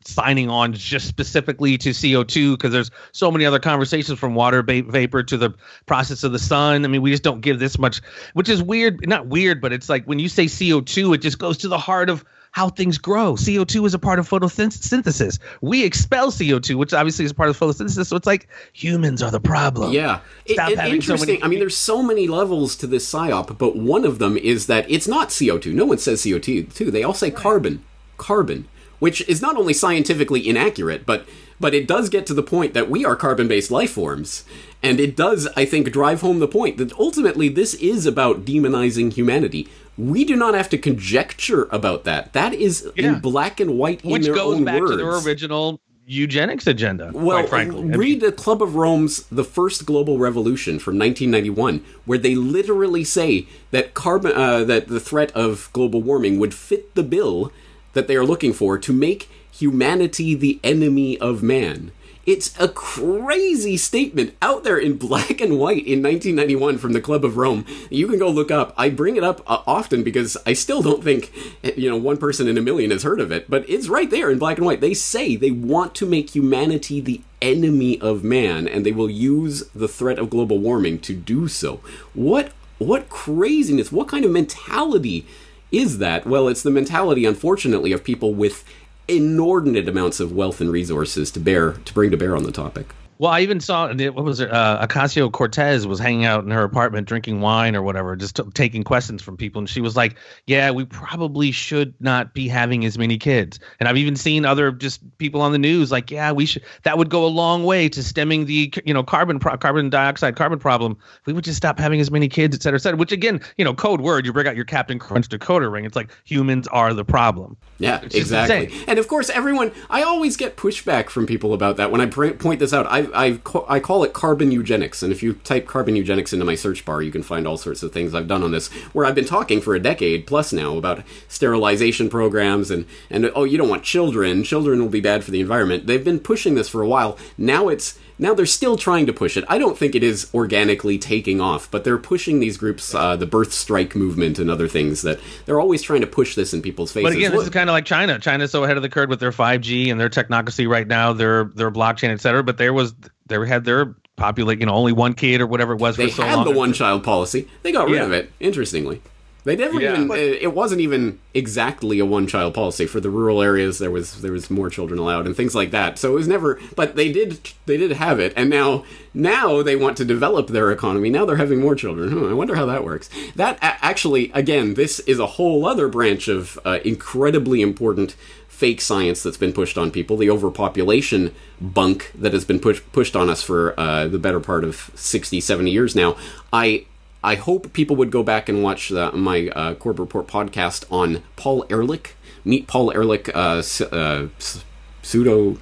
signing 0.04 0.48
on 0.48 0.72
just 0.72 1.06
specifically 1.06 1.76
to 1.78 1.90
CO2 1.90 2.52
because 2.52 2.72
there's 2.72 2.90
so 3.12 3.30
many 3.30 3.44
other 3.44 3.58
conversations 3.58 4.18
from 4.18 4.34
water 4.34 4.62
ba- 4.62 4.82
vapor 4.82 5.22
to 5.22 5.36
the 5.36 5.54
process 5.86 6.24
of 6.24 6.32
the 6.32 6.38
sun. 6.38 6.84
I 6.84 6.88
mean, 6.88 7.02
we 7.02 7.10
just 7.10 7.22
don't 7.22 7.40
give 7.42 7.58
this 7.58 7.78
much, 7.78 8.00
which 8.34 8.48
is 8.48 8.62
weird. 8.62 9.06
Not 9.06 9.26
weird, 9.26 9.60
but 9.60 9.72
it's 9.72 9.88
like 9.88 10.04
when 10.06 10.18
you 10.18 10.28
say 10.28 10.46
CO2, 10.46 11.14
it 11.16 11.18
just 11.18 11.38
goes 11.38 11.58
to 11.58 11.68
the 11.68 11.78
heart 11.78 12.08
of 12.08 12.24
how 12.52 12.68
things 12.68 12.98
grow. 12.98 13.34
CO2 13.34 13.86
is 13.86 13.94
a 13.94 13.98
part 13.98 14.18
of 14.18 14.28
photosynthesis. 14.28 15.38
We 15.60 15.84
expel 15.84 16.32
CO2, 16.32 16.74
which 16.76 16.92
obviously 16.92 17.24
is 17.24 17.32
part 17.32 17.48
of 17.48 17.56
photosynthesis. 17.58 18.06
So 18.06 18.16
it's 18.16 18.26
like 18.26 18.48
humans 18.72 19.22
are 19.22 19.30
the 19.30 19.38
problem. 19.40 19.92
Yeah. 19.92 20.20
It, 20.46 20.52
it- 20.52 20.58
having 20.58 20.76
so 20.78 21.12
interesting. 21.14 21.34
many- 21.34 21.42
I 21.44 21.48
mean, 21.48 21.58
there's 21.60 21.76
so 21.76 22.02
many 22.02 22.26
levels 22.26 22.74
to 22.76 22.86
this 22.86 23.08
psyop, 23.10 23.56
but 23.58 23.76
one 23.76 24.04
of 24.04 24.18
them 24.18 24.36
is 24.36 24.66
that 24.66 24.90
it's 24.90 25.06
not 25.06 25.28
CO2. 25.28 25.72
No 25.74 25.84
one 25.84 25.98
says 25.98 26.22
CO2. 26.22 26.74
Too. 26.74 26.90
They 26.90 27.02
all 27.04 27.14
say 27.14 27.30
carbon. 27.30 27.84
Carbon, 28.16 28.68
which 29.00 29.26
is 29.28 29.42
not 29.42 29.56
only 29.56 29.72
scientifically 29.74 30.48
inaccurate, 30.48 31.04
but 31.04 31.26
but 31.58 31.74
it 31.74 31.86
does 31.86 32.08
get 32.08 32.24
to 32.26 32.32
the 32.32 32.42
point 32.42 32.72
that 32.72 32.88
we 32.88 33.04
are 33.04 33.14
carbon-based 33.14 33.70
life 33.70 33.90
forms, 33.90 34.44
and 34.82 34.98
it 34.98 35.14
does, 35.14 35.46
I 35.56 35.66
think, 35.66 35.92
drive 35.92 36.22
home 36.22 36.38
the 36.38 36.48
point 36.48 36.78
that 36.78 36.90
ultimately 36.94 37.50
this 37.50 37.74
is 37.74 38.06
about 38.06 38.46
demonizing 38.46 39.12
humanity. 39.12 39.68
We 39.98 40.24
do 40.24 40.36
not 40.36 40.54
have 40.54 40.70
to 40.70 40.78
conjecture 40.78 41.68
about 41.70 42.04
that. 42.04 42.32
That 42.32 42.54
is 42.54 42.88
Yeah. 42.96 43.16
in 43.16 43.20
black 43.20 43.60
and 43.60 43.76
white 43.76 44.02
Which 44.02 44.16
in 44.16 44.22
their 44.22 44.34
goes 44.34 44.58
back 44.62 44.80
words. 44.80 44.92
to 44.92 44.96
their 44.96 45.18
original 45.18 45.80
eugenics 46.06 46.66
agenda, 46.66 47.10
Well, 47.12 47.36
quite 47.40 47.48
frankly. 47.50 47.84
Read 47.94 48.20
the 48.22 48.32
Club 48.32 48.62
of 48.62 48.74
Rome's 48.74 49.24
The 49.30 49.44
First 49.44 49.84
Global 49.84 50.16
Revolution 50.18 50.78
from 50.78 50.96
1991, 50.96 51.82
where 52.06 52.18
they 52.18 52.34
literally 52.34 53.04
say 53.04 53.46
that 53.70 53.92
carbon, 53.92 54.32
uh, 54.34 54.64
that 54.64 54.88
the 54.88 54.98
threat 54.98 55.30
of 55.32 55.68
global 55.74 56.00
warming 56.02 56.38
would 56.38 56.54
fit 56.54 56.94
the 56.94 57.02
bill 57.02 57.52
that 57.92 58.08
they 58.08 58.16
are 58.16 58.24
looking 58.24 58.52
for 58.52 58.78
to 58.78 58.92
make 58.92 59.28
humanity 59.50 60.34
the 60.34 60.60
enemy 60.62 61.18
of 61.18 61.42
man. 61.42 61.92
It's 62.26 62.58
a 62.60 62.68
crazy 62.68 63.76
statement 63.76 64.36
out 64.42 64.62
there 64.62 64.78
in 64.78 64.96
black 65.08 65.40
and 65.40 65.58
white 65.58 65.86
in 65.86 66.02
1991 66.02 66.78
from 66.78 66.92
the 66.92 67.00
Club 67.00 67.24
of 67.24 67.36
Rome. 67.36 67.64
You 67.90 68.06
can 68.06 68.18
go 68.18 68.30
look 68.30 68.50
up. 68.50 68.74
I 68.76 68.90
bring 68.90 69.16
it 69.16 69.24
up 69.24 69.40
uh, 69.50 69.62
often 69.66 70.02
because 70.02 70.36
I 70.46 70.52
still 70.52 70.82
don't 70.82 71.02
think, 71.02 71.32
you 71.76 71.90
know, 71.90 71.96
one 71.96 72.18
person 72.18 72.46
in 72.46 72.58
a 72.58 72.62
million 72.62 72.90
has 72.90 73.02
heard 73.02 73.20
of 73.20 73.32
it, 73.32 73.50
but 73.50 73.68
it's 73.68 73.88
right 73.88 74.10
there 74.10 74.30
in 74.30 74.38
black 74.38 74.58
and 74.58 74.66
white. 74.66 74.80
They 74.80 74.94
say 74.94 75.34
they 75.34 75.50
want 75.50 75.94
to 75.96 76.06
make 76.06 76.30
humanity 76.30 77.00
the 77.00 77.22
enemy 77.42 78.00
of 78.00 78.22
man 78.22 78.68
and 78.68 78.84
they 78.84 78.92
will 78.92 79.10
use 79.10 79.68
the 79.74 79.88
threat 79.88 80.18
of 80.18 80.30
global 80.30 80.58
warming 80.58 80.98
to 81.00 81.14
do 81.14 81.48
so. 81.48 81.80
What 82.14 82.52
what 82.78 83.10
craziness, 83.10 83.92
what 83.92 84.08
kind 84.08 84.24
of 84.24 84.30
mentality 84.30 85.26
is 85.72 85.98
that? 85.98 86.26
Well, 86.26 86.48
it's 86.48 86.62
the 86.62 86.70
mentality 86.70 87.24
unfortunately 87.24 87.92
of 87.92 88.04
people 88.04 88.34
with 88.34 88.64
inordinate 89.08 89.88
amounts 89.88 90.20
of 90.20 90.32
wealth 90.32 90.60
and 90.60 90.70
resources 90.70 91.30
to 91.32 91.40
bear 91.40 91.72
to 91.72 91.94
bring 91.94 92.10
to 92.10 92.16
bear 92.16 92.36
on 92.36 92.44
the 92.44 92.52
topic. 92.52 92.94
Well, 93.20 93.30
I 93.30 93.40
even 93.40 93.60
saw 93.60 93.92
what 93.92 94.24
was 94.24 94.40
it? 94.40 94.50
Uh, 94.50 94.86
Ocasio 94.86 95.30
Cortez 95.30 95.86
was 95.86 95.98
hanging 95.98 96.24
out 96.24 96.42
in 96.42 96.50
her 96.52 96.62
apartment 96.62 97.06
drinking 97.06 97.42
wine 97.42 97.76
or 97.76 97.82
whatever, 97.82 98.16
just 98.16 98.36
t- 98.36 98.42
taking 98.54 98.82
questions 98.82 99.20
from 99.20 99.36
people, 99.36 99.58
and 99.58 99.68
she 99.68 99.82
was 99.82 99.94
like, 99.94 100.16
"Yeah, 100.46 100.70
we 100.70 100.86
probably 100.86 101.50
should 101.50 101.92
not 102.00 102.32
be 102.32 102.48
having 102.48 102.82
as 102.86 102.96
many 102.96 103.18
kids." 103.18 103.58
And 103.78 103.90
I've 103.90 103.98
even 103.98 104.16
seen 104.16 104.46
other 104.46 104.72
just 104.72 105.02
people 105.18 105.42
on 105.42 105.52
the 105.52 105.58
news 105.58 105.92
like, 105.92 106.10
"Yeah, 106.10 106.32
we 106.32 106.46
should." 106.46 106.62
That 106.84 106.96
would 106.96 107.10
go 107.10 107.26
a 107.26 107.28
long 107.28 107.64
way 107.64 107.90
to 107.90 108.02
stemming 108.02 108.46
the 108.46 108.72
you 108.86 108.94
know 108.94 109.02
carbon 109.02 109.38
pro- 109.38 109.58
carbon 109.58 109.90
dioxide 109.90 110.34
carbon 110.34 110.58
problem. 110.58 110.96
If 111.20 111.26
we 111.26 111.34
would 111.34 111.44
just 111.44 111.58
stop 111.58 111.78
having 111.78 112.00
as 112.00 112.10
many 112.10 112.26
kids, 112.26 112.56
et 112.56 112.62
cetera, 112.62 112.78
et 112.78 112.82
cetera. 112.82 112.96
Which 112.96 113.12
again, 113.12 113.42
you 113.58 113.66
know, 113.66 113.74
code 113.74 114.00
word. 114.00 114.24
You 114.24 114.32
bring 114.32 114.46
out 114.46 114.56
your 114.56 114.64
Captain 114.64 114.98
Crunch 114.98 115.28
decoder 115.28 115.70
ring. 115.70 115.84
It's 115.84 115.94
like 115.94 116.10
humans 116.24 116.68
are 116.68 116.94
the 116.94 117.04
problem. 117.04 117.58
Yeah, 117.80 118.00
exactly. 118.00 118.64
insane. 118.64 118.84
And 118.88 118.98
of 118.98 119.08
course, 119.08 119.28
everyone. 119.28 119.72
I 119.90 120.04
always 120.04 120.38
get 120.38 120.56
pushback 120.56 121.10
from 121.10 121.26
people 121.26 121.52
about 121.52 121.76
that 121.76 121.90
when 121.90 122.00
I 122.00 122.06
pr- 122.06 122.30
point 122.30 122.60
this 122.60 122.72
out. 122.72 122.86
I 122.86 123.09
I, 123.14 123.40
I 123.68 123.80
call 123.80 124.04
it 124.04 124.12
carbon 124.12 124.50
eugenics, 124.50 125.02
and 125.02 125.12
if 125.12 125.22
you 125.22 125.34
type 125.34 125.66
carbon 125.66 125.96
eugenics 125.96 126.32
into 126.32 126.44
my 126.44 126.54
search 126.54 126.84
bar, 126.84 127.02
you 127.02 127.10
can 127.10 127.22
find 127.22 127.46
all 127.46 127.56
sorts 127.56 127.82
of 127.82 127.92
things 127.92 128.14
I've 128.14 128.28
done 128.28 128.42
on 128.42 128.52
this. 128.52 128.68
Where 128.92 129.06
I've 129.06 129.14
been 129.14 129.24
talking 129.24 129.60
for 129.60 129.74
a 129.74 129.80
decade 129.80 130.26
plus 130.26 130.52
now 130.52 130.76
about 130.76 131.02
sterilization 131.28 132.08
programs 132.08 132.70
and 132.70 132.86
and 133.10 133.30
oh, 133.34 133.44
you 133.44 133.58
don't 133.58 133.68
want 133.68 133.84
children. 133.84 134.44
Children 134.44 134.80
will 134.80 134.88
be 134.88 135.00
bad 135.00 135.24
for 135.24 135.30
the 135.30 135.40
environment. 135.40 135.86
They've 135.86 136.04
been 136.04 136.20
pushing 136.20 136.54
this 136.54 136.68
for 136.68 136.82
a 136.82 136.88
while. 136.88 137.18
Now 137.36 137.68
it's 137.68 137.98
now 138.20 138.34
they're 138.34 138.46
still 138.46 138.76
trying 138.76 139.06
to 139.06 139.12
push 139.12 139.36
it. 139.36 139.44
I 139.48 139.58
don't 139.58 139.76
think 139.76 139.94
it 139.96 140.02
is 140.04 140.30
organically 140.32 140.98
taking 140.98 141.40
off, 141.40 141.70
but 141.70 141.82
they're 141.84 141.98
pushing 141.98 142.38
these 142.38 142.56
groups, 142.56 142.94
uh, 142.94 143.16
the 143.16 143.26
birth 143.26 143.52
strike 143.52 143.96
movement 143.96 144.38
and 144.38 144.50
other 144.50 144.68
things 144.68 145.02
that 145.02 145.18
they're 145.46 145.58
always 145.60 145.82
trying 145.82 146.02
to 146.02 146.06
push 146.06 146.34
this 146.34 146.52
in 146.54 146.62
people's 146.62 146.92
faces. 146.92 147.10
But 147.10 147.16
again, 147.16 147.32
this 147.32 147.42
is 147.42 147.50
kind 147.50 147.68
of 147.68 147.72
like 147.74 147.84
China. 147.86 148.18
China's 148.18 148.50
so 148.52 148.62
ahead 148.64 148.76
of 148.76 148.82
the 148.82 148.88
curve 148.88 149.08
with 149.08 149.18
their 149.20 149.32
5G 149.32 149.90
and 149.90 149.98
their 149.98 150.10
technocracy 150.10 150.68
right 150.68 150.86
now, 150.86 151.12
their 151.12 151.44
their 151.44 151.70
blockchain, 151.70 152.10
et 152.10 152.20
cetera. 152.20 152.44
But 152.44 152.58
there 152.58 152.72
was 152.72 152.94
they 153.26 153.44
had 153.46 153.64
their 153.64 153.94
populate, 154.16 154.60
you 154.60 154.66
know, 154.66 154.74
only 154.74 154.92
one 154.92 155.14
kid 155.14 155.40
or 155.40 155.46
whatever 155.46 155.72
it 155.72 155.80
was 155.80 155.96
they 155.96 156.08
for 156.08 156.16
so 156.16 156.22
had 156.24 156.34
long. 156.36 156.44
the 156.44 156.50
one 156.50 156.72
child 156.74 157.02
policy. 157.02 157.48
They 157.62 157.72
got 157.72 157.86
rid 157.88 157.96
Yeah. 157.96 158.04
of 158.04 158.12
it. 158.12 158.30
Interestingly, 158.38 159.00
they 159.44 159.56
never 159.56 159.80
Yeah. 159.80 159.92
even. 159.94 160.08
But- 160.08 160.18
it 160.18 160.42
it 160.42 160.54
wasn't 160.54 160.80
even 160.80 161.18
exactly 161.34 161.98
a 161.98 162.04
one 162.06 162.26
child 162.26 162.54
policy 162.54 162.86
for 162.86 163.00
the 163.00 163.10
rural 163.10 163.40
areas. 163.42 163.78
There 163.78 163.90
was 163.90 164.20
there 164.20 164.32
was 164.32 164.50
more 164.50 164.68
children 164.70 164.98
allowed 164.98 165.26
and 165.26 165.36
things 165.36 165.54
like 165.54 165.70
that. 165.70 165.98
So 165.98 166.12
it 166.12 166.14
was 166.14 166.28
never. 166.28 166.58
But 166.76 166.96
they 166.96 167.10
did 167.12 167.38
they 167.66 167.76
did 167.76 167.92
have 167.92 168.20
it, 168.20 168.32
and 168.36 168.50
now 168.50 168.84
now 169.14 169.62
they 169.62 169.76
want 169.76 169.96
to 169.98 170.04
develop 170.04 170.48
their 170.48 170.70
economy. 170.70 171.10
Now 171.10 171.24
they're 171.24 171.36
having 171.36 171.60
more 171.60 171.74
children. 171.74 172.10
Hmm, 172.10 172.24
I 172.30 172.32
wonder 172.34 172.54
how 172.54 172.66
that 172.66 172.84
works. 172.84 173.08
That 173.36 173.58
actually, 173.60 174.30
again, 174.34 174.74
this 174.74 175.00
is 175.00 175.18
a 175.18 175.26
whole 175.26 175.66
other 175.66 175.88
branch 175.88 176.28
of 176.28 176.58
uh, 176.64 176.78
incredibly 176.84 177.60
important 177.62 178.14
fake 178.48 178.80
science 178.82 179.22
that's 179.22 179.38
been 179.38 179.54
pushed 179.54 179.78
on 179.78 179.90
people, 179.90 180.18
the 180.18 180.28
overpopulation 180.28 181.32
bunk 181.62 182.12
that 182.14 182.34
has 182.34 182.44
been 182.44 182.60
push, 182.60 182.82
pushed 182.92 183.16
on 183.16 183.30
us 183.30 183.42
for 183.42 183.72
uh, 183.80 184.06
the 184.06 184.18
better 184.18 184.38
part 184.38 184.64
of 184.64 184.90
60, 184.94 185.40
70 185.40 185.70
years 185.70 185.96
now. 185.96 186.14
I 186.52 186.84
I 187.22 187.34
hope 187.34 187.72
people 187.72 187.96
would 187.96 188.10
go 188.10 188.22
back 188.22 188.48
and 188.48 188.62
watch 188.62 188.88
the, 188.88 189.12
my 189.12 189.48
uh, 189.48 189.74
Corbett 189.74 190.00
Report 190.00 190.26
podcast 190.26 190.84
on 190.90 191.22
Paul 191.36 191.64
Ehrlich. 191.68 192.14
Meet 192.44 192.66
Paul 192.66 192.90
Ehrlich, 192.92 193.28
uh, 193.34 193.56
s- 193.58 193.80
uh, 193.82 194.28
s- 194.38 194.64
pseudo 195.02 195.58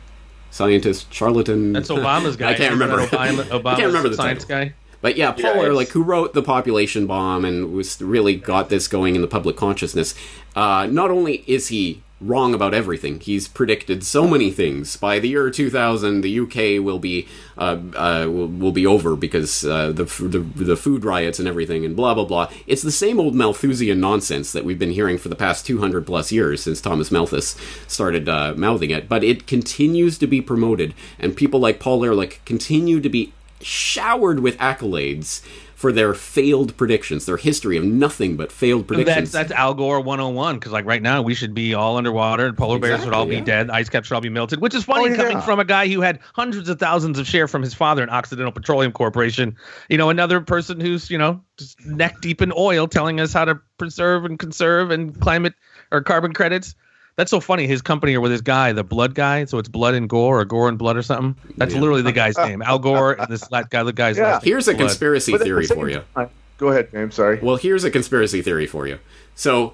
scientist, 0.50 1.12
charlatan. 1.12 1.72
That's 1.72 1.88
Obama's 1.90 2.36
guy. 2.42 2.50
I 2.52 2.54
can't 2.54 2.72
remember. 2.72 3.04
That 3.04 3.10
Obama, 3.10 3.66
I 3.66 3.74
can't 3.74 3.86
remember 3.88 4.08
the 4.08 4.16
science 4.16 4.44
title. 4.44 4.66
guy. 4.68 4.74
But 5.00 5.16
yeah, 5.16 5.30
Paul 5.32 5.56
Yeah, 5.56 5.62
Ehrlich, 5.62 5.90
who 5.90 6.02
wrote 6.02 6.34
the 6.34 6.42
population 6.42 7.06
bomb 7.06 7.44
and 7.44 7.72
was 7.72 8.00
really 8.02 8.34
got 8.36 8.68
this 8.68 8.88
going 8.88 9.14
in 9.14 9.22
the 9.22 9.28
public 9.28 9.56
consciousness. 9.56 10.14
Uh, 10.56 10.88
not 10.90 11.10
only 11.12 11.44
is 11.46 11.68
he 11.68 12.02
wrong 12.20 12.54
about 12.54 12.74
everything, 12.74 13.20
he's 13.20 13.46
predicted 13.46 14.04
so 14.04 14.26
many 14.26 14.50
things. 14.50 14.96
By 14.96 15.18
the 15.18 15.28
year 15.28 15.50
2000, 15.50 16.20
the 16.20 16.40
UK 16.40 16.84
will 16.84 16.98
be 16.98 17.28
uh, 17.56 17.78
uh, 17.94 18.26
will, 18.28 18.48
will 18.48 18.72
be 18.72 18.86
over 18.86 19.16
because 19.16 19.64
uh, 19.64 19.92
the, 19.92 20.04
the 20.04 20.38
the 20.38 20.76
food 20.76 21.04
riots 21.04 21.38
and 21.38 21.46
everything 21.46 21.84
and 21.84 21.96
blah 21.96 22.14
blah 22.14 22.24
blah. 22.24 22.50
It's 22.66 22.82
the 22.82 22.90
same 22.90 23.20
old 23.20 23.34
Malthusian 23.34 24.00
nonsense 24.00 24.52
that 24.52 24.64
we've 24.64 24.78
been 24.78 24.92
hearing 24.92 25.18
for 25.18 25.28
the 25.28 25.36
past 25.36 25.66
200 25.66 26.06
plus 26.06 26.32
years 26.32 26.62
since 26.62 26.80
Thomas 26.80 27.10
Malthus 27.10 27.56
started 27.86 28.28
uh, 28.28 28.54
mouthing 28.56 28.90
it. 28.90 29.08
But 29.08 29.24
it 29.24 29.46
continues 29.46 30.18
to 30.18 30.26
be 30.26 30.40
promoted, 30.40 30.94
and 31.18 31.36
people 31.36 31.60
like 31.60 31.80
Paul 31.80 32.04
Ehrlich 32.04 32.40
continue 32.44 33.00
to 33.00 33.08
be 33.08 33.32
showered 33.60 34.40
with 34.40 34.56
accolades 34.58 35.42
for 35.78 35.92
their 35.92 36.12
failed 36.12 36.76
predictions, 36.76 37.24
their 37.24 37.36
history 37.36 37.76
of 37.76 37.84
nothing 37.84 38.36
but 38.36 38.50
failed 38.50 38.80
And 38.90 38.98
That's 38.98 39.04
predictions. 39.04 39.30
that's 39.30 39.52
Al 39.52 39.74
Gore 39.74 40.00
101 40.00 40.56
because 40.56 40.72
like 40.72 40.84
right 40.84 41.00
now 41.00 41.22
we 41.22 41.34
should 41.34 41.54
be 41.54 41.72
all 41.72 41.96
underwater 41.96 42.46
and 42.46 42.56
polar 42.58 42.80
bears 42.80 43.04
would 43.04 43.14
all 43.14 43.26
be 43.26 43.40
dead, 43.40 43.70
ice 43.70 43.88
caps 43.88 44.08
should 44.08 44.14
all 44.16 44.20
be 44.20 44.28
melted, 44.28 44.60
which 44.60 44.74
is 44.74 44.82
funny 44.82 45.04
Oh, 45.04 45.06
yeah. 45.06 45.16
coming 45.16 45.40
from 45.40 45.60
a 45.60 45.64
guy 45.64 45.86
who 45.86 46.00
had 46.00 46.18
hundreds 46.34 46.68
of 46.68 46.80
thousands 46.80 47.16
of 47.20 47.28
share 47.28 47.46
from 47.46 47.62
his 47.62 47.74
father 47.74 48.02
in 48.02 48.10
Occidental 48.10 48.50
Petroleum 48.50 48.90
Corporation. 48.90 49.54
You 49.88 49.98
know, 49.98 50.10
another 50.10 50.40
person 50.40 50.80
who's 50.80 51.10
you 51.10 51.16
know 51.18 51.40
just 51.58 51.78
neck 51.86 52.20
deep 52.22 52.42
in 52.42 52.52
oil, 52.56 52.88
telling 52.88 53.20
us 53.20 53.32
how 53.32 53.44
to 53.44 53.60
preserve 53.78 54.24
and 54.24 54.36
conserve 54.36 54.90
and 54.90 55.20
climate 55.20 55.54
or 55.92 56.00
carbon 56.02 56.32
credits. 56.32 56.74
That's 57.18 57.32
so 57.32 57.40
funny. 57.40 57.66
His 57.66 57.82
company 57.82 58.14
or 58.14 58.20
with 58.20 58.30
his 58.30 58.42
guy, 58.42 58.72
the 58.72 58.84
blood 58.84 59.12
guy. 59.16 59.44
So 59.46 59.58
it's 59.58 59.68
blood 59.68 59.94
and 59.94 60.08
gore 60.08 60.38
or 60.40 60.44
gore 60.44 60.68
and 60.68 60.78
blood 60.78 60.96
or 60.96 61.02
something. 61.02 61.34
That's 61.56 61.74
Yeah. 61.74 61.80
literally 61.80 62.02
the 62.02 62.12
guy's 62.12 62.38
name. 62.48 62.62
Al 62.62 62.78
Gore 62.78 63.14
and 63.20 63.28
this 63.28 63.50
la- 63.50 63.64
guy, 63.64 63.82
the 63.82 63.92
guy's 63.92 64.16
Yeah. 64.16 64.34
last 64.34 64.44
name 64.44 64.52
Here's 64.52 64.68
a 64.68 64.70
is 64.70 64.76
Blood. 64.76 64.86
conspiracy 64.86 65.32
But 65.32 65.38
the 65.38 65.44
theory 65.44 65.66
for 65.66 65.90
you. 65.90 66.02
time- 66.14 66.28
Go 66.58 66.68
ahead, 66.68 66.88
James. 66.92 67.16
Sorry. 67.16 67.40
Well, 67.42 67.56
here's 67.56 67.82
a 67.82 67.90
conspiracy 67.90 68.40
theory 68.40 68.66
for 68.66 68.86
you. 68.86 68.98
So, 69.34 69.72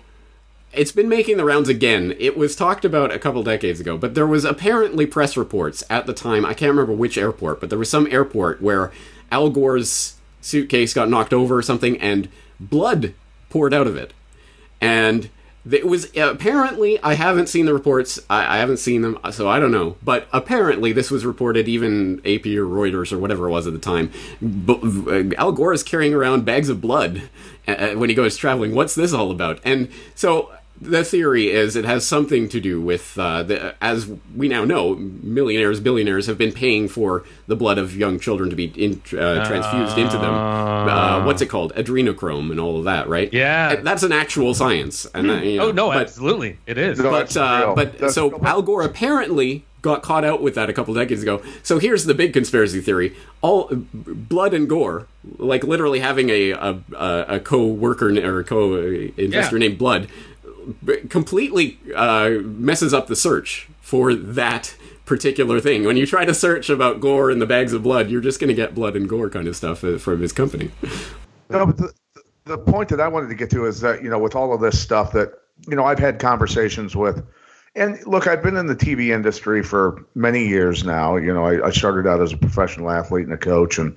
it's 0.72 0.90
been 0.90 1.08
making 1.08 1.36
the 1.36 1.44
rounds 1.44 1.68
again. 1.68 2.14
It 2.18 2.36
was 2.36 2.56
talked 2.56 2.84
about 2.84 3.12
a 3.12 3.18
couple 3.18 3.42
decades 3.42 3.78
ago, 3.78 3.96
but 3.98 4.14
there 4.14 4.26
was 4.26 4.44
apparently 4.46 5.04
press 5.06 5.36
reports 5.36 5.84
at 5.90 6.06
the 6.06 6.12
time. 6.14 6.44
I 6.46 6.54
can't 6.54 6.70
remember 6.70 6.92
which 6.94 7.16
airport, 7.18 7.60
but 7.60 7.68
there 7.70 7.78
was 7.78 7.88
some 7.90 8.08
airport 8.10 8.60
where 8.62 8.90
Al 9.30 9.50
Gore's 9.50 10.14
suitcase 10.40 10.92
got 10.94 11.08
knocked 11.10 11.32
over 11.34 11.56
or 11.58 11.62
something, 11.62 11.98
and 12.00 12.28
blood 12.58 13.12
poured 13.50 13.72
out 13.74 13.86
of 13.86 13.96
it. 13.96 14.12
And 14.80 15.28
it 15.70 15.86
was 15.86 16.10
apparently 16.16 17.02
I 17.02 17.14
haven't 17.14 17.48
seen 17.48 17.66
the 17.66 17.72
reports. 17.72 18.18
I, 18.28 18.56
I 18.56 18.58
haven't 18.58 18.76
seen 18.78 19.02
them, 19.02 19.18
so 19.30 19.48
I 19.48 19.58
don't 19.58 19.72
know. 19.72 19.96
But 20.02 20.28
apparently, 20.32 20.92
this 20.92 21.10
was 21.10 21.24
reported 21.24 21.68
even 21.68 22.18
AP 22.20 22.46
or 22.46 22.66
Reuters 22.66 23.12
or 23.12 23.18
whatever 23.18 23.48
it 23.48 23.50
was 23.50 23.66
at 23.66 23.72
the 23.72 23.78
time. 23.78 24.10
B- 24.40 25.34
Al 25.36 25.52
Gore 25.52 25.72
is 25.72 25.82
carrying 25.82 26.12
around 26.12 26.44
bags 26.44 26.68
of 26.68 26.80
blood 26.80 27.22
uh, 27.66 27.90
when 27.90 28.08
he 28.08 28.14
goes 28.14 28.36
traveling. 28.36 28.74
What's 28.74 28.94
this 28.94 29.12
all 29.12 29.30
about? 29.30 29.60
And 29.64 29.90
so 30.14 30.52
the 30.84 31.04
theory 31.04 31.50
is 31.50 31.76
it 31.76 31.84
has 31.84 32.06
something 32.06 32.48
to 32.50 32.60
do 32.60 32.80
with 32.80 33.18
uh, 33.18 33.42
the, 33.42 33.74
as 33.82 34.06
we 34.36 34.48
now 34.48 34.64
know, 34.64 34.94
millionaires, 34.94 35.80
billionaires 35.80 36.26
have 36.26 36.38
been 36.38 36.52
paying 36.52 36.88
for 36.88 37.24
the 37.46 37.56
blood 37.56 37.78
of 37.78 37.96
young 37.96 38.18
children 38.20 38.50
to 38.50 38.56
be 38.56 38.66
in, 38.76 39.00
uh, 39.18 39.44
transfused 39.46 39.98
into 39.98 40.18
them. 40.18 40.34
Uh, 40.34 41.24
what's 41.24 41.42
it 41.42 41.46
called? 41.46 41.74
Adrenochrome 41.74 42.50
and 42.50 42.60
all 42.60 42.78
of 42.78 42.84
that, 42.84 43.08
right? 43.08 43.32
Yeah. 43.32 43.72
And 43.72 43.86
that's 43.86 44.02
an 44.02 44.12
actual 44.12 44.54
science. 44.54 45.06
And 45.14 45.30
uh, 45.30 45.34
you 45.34 45.56
know, 45.58 45.68
Oh 45.68 45.72
no, 45.72 45.88
but, 45.88 46.02
absolutely, 46.02 46.58
it 46.66 46.78
is. 46.78 46.98
No, 46.98 47.10
but 47.10 47.18
that's 47.20 47.36
uh, 47.36 47.72
but 47.74 47.98
That's 47.98 48.14
so 48.14 48.30
real. 48.30 48.46
Al 48.46 48.62
Gore 48.62 48.82
apparently 48.82 49.64
got 49.82 50.02
caught 50.02 50.24
out 50.24 50.40
with 50.40 50.54
that 50.54 50.70
a 50.70 50.72
couple 50.72 50.94
decades 50.94 51.22
ago. 51.22 51.42
So 51.62 51.78
here's 51.78 52.04
the 52.06 52.14
big 52.14 52.32
conspiracy 52.32 52.80
theory: 52.80 53.14
all 53.42 53.68
blood 53.72 54.54
and 54.54 54.68
gore, 54.68 55.06
like 55.38 55.62
literally 55.64 56.00
having 56.00 56.30
a 56.30 56.50
a, 56.52 56.78
a, 56.96 57.24
a 57.36 57.40
co-worker 57.40 58.08
or 58.26 58.40
a 58.40 58.44
co-investor 58.44 59.56
Yeah. 59.56 59.68
named 59.68 59.78
Blood, 59.78 60.08
b- 60.08 60.12
completely 61.08 61.78
uh, 61.94 62.30
messes 62.42 62.94
up 62.94 63.06
the 63.06 63.16
search 63.16 63.68
for 63.80 64.14
that 64.14 64.76
particular 65.04 65.60
thing. 65.60 65.84
When 65.84 65.96
you 65.96 66.06
try 66.06 66.24
to 66.24 66.34
search 66.34 66.70
about 66.70 67.00
gore 67.00 67.30
and 67.30 67.40
the 67.40 67.46
bags 67.46 67.72
of 67.72 67.82
blood, 67.82 68.10
you're 68.10 68.20
just 68.20 68.40
going 68.40 68.48
to 68.48 68.54
get 68.54 68.74
blood 68.74 68.96
and 68.96 69.08
gore 69.08 69.28
kind 69.28 69.46
of 69.46 69.56
stuff 69.56 69.84
uh, 69.84 69.98
from 69.98 70.20
his 70.20 70.32
company. 70.32 70.70
No, 71.50 71.66
but 71.66 71.76
the, 71.76 71.92
the 72.44 72.58
point 72.58 72.88
that 72.88 73.00
I 73.00 73.08
wanted 73.08 73.28
to 73.28 73.34
get 73.34 73.50
to 73.50 73.66
is 73.66 73.80
that, 73.80 74.02
you 74.02 74.08
know, 74.08 74.18
with 74.18 74.34
all 74.34 74.52
of 74.54 74.60
this 74.60 74.80
stuff 74.80 75.12
that, 75.12 75.32
you 75.68 75.76
know, 75.76 75.84
I've 75.84 75.98
had 75.98 76.18
conversations 76.18 76.96
with, 76.96 77.24
and 77.74 78.04
look, 78.06 78.26
I've 78.26 78.42
been 78.42 78.56
in 78.56 78.66
the 78.66 78.76
TV 78.76 79.14
industry 79.14 79.62
for 79.62 80.06
many 80.14 80.46
years 80.46 80.84
now. 80.84 81.16
You 81.16 81.34
know, 81.34 81.44
I, 81.44 81.66
I 81.66 81.70
started 81.70 82.06
out 82.06 82.22
as 82.22 82.32
a 82.32 82.36
professional 82.36 82.90
athlete 82.90 83.24
and 83.24 83.34
a 83.34 83.38
coach 83.38 83.78
and 83.78 83.96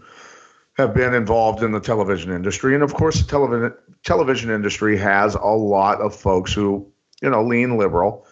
have 0.77 0.93
been 0.93 1.13
involved 1.13 1.63
in 1.63 1.71
the 1.71 1.79
television 1.79 2.31
industry. 2.31 2.73
And 2.73 2.83
of 2.83 2.93
course, 2.93 3.21
the 3.21 3.27
television, 3.27 3.73
television 4.03 4.49
industry 4.51 4.97
has 4.97 5.35
a 5.35 5.45
lot 5.45 5.99
of 6.01 6.15
folks 6.15 6.53
who, 6.53 6.87
you 7.21 7.29
know, 7.29 7.43
lean 7.43 7.77
liberal. 7.77 8.25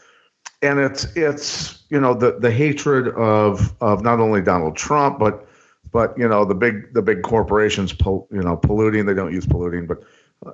And 0.62 0.80
it's, 0.80 1.06
it's, 1.16 1.84
you 1.90 2.00
know, 2.00 2.14
the, 2.14 2.40
the 2.40 2.52
hatred 2.52 3.10
of, 3.16 3.74
of 3.82 4.04
not 4.04 4.20
only 4.20 4.42
Donald 4.42 4.76
Trump, 4.76 5.20
but, 5.20 5.48
but 5.96 6.18
you 6.18 6.28
know 6.28 6.44
the 6.44 6.54
big 6.54 6.94
the 6.94 7.02
big 7.02 7.22
corporations 7.22 7.94
pol- 7.94 8.28
you 8.30 8.42
know 8.42 8.58
polluting 8.58 9.06
they 9.06 9.14
don't 9.14 9.32
use 9.32 9.46
polluting 9.46 9.88
but 9.88 10.04
uh, 10.46 10.52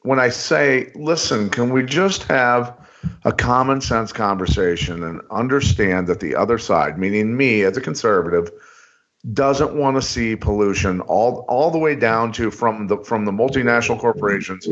when 0.00 0.18
i 0.18 0.28
say 0.28 0.90
listen 0.96 1.48
can 1.48 1.70
we 1.70 1.84
just 1.84 2.24
have 2.24 2.76
a 3.24 3.32
common 3.32 3.80
sense 3.80 4.12
conversation 4.12 5.04
and 5.04 5.20
understand 5.30 6.08
that 6.08 6.18
the 6.18 6.34
other 6.34 6.58
side 6.58 6.98
meaning 6.98 7.36
me 7.36 7.62
as 7.62 7.76
a 7.76 7.80
conservative 7.80 8.50
doesn't 9.32 9.74
want 9.74 9.96
to 9.96 10.02
see 10.02 10.36
pollution 10.36 11.00
all 11.02 11.44
all 11.48 11.70
the 11.70 11.78
way 11.78 11.94
down 11.94 12.32
to 12.32 12.50
from 12.50 12.86
the 12.86 12.96
from 12.98 13.24
the 13.24 13.32
multinational 13.32 13.98
corporations 13.98 14.66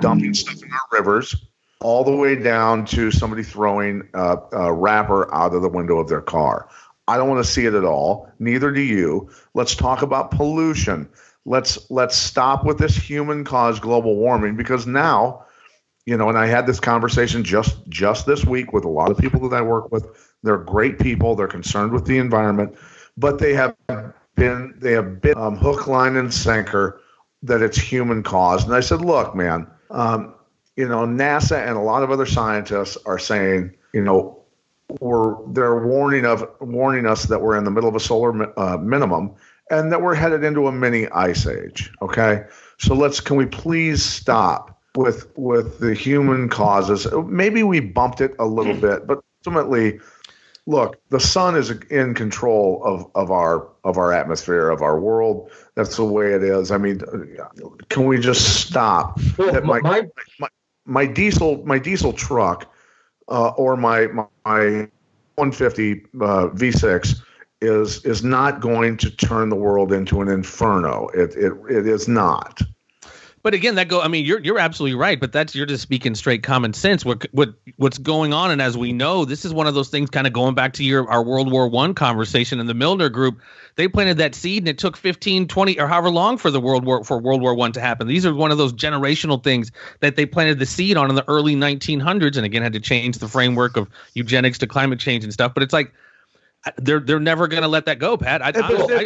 dumping 0.00 0.34
stuff 0.34 0.62
in 0.62 0.70
our 0.72 0.98
rivers 0.98 1.34
all 1.82 2.04
the 2.04 2.14
way 2.14 2.34
down 2.34 2.84
to 2.84 3.10
somebody 3.10 3.42
throwing 3.42 4.06
uh, 4.14 4.36
a 4.52 4.72
wrapper 4.72 5.32
out 5.34 5.54
of 5.54 5.62
the 5.62 5.68
window 5.68 5.98
of 5.98 6.08
their 6.08 6.20
car 6.20 6.68
I 7.10 7.16
don't 7.16 7.28
want 7.28 7.44
to 7.44 7.50
see 7.50 7.66
it 7.66 7.74
at 7.74 7.84
all. 7.84 8.30
Neither 8.38 8.70
do 8.70 8.80
you. 8.80 9.30
Let's 9.54 9.74
talk 9.74 10.02
about 10.02 10.30
pollution. 10.30 11.08
Let's 11.44 11.90
let's 11.90 12.16
stop 12.16 12.64
with 12.64 12.78
this 12.78 12.94
human 12.94 13.42
caused 13.42 13.82
global 13.82 14.14
warming 14.14 14.54
because 14.54 14.86
now, 14.86 15.44
you 16.06 16.16
know, 16.16 16.28
and 16.28 16.38
I 16.38 16.46
had 16.46 16.68
this 16.68 16.78
conversation 16.78 17.42
just 17.42 17.76
just 17.88 18.26
this 18.26 18.44
week 18.44 18.72
with 18.72 18.84
a 18.84 18.88
lot 18.88 19.10
of 19.10 19.18
people 19.18 19.48
that 19.48 19.56
I 19.56 19.60
work 19.60 19.90
with. 19.90 20.06
They're 20.44 20.58
great 20.58 21.00
people. 21.00 21.34
They're 21.34 21.48
concerned 21.48 21.90
with 21.90 22.06
the 22.06 22.18
environment, 22.18 22.76
but 23.20 23.38
they 23.38 23.54
have 23.54 23.76
been 24.34 24.74
they 24.78 24.92
have 24.92 25.20
been 25.20 25.36
um, 25.36 25.56
hook, 25.56 25.86
line, 25.86 26.16
and 26.16 26.32
sinker 26.32 27.00
that 27.42 27.62
it's 27.62 27.78
human 27.78 28.22
caused. 28.22 28.66
And 28.66 28.74
I 28.74 28.80
said, 28.80 29.02
look, 29.02 29.34
man, 29.34 29.66
um, 29.90 30.34
you 30.76 30.88
know, 30.88 31.06
NASA 31.06 31.66
and 31.66 31.76
a 31.76 31.80
lot 31.80 32.02
of 32.02 32.10
other 32.10 32.26
scientists 32.26 32.96
are 33.06 33.18
saying, 33.18 33.74
you 33.92 34.02
know, 34.02 34.42
we're 35.00 35.36
they're 35.52 35.86
warning 35.86 36.24
of 36.24 36.44
warning 36.60 37.06
us 37.06 37.24
that 37.24 37.40
we're 37.40 37.56
in 37.56 37.64
the 37.64 37.70
middle 37.70 37.88
of 37.88 37.94
a 37.94 38.00
solar 38.00 38.58
uh, 38.58 38.76
minimum 38.78 39.34
and 39.70 39.92
that 39.92 40.02
we're 40.02 40.14
headed 40.14 40.42
into 40.42 40.66
a 40.66 40.72
mini 40.72 41.06
ice 41.08 41.46
age. 41.46 41.92
Okay, 42.02 42.44
so 42.78 42.94
let's 42.94 43.20
can 43.20 43.36
we 43.36 43.46
please 43.46 44.02
stop 44.02 44.80
with 44.96 45.30
with 45.36 45.78
the 45.78 45.94
human 45.94 46.48
causes? 46.48 47.06
Maybe 47.26 47.62
we 47.62 47.80
bumped 47.80 48.20
it 48.20 48.34
a 48.38 48.46
little 48.46 48.74
bit, 48.74 49.06
but 49.06 49.20
ultimately, 49.46 50.00
look, 50.70 51.00
the 51.08 51.20
sun 51.20 51.56
is 51.56 51.70
in 51.70 52.14
control 52.14 52.80
of 52.84 53.10
of 53.14 53.30
our 53.30 53.68
of 53.84 53.98
our 53.98 54.12
atmosphere 54.12 54.70
of 54.70 54.82
our 54.82 54.98
world. 54.98 55.50
That's 55.74 55.96
the 55.96 56.04
way 56.04 56.32
it 56.32 56.42
is. 56.42 56.70
I 56.70 56.78
mean, 56.78 57.02
can 57.88 58.06
we 58.06 58.18
just 58.18 58.66
stop? 58.68 59.20
Well, 59.36 59.60
my, 59.62 59.80
my, 59.80 60.08
my 60.38 60.48
my 60.86 61.06
diesel 61.06 61.64
my 61.64 61.78
diesel 61.78 62.12
truck 62.12 62.72
uh, 63.28 63.48
or 63.50 63.76
my 63.76 64.06
my 64.06 64.88
150 65.34 65.92
uh, 65.92 66.48
V6 66.54 67.20
is 67.60 68.04
is 68.04 68.22
not 68.22 68.60
going 68.60 68.96
to 68.98 69.10
turn 69.10 69.48
the 69.48 69.56
world 69.56 69.92
into 69.92 70.22
an 70.22 70.28
inferno. 70.28 71.08
It 71.08 71.34
it 71.34 71.52
it 71.68 71.86
is 71.86 72.08
not. 72.08 72.60
But 73.42 73.54
again, 73.54 73.76
that 73.76 73.88
go. 73.88 74.02
I 74.02 74.08
mean, 74.08 74.26
you're 74.26 74.40
you're 74.40 74.58
absolutely 74.58 74.96
right. 74.96 75.18
But 75.18 75.32
that's 75.32 75.54
you're 75.54 75.66
just 75.66 75.82
speaking 75.82 76.14
straight 76.14 76.42
common 76.42 76.74
sense. 76.74 77.04
What 77.04 77.26
what 77.32 77.54
what's 77.76 77.96
going 77.96 78.34
on, 78.34 78.50
and 78.50 78.60
as 78.60 78.76
we 78.76 78.92
know, 78.92 79.24
this 79.24 79.46
is 79.46 79.54
one 79.54 79.66
of 79.66 79.74
those 79.74 79.88
things. 79.88 80.10
Kind 80.10 80.26
of 80.26 80.34
going 80.34 80.54
back 80.54 80.74
to 80.74 80.84
your 80.84 81.10
our 81.10 81.22
World 81.22 81.50
War 81.50 81.66
One 81.66 81.94
conversation 81.94 82.60
in 82.60 82.66
the 82.66 82.74
Milner 82.74 83.08
Group. 83.08 83.40
They 83.76 83.88
planted 83.88 84.18
that 84.18 84.34
seed, 84.34 84.62
and 84.62 84.68
it 84.68 84.76
took 84.76 84.96
15, 84.96 85.48
20, 85.48 85.80
or 85.80 85.86
however 85.86 86.10
long 86.10 86.36
for 86.36 86.50
the 86.50 86.60
World 86.60 86.84
War 86.84 87.02
for 87.02 87.18
World 87.18 87.40
War 87.40 87.54
One 87.54 87.72
to 87.72 87.80
happen. 87.80 88.08
These 88.08 88.26
are 88.26 88.34
one 88.34 88.50
of 88.50 88.58
those 88.58 88.74
generational 88.74 89.42
things 89.42 89.72
that 90.00 90.16
they 90.16 90.26
planted 90.26 90.58
the 90.58 90.66
seed 90.66 90.98
on 90.98 91.08
in 91.08 91.16
the 91.16 91.26
early 91.26 91.56
1900s, 91.56 92.36
and 92.36 92.44
again 92.44 92.62
had 92.62 92.74
to 92.74 92.80
change 92.80 93.18
the 93.18 93.28
framework 93.28 93.78
of 93.78 93.88
eugenics 94.12 94.58
to 94.58 94.66
climate 94.66 95.00
change 95.00 95.24
and 95.24 95.32
stuff. 95.32 95.54
But 95.54 95.62
it's 95.62 95.72
like 95.72 95.94
they're 96.76 97.00
they're 97.00 97.18
never 97.18 97.48
going 97.48 97.62
to 97.62 97.68
let 97.68 97.86
that 97.86 97.98
go, 97.98 98.18
Pat. 98.18 98.42
I, 98.42 98.52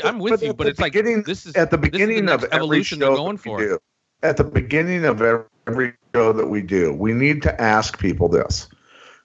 am 0.08 0.18
with 0.18 0.42
you, 0.42 0.54
but 0.54 0.66
it's 0.66 0.80
like 0.80 0.94
this 0.94 1.46
is 1.46 1.54
at 1.54 1.70
the 1.70 1.78
beginning 1.78 2.26
the 2.26 2.34
of 2.34 2.44
evolution 2.50 2.98
they're 2.98 3.14
going 3.14 3.36
for. 3.36 3.80
At 4.24 4.38
the 4.38 4.44
beginning 4.44 5.04
of 5.04 5.20
every 5.20 5.92
show 6.14 6.32
that 6.32 6.48
we 6.48 6.62
do, 6.62 6.94
we 6.94 7.12
need 7.12 7.42
to 7.42 7.60
ask 7.60 7.98
people 7.98 8.28
this. 8.28 8.68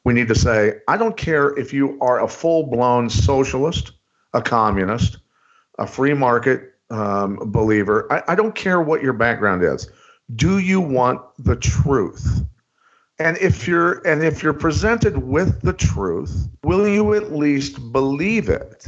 We 0.04 0.14
need 0.14 0.28
to 0.28 0.36
say, 0.36 0.80
I 0.90 0.98
don't 0.98 1.16
care 1.16 1.58
if 1.58 1.74
you 1.74 1.98
are 2.02 2.22
a 2.22 2.28
full 2.28 2.64
blown 2.64 3.10
socialist, 3.10 3.94
a 4.34 4.42
communist, 4.42 5.18
a 5.78 5.88
free 5.88 6.14
market 6.14 6.74
um, 6.90 7.38
believer. 7.46 8.12
I, 8.12 8.34
I 8.34 8.36
don't 8.36 8.54
care 8.54 8.82
what 8.82 9.02
your 9.02 9.14
background 9.14 9.64
is. 9.64 9.90
Do 10.36 10.60
you 10.60 10.82
want 10.82 11.22
the 11.38 11.56
truth? 11.56 12.44
And 13.20 13.38
if 13.38 13.68
you're 13.68 14.06
and 14.06 14.24
if 14.24 14.44
you're 14.44 14.54
presented 14.54 15.18
with 15.18 15.62
the 15.62 15.74
truth, 15.74 16.48
will 16.64 16.88
you 16.88 17.14
at 17.14 17.34
least 17.34 17.92
believe 17.94 18.50
it? 18.50 18.88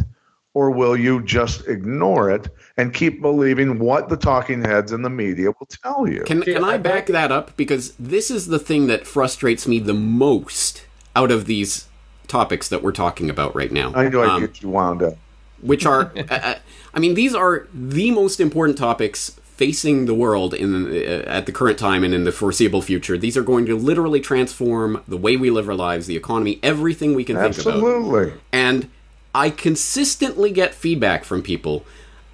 Or 0.53 0.71
will 0.71 0.97
you 0.97 1.23
just 1.23 1.67
ignore 1.67 2.29
it 2.29 2.49
and 2.81 2.91
keep 2.91 3.21
believing 3.21 3.77
what 3.77 4.09
the 4.09 4.17
talking 4.17 4.63
heads 4.63 4.91
in 4.91 5.03
the 5.03 5.09
media 5.09 5.51
will 5.51 5.67
tell 5.67 6.07
you? 6.07 6.23
Can 6.23 6.41
can 6.41 6.63
I 6.63 6.77
back 6.77 7.05
that 7.07 7.31
up? 7.31 7.55
Because 7.55 7.93
this 7.99 8.31
is 8.31 8.47
the 8.47 8.57
thing 8.57 8.87
that 8.87 9.05
frustrates 9.05 9.67
me 9.67 9.77
the 9.77 9.93
most 9.93 10.87
out 11.15 11.29
of 11.29 11.45
these 11.45 11.87
topics 12.27 12.67
that 12.69 12.81
we're 12.81 12.91
talking 12.91 13.29
about 13.29 13.55
right 13.55 13.71
now. 13.71 13.93
I 13.93 14.09
know 14.09 14.23
I 14.23 14.35
um, 14.35 14.41
get 14.41 14.63
you 14.63 14.69
wound 14.69 15.03
up. 15.03 15.13
Which 15.61 15.85
are, 15.85 16.11
I 16.31 16.99
mean, 16.99 17.13
these 17.13 17.35
are 17.35 17.67
the 17.71 18.09
most 18.09 18.39
important 18.39 18.79
topics 18.79 19.39
facing 19.57 20.05
the 20.07 20.15
world 20.15 20.55
in 20.55 20.87
uh, 20.87 21.23
at 21.27 21.45
the 21.45 21.51
current 21.51 21.77
time 21.77 22.03
and 22.03 22.15
in 22.15 22.23
the 22.23 22.31
foreseeable 22.31 22.81
future. 22.81 23.15
These 23.15 23.37
are 23.37 23.43
going 23.43 23.67
to 23.67 23.77
literally 23.77 24.21
transform 24.21 25.03
the 25.07 25.17
way 25.17 25.37
we 25.37 25.51
live 25.51 25.69
our 25.69 25.75
lives, 25.75 26.07
the 26.07 26.17
economy, 26.17 26.59
everything 26.63 27.13
we 27.13 27.23
can 27.23 27.37
Absolutely. 27.37 27.73
think 27.73 27.83
about. 27.83 27.97
Absolutely. 27.97 28.41
And 28.51 28.89
I 29.35 29.51
consistently 29.51 30.49
get 30.49 30.73
feedback 30.73 31.23
from 31.23 31.43
people 31.43 31.85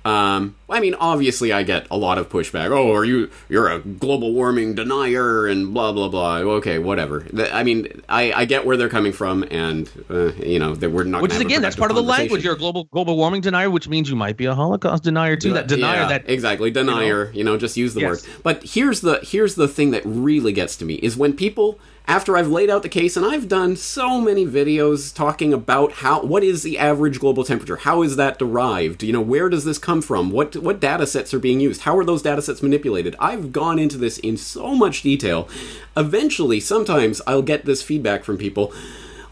um, 0.07 0.55
I 0.69 0.79
mean, 0.79 0.93
obviously, 0.93 1.51
I 1.51 1.63
get 1.63 1.85
a 1.91 1.97
lot 1.97 2.17
of 2.17 2.29
pushback. 2.29 2.69
Oh, 2.69 2.93
are 2.93 3.03
you 3.03 3.29
you're 3.49 3.69
a 3.69 3.79
global 3.79 4.33
warming 4.33 4.73
denier 4.73 5.47
and 5.47 5.73
blah 5.73 5.91
blah 5.91 6.07
blah. 6.07 6.37
Okay, 6.37 6.79
whatever. 6.79 7.27
I 7.51 7.63
mean, 7.63 8.01
I, 8.07 8.31
I 8.31 8.45
get 8.45 8.65
where 8.65 8.77
they're 8.77 8.87
coming 8.87 9.11
from, 9.11 9.43
and 9.51 9.89
uh, 10.09 10.31
you 10.35 10.59
know 10.59 10.75
that 10.75 10.91
we're 10.91 11.03
not. 11.03 11.21
Which 11.21 11.33
is 11.33 11.41
again, 11.41 11.61
that's 11.61 11.75
part 11.75 11.91
of 11.91 11.97
the 11.97 12.03
language. 12.03 12.41
You're 12.41 12.53
a 12.53 12.57
global 12.57 12.85
global 12.85 13.17
warming 13.17 13.41
denier, 13.41 13.69
which 13.69 13.89
means 13.89 14.09
you 14.09 14.15
might 14.15 14.37
be 14.37 14.45
a 14.45 14.55
Holocaust 14.55 15.03
denier 15.03 15.35
too. 15.35 15.51
That 15.51 15.67
denier, 15.67 16.01
yeah, 16.03 16.07
that 16.07 16.29
exactly 16.29 16.71
denier. 16.71 17.25
You 17.25 17.31
know, 17.31 17.37
you 17.37 17.43
know 17.43 17.57
just 17.57 17.75
use 17.75 17.93
the 17.93 18.01
yes. 18.01 18.25
word. 18.25 18.33
But 18.43 18.63
here's 18.63 19.01
the 19.01 19.19
here's 19.23 19.55
the 19.55 19.67
thing 19.67 19.91
that 19.91 20.03
really 20.05 20.53
gets 20.53 20.77
to 20.77 20.85
me 20.85 20.95
is 20.95 21.17
when 21.17 21.33
people 21.33 21.79
after 22.07 22.37
I've 22.37 22.47
laid 22.47 22.69
out 22.69 22.83
the 22.83 22.89
case, 22.89 23.17
and 23.17 23.25
I've 23.25 23.49
done 23.49 23.75
so 23.75 24.21
many 24.21 24.45
videos 24.45 25.13
talking 25.13 25.53
about 25.53 25.91
how 25.91 26.23
what 26.23 26.43
is 26.43 26.63
the 26.63 26.77
average 26.77 27.19
global 27.19 27.43
temperature, 27.43 27.75
how 27.77 28.01
is 28.01 28.15
that 28.15 28.39
derived, 28.39 29.03
you 29.03 29.11
know, 29.11 29.21
where 29.21 29.49
does 29.49 29.65
this 29.65 29.77
come 29.77 30.01
from, 30.01 30.31
what 30.31 30.55
what 30.55 30.79
data 30.79 31.05
sets 31.05 31.33
are 31.33 31.39
being 31.39 31.59
used, 31.59 31.81
how 31.81 31.97
are 31.97 32.05
those 32.05 32.21
data 32.21 32.41
sets 32.41 32.63
manipulated. 32.63 33.15
I've 33.19 33.51
gone 33.51 33.77
into 33.77 33.97
this 33.97 34.17
in 34.19 34.37
so 34.37 34.73
much 34.73 35.01
detail. 35.01 35.49
Eventually, 35.97 36.61
sometimes 36.61 37.21
I'll 37.27 37.41
get 37.41 37.65
this 37.65 37.83
feedback 37.83 38.23
from 38.23 38.37
people. 38.37 38.73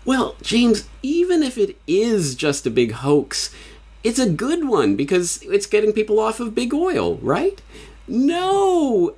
Well, 0.04 0.36
James, 0.42 0.88
even 1.02 1.42
if 1.44 1.58
it 1.58 1.78
is 1.88 2.36
just 2.36 2.68
a 2.68 2.70
big 2.70 2.92
hoax, 2.92 3.56
it's 4.04 4.20
a 4.20 4.30
good 4.30 4.68
one 4.68 4.96
because 4.96 5.42
it's 5.44 5.66
getting 5.66 5.94
people 5.94 6.20
off 6.20 6.40
of 6.40 6.54
big 6.54 6.74
oil, 6.74 7.16
right? 7.18 7.62
No, 8.08 9.16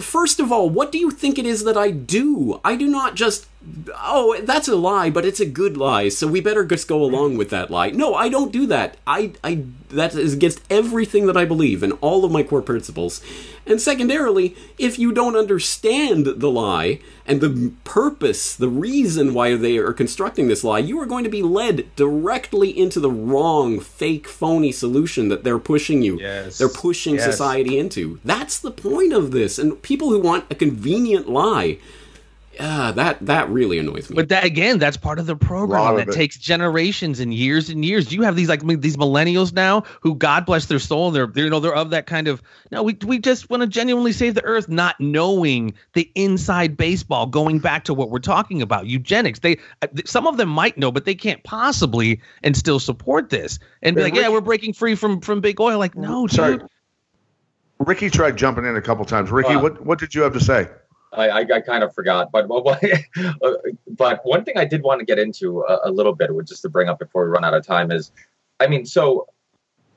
First 0.00 0.40
of 0.40 0.52
all, 0.52 0.70
what 0.70 0.92
do 0.92 0.98
you 0.98 1.10
think 1.10 1.38
it 1.38 1.46
is 1.46 1.64
that 1.64 1.76
I 1.76 1.90
do? 1.90 2.60
I 2.64 2.76
do 2.76 2.86
not 2.86 3.14
just 3.14 3.46
oh, 3.94 4.40
that's 4.42 4.68
a 4.68 4.76
lie, 4.76 5.10
but 5.10 5.24
it's 5.24 5.40
a 5.40 5.46
good 5.46 5.76
lie, 5.76 6.08
so 6.08 6.26
we 6.26 6.40
better 6.40 6.64
just 6.64 6.88
go 6.88 7.02
along 7.02 7.36
with 7.36 7.50
that 7.50 7.70
lie. 7.70 7.90
No, 7.90 8.14
I 8.14 8.28
don't 8.28 8.52
do 8.52 8.66
that. 8.66 8.96
I, 9.06 9.32
I, 9.42 9.64
that 9.90 10.14
is 10.14 10.34
against 10.34 10.60
everything 10.70 11.26
that 11.26 11.36
I 11.36 11.44
believe 11.44 11.82
and 11.82 11.94
all 12.00 12.24
of 12.24 12.32
my 12.32 12.42
core 12.42 12.62
principles. 12.62 13.22
And 13.66 13.80
secondarily, 13.80 14.56
if 14.78 14.98
you 14.98 15.12
don't 15.12 15.36
understand 15.36 16.26
the 16.26 16.50
lie 16.50 17.00
and 17.26 17.40
the 17.40 17.72
purpose, 17.84 18.56
the 18.56 18.68
reason 18.68 19.34
why 19.34 19.56
they 19.56 19.76
are 19.76 19.92
constructing 19.92 20.48
this 20.48 20.64
lie, 20.64 20.78
you 20.78 20.98
are 21.00 21.06
going 21.06 21.24
to 21.24 21.30
be 21.30 21.42
led 21.42 21.94
directly 21.94 22.76
into 22.76 22.98
the 22.98 23.10
wrong, 23.10 23.78
fake, 23.78 24.26
phony 24.26 24.72
solution 24.72 25.28
that 25.28 25.44
they're 25.44 25.58
pushing 25.58 26.02
you. 26.02 26.18
Yes. 26.18 26.58
They're 26.58 26.68
pushing 26.68 27.16
yes. 27.16 27.24
society 27.24 27.78
into. 27.78 28.20
That's 28.24 28.58
the 28.58 28.70
point 28.70 29.12
of 29.12 29.32
this. 29.32 29.58
And 29.58 29.80
people 29.82 30.08
who 30.08 30.20
want 30.20 30.50
a 30.50 30.54
convenient 30.54 31.28
lie 31.28 31.78
uh, 32.58 32.92
that 32.92 33.24
that 33.24 33.48
really 33.50 33.78
annoys 33.78 34.10
me. 34.10 34.16
But 34.16 34.28
that 34.30 34.44
again, 34.44 34.78
that's 34.78 34.96
part 34.96 35.18
of 35.18 35.26
the 35.26 35.36
program 35.36 35.96
that 35.96 36.10
takes 36.10 36.36
generations 36.36 37.20
and 37.20 37.32
years 37.32 37.70
and 37.70 37.84
years. 37.84 38.12
You 38.12 38.22
have 38.22 38.36
these 38.36 38.48
like 38.48 38.66
these 38.80 38.96
millennials 38.96 39.52
now 39.52 39.84
who, 40.00 40.14
God 40.14 40.44
bless 40.44 40.66
their 40.66 40.78
soul, 40.78 41.10
they're, 41.10 41.26
they're 41.26 41.44
you 41.44 41.50
know 41.50 41.60
they're 41.60 41.74
of 41.74 41.90
that 41.90 42.06
kind 42.06 42.26
of 42.26 42.42
no. 42.72 42.82
We 42.82 42.96
we 43.04 43.18
just 43.18 43.48
want 43.48 43.62
to 43.62 43.66
genuinely 43.68 44.12
save 44.12 44.34
the 44.34 44.44
earth, 44.44 44.68
not 44.68 44.98
knowing 45.00 45.74
the 45.92 46.10
inside 46.14 46.76
baseball. 46.76 47.26
Going 47.26 47.60
back 47.60 47.84
to 47.84 47.94
what 47.94 48.10
we're 48.10 48.18
talking 48.18 48.60
about, 48.60 48.86
eugenics. 48.86 49.38
They 49.38 49.58
uh, 49.82 49.88
some 50.04 50.26
of 50.26 50.36
them 50.36 50.48
might 50.48 50.76
know, 50.76 50.90
but 50.90 51.04
they 51.04 51.14
can't 51.14 51.42
possibly 51.44 52.20
and 52.42 52.56
still 52.56 52.80
support 52.80 53.30
this 53.30 53.58
and 53.82 53.94
be 53.94 54.02
like, 54.02 54.14
yeah, 54.14 54.28
we're 54.28 54.40
breaking 54.40 54.72
free 54.72 54.94
from 54.94 55.20
from 55.20 55.40
big 55.40 55.60
oil. 55.60 55.78
Like, 55.78 55.94
no, 55.96 56.26
Sorry. 56.26 56.58
dude. 56.58 56.68
Ricky 57.78 58.10
tried 58.10 58.36
jumping 58.36 58.64
in 58.64 58.74
a 58.76 58.82
couple 58.82 59.04
times. 59.04 59.30
Ricky, 59.30 59.54
what 59.54 59.84
what 59.86 59.98
did 60.00 60.14
you 60.14 60.22
have 60.22 60.32
to 60.32 60.40
say? 60.40 60.68
I, 61.12 61.28
I, 61.28 61.40
I, 61.40 61.60
kind 61.60 61.82
of 61.82 61.94
forgot, 61.94 62.30
but 62.30 62.48
but 62.48 64.20
one 64.24 64.44
thing 64.44 64.58
I 64.58 64.64
did 64.64 64.82
want 64.82 65.00
to 65.00 65.06
get 65.06 65.18
into 65.18 65.62
a, 65.62 65.88
a 65.88 65.90
little 65.90 66.14
bit, 66.14 66.34
which 66.34 66.48
just 66.48 66.62
to 66.62 66.68
bring 66.68 66.88
up 66.88 66.98
before 66.98 67.24
we 67.24 67.30
run 67.30 67.44
out 67.44 67.54
of 67.54 67.66
time, 67.66 67.90
is, 67.90 68.12
I 68.60 68.66
mean, 68.66 68.84
so 68.84 69.26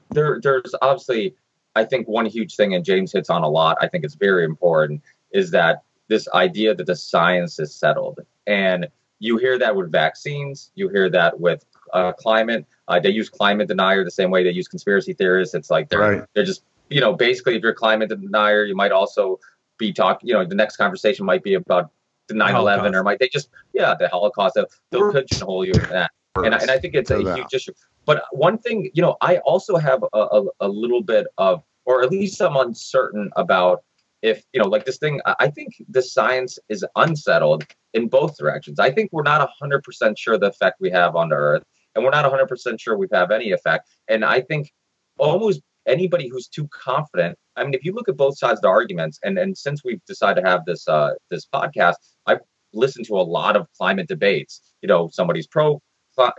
there 0.10 0.40
there's 0.42 0.74
obviously 0.82 1.36
I 1.76 1.86
think 1.86 2.08
one 2.08 2.26
huge 2.26 2.56
thing, 2.56 2.74
and 2.74 2.84
James 2.84 3.12
hits 3.12 3.30
on 3.30 3.44
a 3.44 3.50
lot. 3.50 3.78
I 3.82 3.88
think 3.88 4.04
it's 4.04 4.16
very 4.16 4.46
important 4.46 5.02
is 5.32 5.52
that 5.52 5.84
this 6.08 6.28
idea 6.34 6.76
that 6.76 6.86
the 6.86 6.96
science 6.96 7.60
is 7.60 7.74
settled, 7.74 8.20
and 8.48 8.88
you 9.20 9.38
hear 9.38 9.58
that 9.60 9.76
with 9.76 9.92
vaccines, 9.92 10.72
you 10.76 10.90
hear 10.90 11.10
that 11.10 11.40
with 11.40 11.66
uh, 11.94 12.12
climate. 12.14 12.66
Uh, 12.88 13.00
they 13.00 13.10
use 13.10 13.30
climate 13.30 13.68
denier 13.68 14.04
the 14.04 14.12
same 14.12 14.32
way 14.32 14.44
they 14.44 14.52
use 14.52 14.68
conspiracy 14.68 15.14
theorists. 15.14 15.56
It's 15.56 15.70
like 15.70 15.90
they're 15.90 16.00
right. 16.00 16.24
they're 16.34 16.46
just 16.46 16.64
you 16.90 17.00
know 17.00 17.14
basically 17.14 17.56
if 17.56 17.62
you're 17.62 17.72
a 17.72 17.76
climate 17.76 18.10
denier, 18.10 18.64
you 18.64 18.76
might 18.76 18.92
also 18.92 19.40
be 19.82 19.92
talking, 19.92 20.30
you 20.30 20.36
know, 20.36 20.46
the 20.46 20.56
next 20.56 20.78
conversation 20.78 21.26
might 21.26 21.44
be 21.44 21.56
about 21.56 21.92
the 22.28 22.36
9 22.36 22.56
11 22.56 22.96
or 22.96 23.04
might 23.04 23.20
they 23.20 23.28
just, 23.28 23.50
yeah, 23.74 23.94
the 24.00 24.08
Holocaust. 24.08 24.56
They'll, 24.56 24.68
they'll 24.92 25.12
pigeonhole 25.12 25.66
you 25.66 25.74
in 25.74 25.90
that. 25.90 26.12
and 26.36 26.56
I, 26.56 26.60
and 26.60 26.72
I 26.72 26.78
think 26.78 26.96
it's 26.96 27.12
a 27.12 27.18
that. 27.18 27.38
huge 27.38 27.54
issue. 27.54 27.74
But 28.06 28.24
one 28.32 28.58
thing, 28.58 28.90
you 28.94 29.02
know, 29.02 29.18
I 29.22 29.38
also 29.40 29.76
have 29.78 30.04
a, 30.14 30.18
a, 30.18 30.44
a 30.62 30.68
little 30.70 31.02
bit 31.02 31.28
of, 31.38 31.64
or 31.86 32.04
at 32.04 32.12
least 32.12 32.42
I'm 32.42 32.56
uncertain 32.56 33.30
about 33.36 33.84
if 34.22 34.44
you 34.54 34.62
know, 34.62 34.70
like 34.70 34.86
this 34.86 34.98
thing. 34.98 35.20
I 35.26 35.36
I 35.40 35.48
think 35.50 35.70
the 35.90 36.02
science 36.02 36.60
is 36.70 36.86
unsettled 36.96 37.66
in 37.94 38.08
both 38.08 38.38
directions. 38.38 38.80
I 38.80 38.92
think 38.92 39.10
we're 39.12 39.24
not 39.24 39.50
hundred 39.60 39.84
percent 39.84 40.18
sure 40.18 40.38
the 40.38 40.48
effect 40.48 40.78
we 40.80 40.92
have 40.92 41.16
on 41.16 41.30
the 41.30 41.36
Earth, 41.36 41.64
and 41.96 42.04
we're 42.04 42.12
not 42.12 42.30
hundred 42.30 42.48
percent 42.48 42.80
sure 42.80 42.98
we 42.98 43.08
have 43.12 43.32
any 43.32 43.52
effect. 43.52 43.90
And 44.08 44.24
I 44.24 44.42
think 44.42 44.72
almost 45.18 45.62
anybody 45.88 46.28
who's 46.30 46.48
too 46.48 46.68
confident. 46.70 47.38
I 47.56 47.64
mean, 47.64 47.74
if 47.74 47.84
you 47.84 47.94
look 47.94 48.10
at 48.10 48.18
both 48.18 48.38
sides 48.38 48.60
of 48.60 48.64
the 48.64 48.70
arguments, 48.70 49.20
and 49.24 49.38
and 49.38 49.58
since 49.58 49.84
we've 49.84 50.04
decided 50.06 50.42
to 50.44 50.50
have 50.50 50.66
this 50.66 50.88
uh, 50.88 51.12
this 51.30 51.46
podcast, 51.46 51.96
I've 52.26 52.40
listened 52.74 53.06
to 53.08 53.16
a 53.16 53.22
lot 53.22 53.56
of 53.56 53.68
climate 53.78 54.08
debates. 54.08 54.62
You 54.82 54.88
know, 54.88 55.10
somebody's 55.12 55.48
pro, 55.48 55.82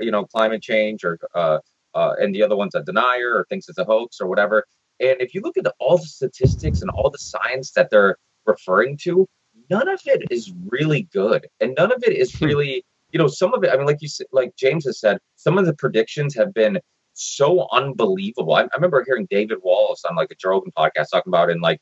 you 0.01 0.11
know, 0.11 0.25
climate 0.25 0.63
change, 0.63 1.05
or 1.05 1.19
uh, 1.35 1.59
uh, 1.95 2.15
and 2.19 2.35
the 2.35 2.43
other 2.43 2.57
one's 2.57 2.75
a 2.75 2.83
denier 2.83 3.35
or 3.35 3.47
thinks 3.49 3.69
it's 3.69 3.79
a 3.79 3.85
hoax 3.85 4.21
or 4.21 4.27
whatever. 4.27 4.65
And 5.01 5.21
if 5.21 5.35
you 5.35 5.41
look 5.41 5.57
at 5.57 5.65
the, 5.65 5.75
all 5.81 5.99
the 5.99 6.05
statistics 6.05 6.81
and 6.81 6.91
all 6.91 7.11
the 7.11 7.19
science 7.19 7.73
that 7.73 7.91
they're 7.91 8.17
referring 8.47 8.97
to, 8.99 9.27
none 9.71 9.89
of 9.89 10.01
it 10.07 10.23
is 10.31 10.53
really 10.69 11.03
good, 11.13 11.47
and 11.61 11.75
none 11.77 11.93
of 11.93 12.03
it 12.05 12.17
is 12.17 12.33
Hmm. 12.39 12.47
really, 12.47 12.85
you 13.11 13.19
know, 13.19 13.29
some 13.29 13.53
of 13.53 13.63
it. 13.65 13.71
I 13.71 13.77
mean, 13.77 13.87
like 13.87 14.01
you 14.01 14.09
said, 14.09 14.27
like 14.33 14.57
James 14.57 14.87
has 14.87 15.01
said, 15.01 15.19
some 15.37 15.59
of 15.59 15.67
the 15.67 15.75
predictions 15.75 16.35
have 16.37 16.55
been 16.55 16.79
so 17.15 17.69
unbelievable. 17.73 18.55
I, 18.55 18.63
I 18.63 18.69
remember 18.75 19.05
hearing 19.05 19.27
David 19.31 19.59
Wallace 19.63 20.03
on 20.09 20.17
like 20.17 20.31
a 20.31 20.35
Joe 20.35 20.51
Rogan 20.51 20.73
podcast 20.77 21.11
talking 21.13 21.31
about 21.31 21.51
in 21.51 21.61
like, 21.61 21.81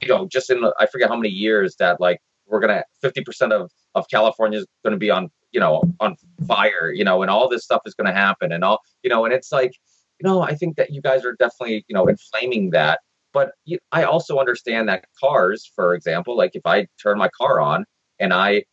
you 0.00 0.08
know, 0.08 0.26
just 0.26 0.50
in 0.50 0.64
I 0.78 0.86
forget 0.86 1.08
how 1.08 1.16
many 1.16 1.30
years 1.30 1.76
that 1.76 2.00
like 2.00 2.20
we're 2.46 2.60
gonna 2.60 2.84
fifty 3.00 3.22
percent 3.22 3.52
of 3.52 3.70
of 3.94 4.06
California 4.08 4.60
is 4.60 4.66
gonna 4.84 4.96
be 4.96 5.10
on 5.10 5.30
you 5.52 5.60
know 5.60 5.82
on 6.00 6.16
fire, 6.46 6.92
you 6.92 7.04
know, 7.04 7.22
and 7.22 7.30
all 7.30 7.48
this 7.48 7.64
stuff 7.64 7.82
is 7.86 7.94
gonna 7.94 8.14
happen 8.14 8.52
and 8.52 8.64
all 8.64 8.80
you 9.02 9.10
know, 9.10 9.24
and 9.24 9.34
it's 9.34 9.52
like, 9.52 9.72
you 10.20 10.28
know, 10.28 10.42
I 10.42 10.54
think 10.54 10.76
that 10.76 10.90
you 10.90 11.00
guys 11.00 11.24
are 11.24 11.34
definitely 11.34 11.84
you 11.88 11.94
know 11.94 12.06
inflaming 12.06 12.70
that. 12.70 13.00
But 13.32 13.52
I 13.92 14.04
also 14.04 14.38
understand 14.38 14.88
that 14.88 15.04
cars, 15.20 15.70
for 15.74 15.94
example, 15.94 16.36
like 16.36 16.52
if 16.54 16.62
I 16.64 16.86
turn 17.02 17.18
my 17.18 17.28
car 17.36 17.60
on 17.60 17.84
and 18.18 18.32
I 18.32 18.64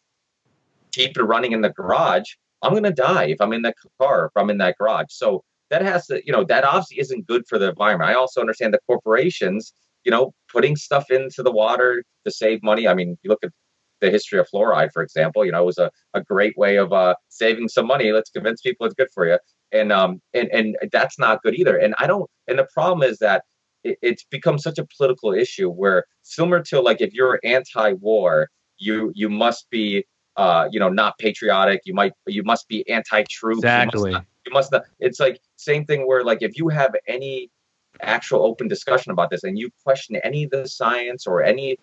keep 0.93 1.17
it 1.17 1.23
running 1.23 1.51
in 1.51 1.61
the 1.61 1.69
garage, 1.69 2.29
I'm 2.61 2.81
to 2.81 2.91
die 2.91 3.25
if 3.25 3.41
I'm 3.41 3.51
in 3.51 3.63
that 3.63 3.75
car, 3.99 4.27
if 4.27 4.31
I'm 4.41 4.49
in 4.49 4.59
that 4.59 4.77
garage. 4.77 5.07
So 5.09 5.43
that 5.73 5.81
has 5.81 6.05
to, 6.09 6.15
you 6.25 6.31
know, 6.31 6.43
that 6.51 6.63
obviously 6.63 6.99
isn't 6.99 7.27
good 7.31 7.43
for 7.49 7.57
the 7.57 7.69
environment. 7.69 8.11
I 8.11 8.13
also 8.13 8.39
understand 8.39 8.73
the 8.73 8.79
corporations, 8.85 9.73
you 10.05 10.11
know, 10.11 10.23
putting 10.53 10.75
stuff 10.75 11.05
into 11.09 11.41
the 11.47 11.51
water 11.51 12.03
to 12.25 12.31
save 12.31 12.61
money. 12.61 12.87
I 12.87 12.93
mean, 12.93 13.17
you 13.23 13.29
look 13.31 13.43
at 13.43 13.51
the 14.01 14.11
history 14.11 14.39
of 14.39 14.47
fluoride, 14.53 14.91
for 14.93 15.01
example, 15.01 15.43
you 15.45 15.51
know, 15.51 15.63
it 15.63 15.65
was 15.65 15.79
a, 15.79 15.89
a 16.13 16.21
great 16.21 16.55
way 16.63 16.77
of 16.77 16.93
uh, 16.93 17.15
saving 17.29 17.69
some 17.69 17.87
money. 17.87 18.11
Let's 18.11 18.29
convince 18.29 18.61
people 18.61 18.85
it's 18.85 18.93
good 19.01 19.11
for 19.15 19.25
you. 19.27 19.39
And, 19.71 19.91
um, 19.91 20.21
and, 20.33 20.47
and 20.57 20.77
that's 20.91 21.17
not 21.17 21.41
good 21.41 21.55
either. 21.55 21.75
And 21.83 21.95
I 21.97 22.05
don't, 22.05 22.29
and 22.47 22.59
the 22.59 22.67
problem 22.77 23.01
is 23.09 23.17
that 23.19 23.43
it, 23.83 23.97
it's 24.01 24.25
become 24.37 24.59
such 24.59 24.77
a 24.77 24.85
political 24.95 25.33
issue 25.33 25.69
where 25.69 26.05
similar 26.21 26.61
to 26.69 26.81
like, 26.81 27.01
if 27.01 27.13
you're 27.13 27.39
anti-war, 27.43 28.49
you, 28.77 29.11
you 29.15 29.27
must 29.29 29.69
be, 29.71 30.05
uh, 30.35 30.67
you 30.71 30.79
know, 30.79 30.89
not 30.89 31.17
patriotic. 31.17 31.81
You 31.85 31.95
might, 31.95 32.13
you 32.27 32.43
must 32.43 32.67
be 32.67 32.87
anti-troop. 32.87 33.63
Must 33.63 33.65
Exactly. 33.65 34.15
You 34.45 34.51
must 34.51 34.71
not 34.71 34.83
it's 34.99 35.19
like 35.19 35.39
same 35.55 35.85
thing 35.85 36.07
where 36.07 36.23
like 36.23 36.41
if 36.41 36.57
you 36.57 36.69
have 36.69 36.93
any 37.07 37.49
actual 38.01 38.43
open 38.43 38.67
discussion 38.67 39.11
about 39.11 39.29
this 39.29 39.43
and 39.43 39.57
you 39.57 39.69
question 39.83 40.15
any 40.23 40.43
of 40.43 40.51
the 40.51 40.67
science 40.67 41.27
or 41.27 41.43
any 41.43 41.77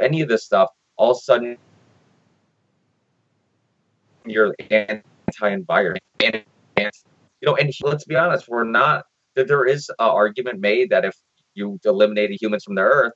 any 0.00 0.20
of 0.20 0.28
this 0.28 0.44
stuff 0.44 0.68
all 0.96 1.12
of 1.12 1.16
a 1.16 1.20
sudden 1.20 1.56
you're 4.24 4.54
anti-environment. 4.70 6.02
And, 6.22 6.44
and 6.76 6.92
you 7.40 7.46
know 7.46 7.56
and 7.56 7.72
let's 7.82 8.04
be 8.04 8.16
honest 8.16 8.48
we're 8.48 8.64
not 8.64 9.04
that 9.34 9.48
there 9.48 9.64
is 9.64 9.88
an 9.88 9.94
argument 9.98 10.60
made 10.60 10.90
that 10.90 11.04
if 11.04 11.16
you 11.54 11.78
eliminated 11.84 12.38
humans 12.40 12.64
from 12.64 12.74
the 12.74 12.82
earth 12.82 13.12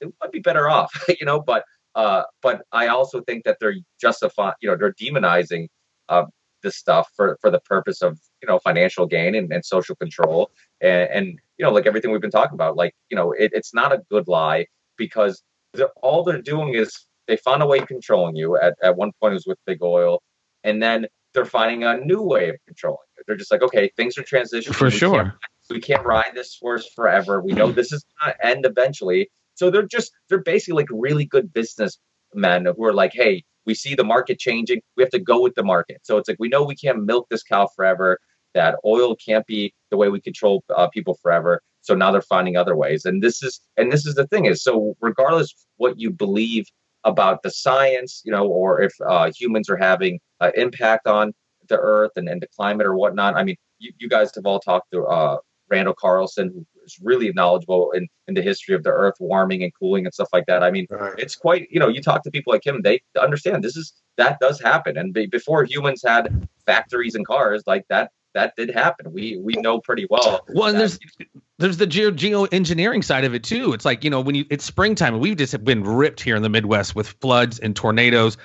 it 0.00 0.12
might 0.20 0.32
be 0.32 0.40
better 0.40 0.68
off 0.68 0.92
you 1.20 1.26
know 1.26 1.40
but 1.40 1.64
uh 1.94 2.22
but 2.42 2.62
i 2.72 2.88
also 2.88 3.20
think 3.22 3.44
that 3.44 3.58
they're 3.60 3.76
justifying 4.00 4.54
you 4.60 4.68
know 4.68 4.76
they're 4.76 4.94
demonizing 4.94 5.68
uh 6.08 6.24
this 6.62 6.76
stuff 6.76 7.08
for 7.14 7.38
for 7.40 7.50
the 7.50 7.60
purpose 7.60 8.02
of 8.02 8.18
you 8.42 8.48
know 8.48 8.58
financial 8.58 9.06
gain 9.06 9.34
and, 9.34 9.52
and 9.52 9.64
social 9.64 9.96
control. 9.96 10.50
And, 10.80 11.08
and 11.10 11.26
you 11.58 11.64
know 11.64 11.72
like 11.72 11.86
everything 11.86 12.10
we've 12.10 12.20
been 12.20 12.30
talking 12.30 12.54
about 12.54 12.76
like 12.76 12.94
you 13.10 13.16
know 13.16 13.32
it, 13.32 13.50
it's 13.54 13.72
not 13.74 13.92
a 13.92 13.98
good 14.10 14.28
lie 14.28 14.66
because 14.96 15.42
they're, 15.74 15.90
all 16.02 16.22
they're 16.24 16.42
doing 16.42 16.74
is 16.74 17.06
they 17.28 17.36
found 17.36 17.62
a 17.62 17.66
way 17.66 17.78
of 17.78 17.86
controlling 17.88 18.36
you. 18.36 18.56
At, 18.56 18.74
at 18.82 18.96
one 18.96 19.12
point 19.20 19.32
it 19.32 19.34
was 19.34 19.46
with 19.46 19.58
big 19.66 19.82
oil. 19.82 20.22
And 20.64 20.82
then 20.82 21.06
they're 21.34 21.44
finding 21.44 21.84
a 21.84 21.98
new 21.98 22.22
way 22.22 22.48
of 22.50 22.56
controlling 22.66 23.06
you. 23.16 23.22
They're 23.26 23.36
just 23.36 23.50
like 23.50 23.62
okay 23.62 23.90
things 23.96 24.16
are 24.18 24.22
transitioning. 24.22 24.74
For 24.74 24.84
We 24.86 24.90
can't- 24.90 25.00
sure. 25.00 25.34
we 25.70 25.80
can't 25.80 26.04
ride 26.04 26.32
this 26.34 26.56
horse 26.60 26.88
forever. 26.94 27.40
We 27.42 27.52
know 27.52 27.70
this 27.72 27.92
is 27.92 28.04
going 28.22 28.34
to 28.34 28.46
end 28.46 28.64
eventually. 28.66 29.30
So 29.54 29.70
they're 29.70 29.86
just 29.86 30.12
they're 30.28 30.42
basically 30.42 30.76
like 30.82 30.88
really 30.90 31.24
good 31.24 31.52
businessmen 31.52 32.66
who 32.76 32.84
are 32.84 32.92
like 32.94 33.12
hey 33.14 33.44
we 33.66 33.74
see 33.74 33.94
the 33.94 34.04
market 34.04 34.38
changing 34.38 34.80
we 34.96 35.02
have 35.02 35.10
to 35.10 35.18
go 35.18 35.42
with 35.42 35.54
the 35.54 35.64
market. 35.64 36.00
So 36.04 36.16
it's 36.16 36.28
like 36.28 36.38
we 36.38 36.48
know 36.48 36.62
we 36.64 36.76
can't 36.76 37.04
milk 37.04 37.26
this 37.30 37.42
cow 37.42 37.68
forever. 37.74 38.18
That 38.54 38.76
oil 38.84 39.14
can't 39.16 39.46
be 39.46 39.74
the 39.90 39.96
way 39.96 40.08
we 40.08 40.20
control 40.20 40.64
uh, 40.74 40.88
people 40.88 41.18
forever. 41.20 41.60
So 41.82 41.94
now 41.94 42.10
they're 42.10 42.22
finding 42.22 42.56
other 42.56 42.74
ways. 42.74 43.04
And 43.04 43.22
this 43.22 43.42
is 43.42 43.60
and 43.76 43.92
this 43.92 44.06
is 44.06 44.14
the 44.14 44.26
thing 44.28 44.46
is 44.46 44.62
so 44.62 44.96
regardless 45.00 45.54
what 45.76 45.98
you 45.98 46.10
believe 46.10 46.66
about 47.06 47.42
the 47.42 47.50
science 47.50 48.20
you 48.24 48.32
know 48.32 48.46
or 48.46 48.82
if 48.82 48.92
uh, 49.08 49.30
humans 49.34 49.70
are 49.70 49.76
having 49.76 50.18
an 50.40 50.52
impact 50.56 51.06
on 51.06 51.32
the 51.68 51.78
earth 51.78 52.10
and, 52.16 52.28
and 52.28 52.42
the 52.42 52.48
climate 52.48 52.86
or 52.86 52.96
whatnot 52.96 53.34
i 53.36 53.42
mean 53.42 53.56
you, 53.78 53.92
you 53.98 54.08
guys 54.08 54.34
have 54.34 54.44
all 54.44 54.60
talked 54.60 54.90
to 54.90 55.04
uh, 55.04 55.38
randall 55.70 55.94
carlson 55.94 56.66
is 56.86 56.98
really 57.02 57.30
knowledgeable 57.34 57.90
in, 57.92 58.08
in 58.28 58.34
the 58.34 58.42
history 58.42 58.74
of 58.74 58.82
the 58.84 58.90
earth 58.90 59.16
warming 59.20 59.62
and 59.62 59.72
cooling 59.78 60.04
and 60.06 60.14
stuff 60.14 60.28
like 60.32 60.46
that 60.46 60.62
i 60.62 60.70
mean 60.70 60.86
Right. 60.90 61.14
it's 61.18 61.36
quite 61.36 61.68
you 61.70 61.78
know 61.80 61.88
you 61.88 62.00
talk 62.00 62.22
to 62.24 62.30
people 62.30 62.52
like 62.52 62.64
him 62.66 62.80
they 62.82 63.00
understand 63.20 63.62
this 63.62 63.76
is 63.76 63.92
that 64.16 64.38
does 64.40 64.60
happen 64.60 64.96
and 64.96 65.12
be, 65.12 65.26
before 65.26 65.64
humans 65.64 66.02
had 66.06 66.48
factories 66.64 67.14
and 67.14 67.26
cars 67.26 67.62
like 67.66 67.84
that 67.90 68.10
that 68.34 68.54
did 68.56 68.70
happen 68.70 69.12
we 69.12 69.38
we 69.42 69.54
know 69.54 69.80
pretty 69.80 70.06
well 70.10 70.44
Well, 70.48 70.68
and 70.68 70.76
that- 70.76 70.98
there's 71.18 71.28
there's 71.58 71.76
the 71.78 71.86
geo 71.86 72.10
geoengineering 72.10 73.02
side 73.02 73.24
of 73.24 73.34
it 73.34 73.42
too. 73.42 73.72
It's 73.72 73.86
like 73.86 74.04
you 74.04 74.10
know 74.10 74.20
when 74.20 74.34
you 74.34 74.44
it's 74.50 74.62
springtime 74.64 75.14
and 75.14 75.22
we've 75.22 75.38
just 75.38 75.64
been 75.64 75.82
ripped 75.84 76.20
here 76.20 76.36
in 76.36 76.42
the 76.42 76.50
Midwest 76.50 76.94
with 76.94 77.08
floods 77.22 77.58
and 77.58 77.74
tornadoes. 77.74 78.36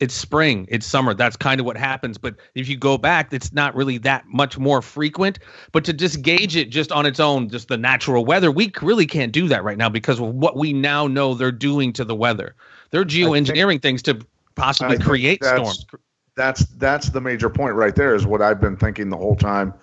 It's 0.00 0.14
spring, 0.14 0.66
it's 0.70 0.86
summer. 0.86 1.12
That's 1.12 1.36
kind 1.36 1.60
of 1.60 1.66
what 1.66 1.76
happens. 1.76 2.16
But 2.16 2.36
if 2.54 2.68
you 2.68 2.76
go 2.76 2.96
back, 2.96 3.32
it's 3.32 3.52
not 3.52 3.74
really 3.74 3.98
that 3.98 4.26
much 4.26 4.58
more 4.58 4.80
frequent. 4.80 5.38
But 5.72 5.84
to 5.84 5.92
just 5.92 6.22
gauge 6.22 6.56
it 6.56 6.70
just 6.70 6.90
on 6.90 7.04
its 7.04 7.20
own, 7.20 7.50
just 7.50 7.68
the 7.68 7.76
natural 7.76 8.24
weather, 8.24 8.50
we 8.50 8.72
really 8.80 9.06
can't 9.06 9.30
do 9.30 9.46
that 9.48 9.62
right 9.62 9.76
now 9.76 9.90
because 9.90 10.18
of 10.18 10.34
what 10.34 10.56
we 10.56 10.72
now 10.72 11.06
know 11.06 11.34
they're 11.34 11.52
doing 11.52 11.92
to 11.92 12.04
the 12.04 12.16
weather. 12.16 12.54
They're 12.90 13.04
geoengineering 13.04 13.82
things 13.82 14.00
to 14.02 14.18
possibly 14.54 14.96
I 14.96 15.00
create 15.00 15.40
that's- 15.42 15.60
storms. 15.60 15.86
that's 16.34 16.64
that's 16.78 17.10
the 17.10 17.20
major 17.20 17.50
point 17.50 17.74
right 17.74 17.94
there 17.94 18.14
is 18.14 18.24
what 18.24 18.40
I've 18.40 18.60
been 18.60 18.76
thinking 18.76 19.10
the 19.10 19.16
whole 19.16 19.36
time 19.36 19.74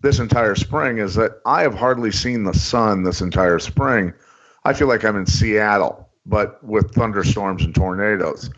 this 0.00 0.18
entire 0.18 0.56
spring 0.56 0.98
is 0.98 1.14
that 1.14 1.40
I 1.46 1.62
have 1.62 1.74
hardly 1.74 2.10
seen 2.10 2.42
the 2.42 2.52
sun 2.52 3.04
this 3.04 3.20
entire 3.20 3.60
spring. 3.60 4.12
I 4.64 4.72
feel 4.72 4.88
like 4.88 5.04
I'm 5.04 5.16
in 5.16 5.26
Seattle, 5.26 6.08
but 6.26 6.62
with 6.64 6.92
thunderstorms 6.92 7.64
and 7.64 7.72
tornadoes. 7.74 8.50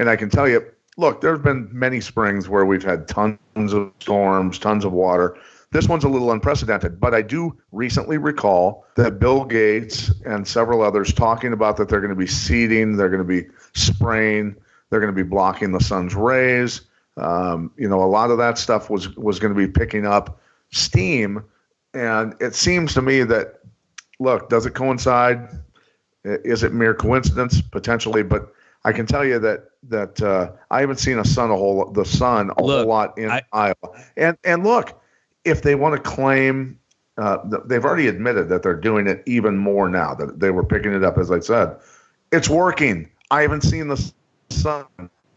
And 0.00 0.08
I 0.08 0.16
can 0.16 0.30
tell 0.30 0.48
you, 0.48 0.64
look, 0.96 1.20
there's 1.20 1.40
been 1.40 1.68
many 1.70 2.00
springs 2.00 2.48
where 2.48 2.64
we've 2.64 2.82
had 2.82 3.06
tons 3.06 3.38
of 3.74 3.92
storms, 4.00 4.58
tons 4.58 4.86
of 4.86 4.92
water. 4.92 5.36
This 5.72 5.88
one's 5.88 6.04
a 6.04 6.08
little 6.08 6.32
unprecedented, 6.32 6.98
but 6.98 7.12
I 7.12 7.20
do 7.20 7.54
recently 7.70 8.16
recall 8.16 8.86
that 8.96 9.18
Bill 9.18 9.44
Gates 9.44 10.10
and 10.24 10.48
several 10.48 10.80
others 10.80 11.12
talking 11.12 11.52
about 11.52 11.76
that 11.76 11.90
they're 11.90 12.00
going 12.00 12.14
to 12.14 12.16
be 12.16 12.26
seeding, 12.26 12.96
they're 12.96 13.10
going 13.10 13.18
to 13.18 13.28
be 13.28 13.46
spraying, 13.74 14.56
they're 14.88 15.00
going 15.00 15.14
to 15.14 15.24
be 15.24 15.28
blocking 15.28 15.70
the 15.70 15.80
sun's 15.80 16.14
rays. 16.14 16.80
Um, 17.18 17.70
you 17.76 17.86
know, 17.86 18.02
a 18.02 18.08
lot 18.08 18.30
of 18.30 18.38
that 18.38 18.56
stuff 18.56 18.88
was 18.88 19.14
was 19.18 19.38
going 19.38 19.52
to 19.52 19.58
be 19.58 19.68
picking 19.68 20.06
up 20.06 20.40
steam, 20.72 21.44
and 21.92 22.34
it 22.40 22.54
seems 22.54 22.94
to 22.94 23.02
me 23.02 23.22
that 23.24 23.60
look, 24.18 24.48
does 24.48 24.64
it 24.64 24.74
coincide? 24.74 25.50
Is 26.24 26.62
it 26.62 26.72
mere 26.72 26.94
coincidence 26.94 27.60
potentially? 27.60 28.22
But 28.22 28.54
I 28.84 28.92
can 28.92 29.06
tell 29.06 29.24
you 29.24 29.38
that 29.38 29.70
that 29.88 30.22
uh, 30.22 30.52
I 30.70 30.80
haven't 30.80 30.98
seen 30.98 31.18
a 31.18 31.24
sun 31.24 31.50
a 31.50 31.56
whole 31.56 31.90
the 31.90 32.04
sun 32.04 32.50
a 32.56 32.62
Look, 32.62 32.78
whole 32.80 32.88
lot 32.88 33.18
in 33.18 33.30
I- 33.30 33.42
Iowa. 33.52 34.04
And 34.16 34.36
and 34.44 34.64
look, 34.64 35.00
if 35.44 35.62
they 35.62 35.74
want 35.74 35.96
to 35.96 36.10
claim, 36.10 36.78
uh, 37.18 37.38
they've 37.66 37.84
already 37.84 38.08
admitted 38.08 38.48
that 38.48 38.62
they're 38.62 38.74
doing 38.74 39.06
it 39.06 39.22
even 39.26 39.56
more 39.56 39.88
now. 39.88 40.14
That 40.14 40.40
they 40.40 40.50
were 40.50 40.64
picking 40.64 40.92
it 40.94 41.04
up, 41.04 41.18
as 41.18 41.30
I 41.30 41.40
said, 41.40 41.76
it's 42.32 42.48
working. 42.48 43.08
I 43.30 43.42
haven't 43.42 43.62
seen 43.62 43.88
the 43.88 44.12
sun. 44.50 44.86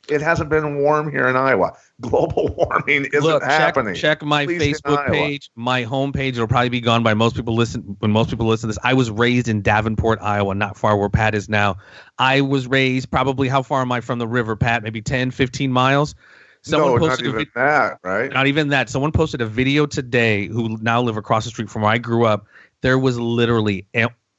It 0.10 0.22
hasn't 0.22 0.50
been 0.50 0.80
warm 0.80 1.10
here 1.10 1.28
in 1.28 1.36
Iowa. 1.36 1.78
Global 2.02 2.54
warming 2.58 3.06
isn't 3.06 3.24
Look, 3.24 3.42
check, 3.42 3.52
happening. 3.52 3.96
check 3.96 4.22
my 4.22 4.42
At 4.42 4.48
least 4.50 4.64
in 4.64 4.74
Facebook 4.74 5.08
page, 5.08 5.50
my 5.56 5.86
homepage. 5.86 6.30
It'll 6.30 6.48
probably 6.48 6.70
be 6.70 6.82
gone 6.82 7.04
by 7.04 7.14
most 7.14 7.36
people 7.36 7.56
listen 7.56 7.96
when 8.00 8.12
most 8.12 8.30
people 8.30 8.46
listen 8.46 8.68
to 8.68 8.76
this. 8.76 8.84
I 8.84 8.94
was 8.94 9.10
raised 9.10 9.48
in 9.48 9.62
Davenport, 9.62 10.20
Iowa, 10.22 10.56
not 10.56 10.76
far 10.76 10.98
where 10.98 11.10
Pat 11.10 11.36
is 11.36 11.48
now. 11.48 11.78
I 12.18 12.42
was 12.42 12.68
raised 12.68 13.12
probably 13.12 13.48
how 13.48 13.62
far 13.62 13.82
am 13.82 13.92
I 13.94 14.02
from 14.02 14.20
the 14.20 14.28
river, 14.28 14.58
Pat? 14.58 14.84
Maybe 14.84 15.02
10, 15.02 15.32
15 15.32 15.72
miles. 15.72 16.16
Someone 16.64 16.92
no, 16.92 16.96
not 16.96 17.10
posted 17.10 17.28
a 17.28 17.30
even 17.30 17.48
that, 17.56 18.00
right? 18.04 18.32
not 18.32 18.48
even 18.48 18.70
that. 18.70 18.90
Someone 18.90 19.12
posted 19.12 19.42
a 19.42 19.46
video 19.46 19.86
today 19.86 20.48
who 20.48 20.78
now 20.82 21.02
live 21.02 21.18
across 21.18 21.44
the 21.44 21.50
street 21.50 21.70
from 21.70 21.82
where 21.82 21.92
I 21.92 21.98
grew 21.98 22.26
up. 22.26 22.46
There 22.82 22.98
was 22.98 23.20
literally, 23.20 23.88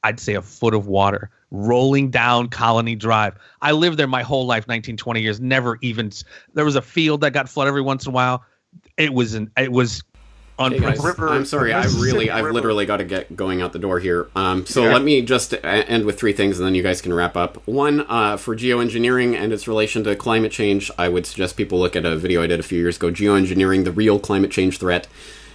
I'd 0.04 0.20
say, 0.20 0.34
a 0.34 0.42
foot 0.42 0.74
of 0.74 0.86
water 0.86 1.30
rolling 1.50 2.10
down 2.10 2.48
Colony 2.48 2.94
Drive. 2.94 3.34
I 3.62 3.72
lived 3.72 3.98
there 3.98 4.06
my 4.06 4.22
whole 4.22 4.46
life, 4.46 4.68
19, 4.68 4.96
20 4.96 5.20
years. 5.22 5.40
Never 5.40 5.78
even. 5.82 6.12
There 6.54 6.64
was 6.64 6.76
a 6.76 6.82
field 6.82 7.22
that 7.22 7.32
got 7.32 7.48
flooded 7.48 7.68
every 7.70 7.82
once 7.82 8.04
in 8.06 8.10
a 8.10 8.14
while. 8.14 8.44
It 8.96 9.12
was 9.12 9.34
an. 9.34 9.50
It 9.56 9.72
was 9.72 10.02
Hey 10.56 10.68
guys, 10.68 10.72
unprecedented. 10.78 11.04
river- 11.18 11.28
I'm 11.30 11.44
sorry. 11.46 11.72
I 11.72 11.84
really, 11.84 12.30
I've 12.30 12.52
literally 12.52 12.86
got 12.86 12.98
to 12.98 13.04
get 13.04 13.34
going 13.34 13.60
out 13.60 13.72
the 13.72 13.80
door 13.80 13.98
here. 13.98 14.28
Um, 14.36 14.64
so 14.66 14.84
Yeah. 14.84 14.92
let 14.92 15.02
me 15.02 15.20
just 15.22 15.52
end 15.64 16.04
with 16.04 16.16
three 16.16 16.32
things, 16.32 16.58
and 16.60 16.66
then 16.66 16.76
you 16.76 16.82
guys 16.84 17.00
can 17.00 17.12
wrap 17.12 17.36
up. 17.36 17.60
One, 17.66 18.04
uh, 18.08 18.36
for 18.36 18.54
geoengineering 18.54 19.34
and 19.36 19.52
its 19.52 19.66
relation 19.66 20.04
to 20.04 20.14
climate 20.14 20.52
change, 20.52 20.92
I 20.96 21.08
would 21.08 21.26
suggest 21.26 21.56
people 21.56 21.80
look 21.80 21.96
at 21.96 22.04
a 22.04 22.14
video 22.16 22.40
I 22.40 22.46
did 22.46 22.60
a 22.60 22.62
few 22.62 22.78
years 22.78 22.96
ago, 22.98 23.10
"Geoengineering: 23.10 23.82
The 23.82 23.90
Real 23.90 24.20
Climate 24.20 24.52
Change 24.52 24.78
Threat." 24.78 25.08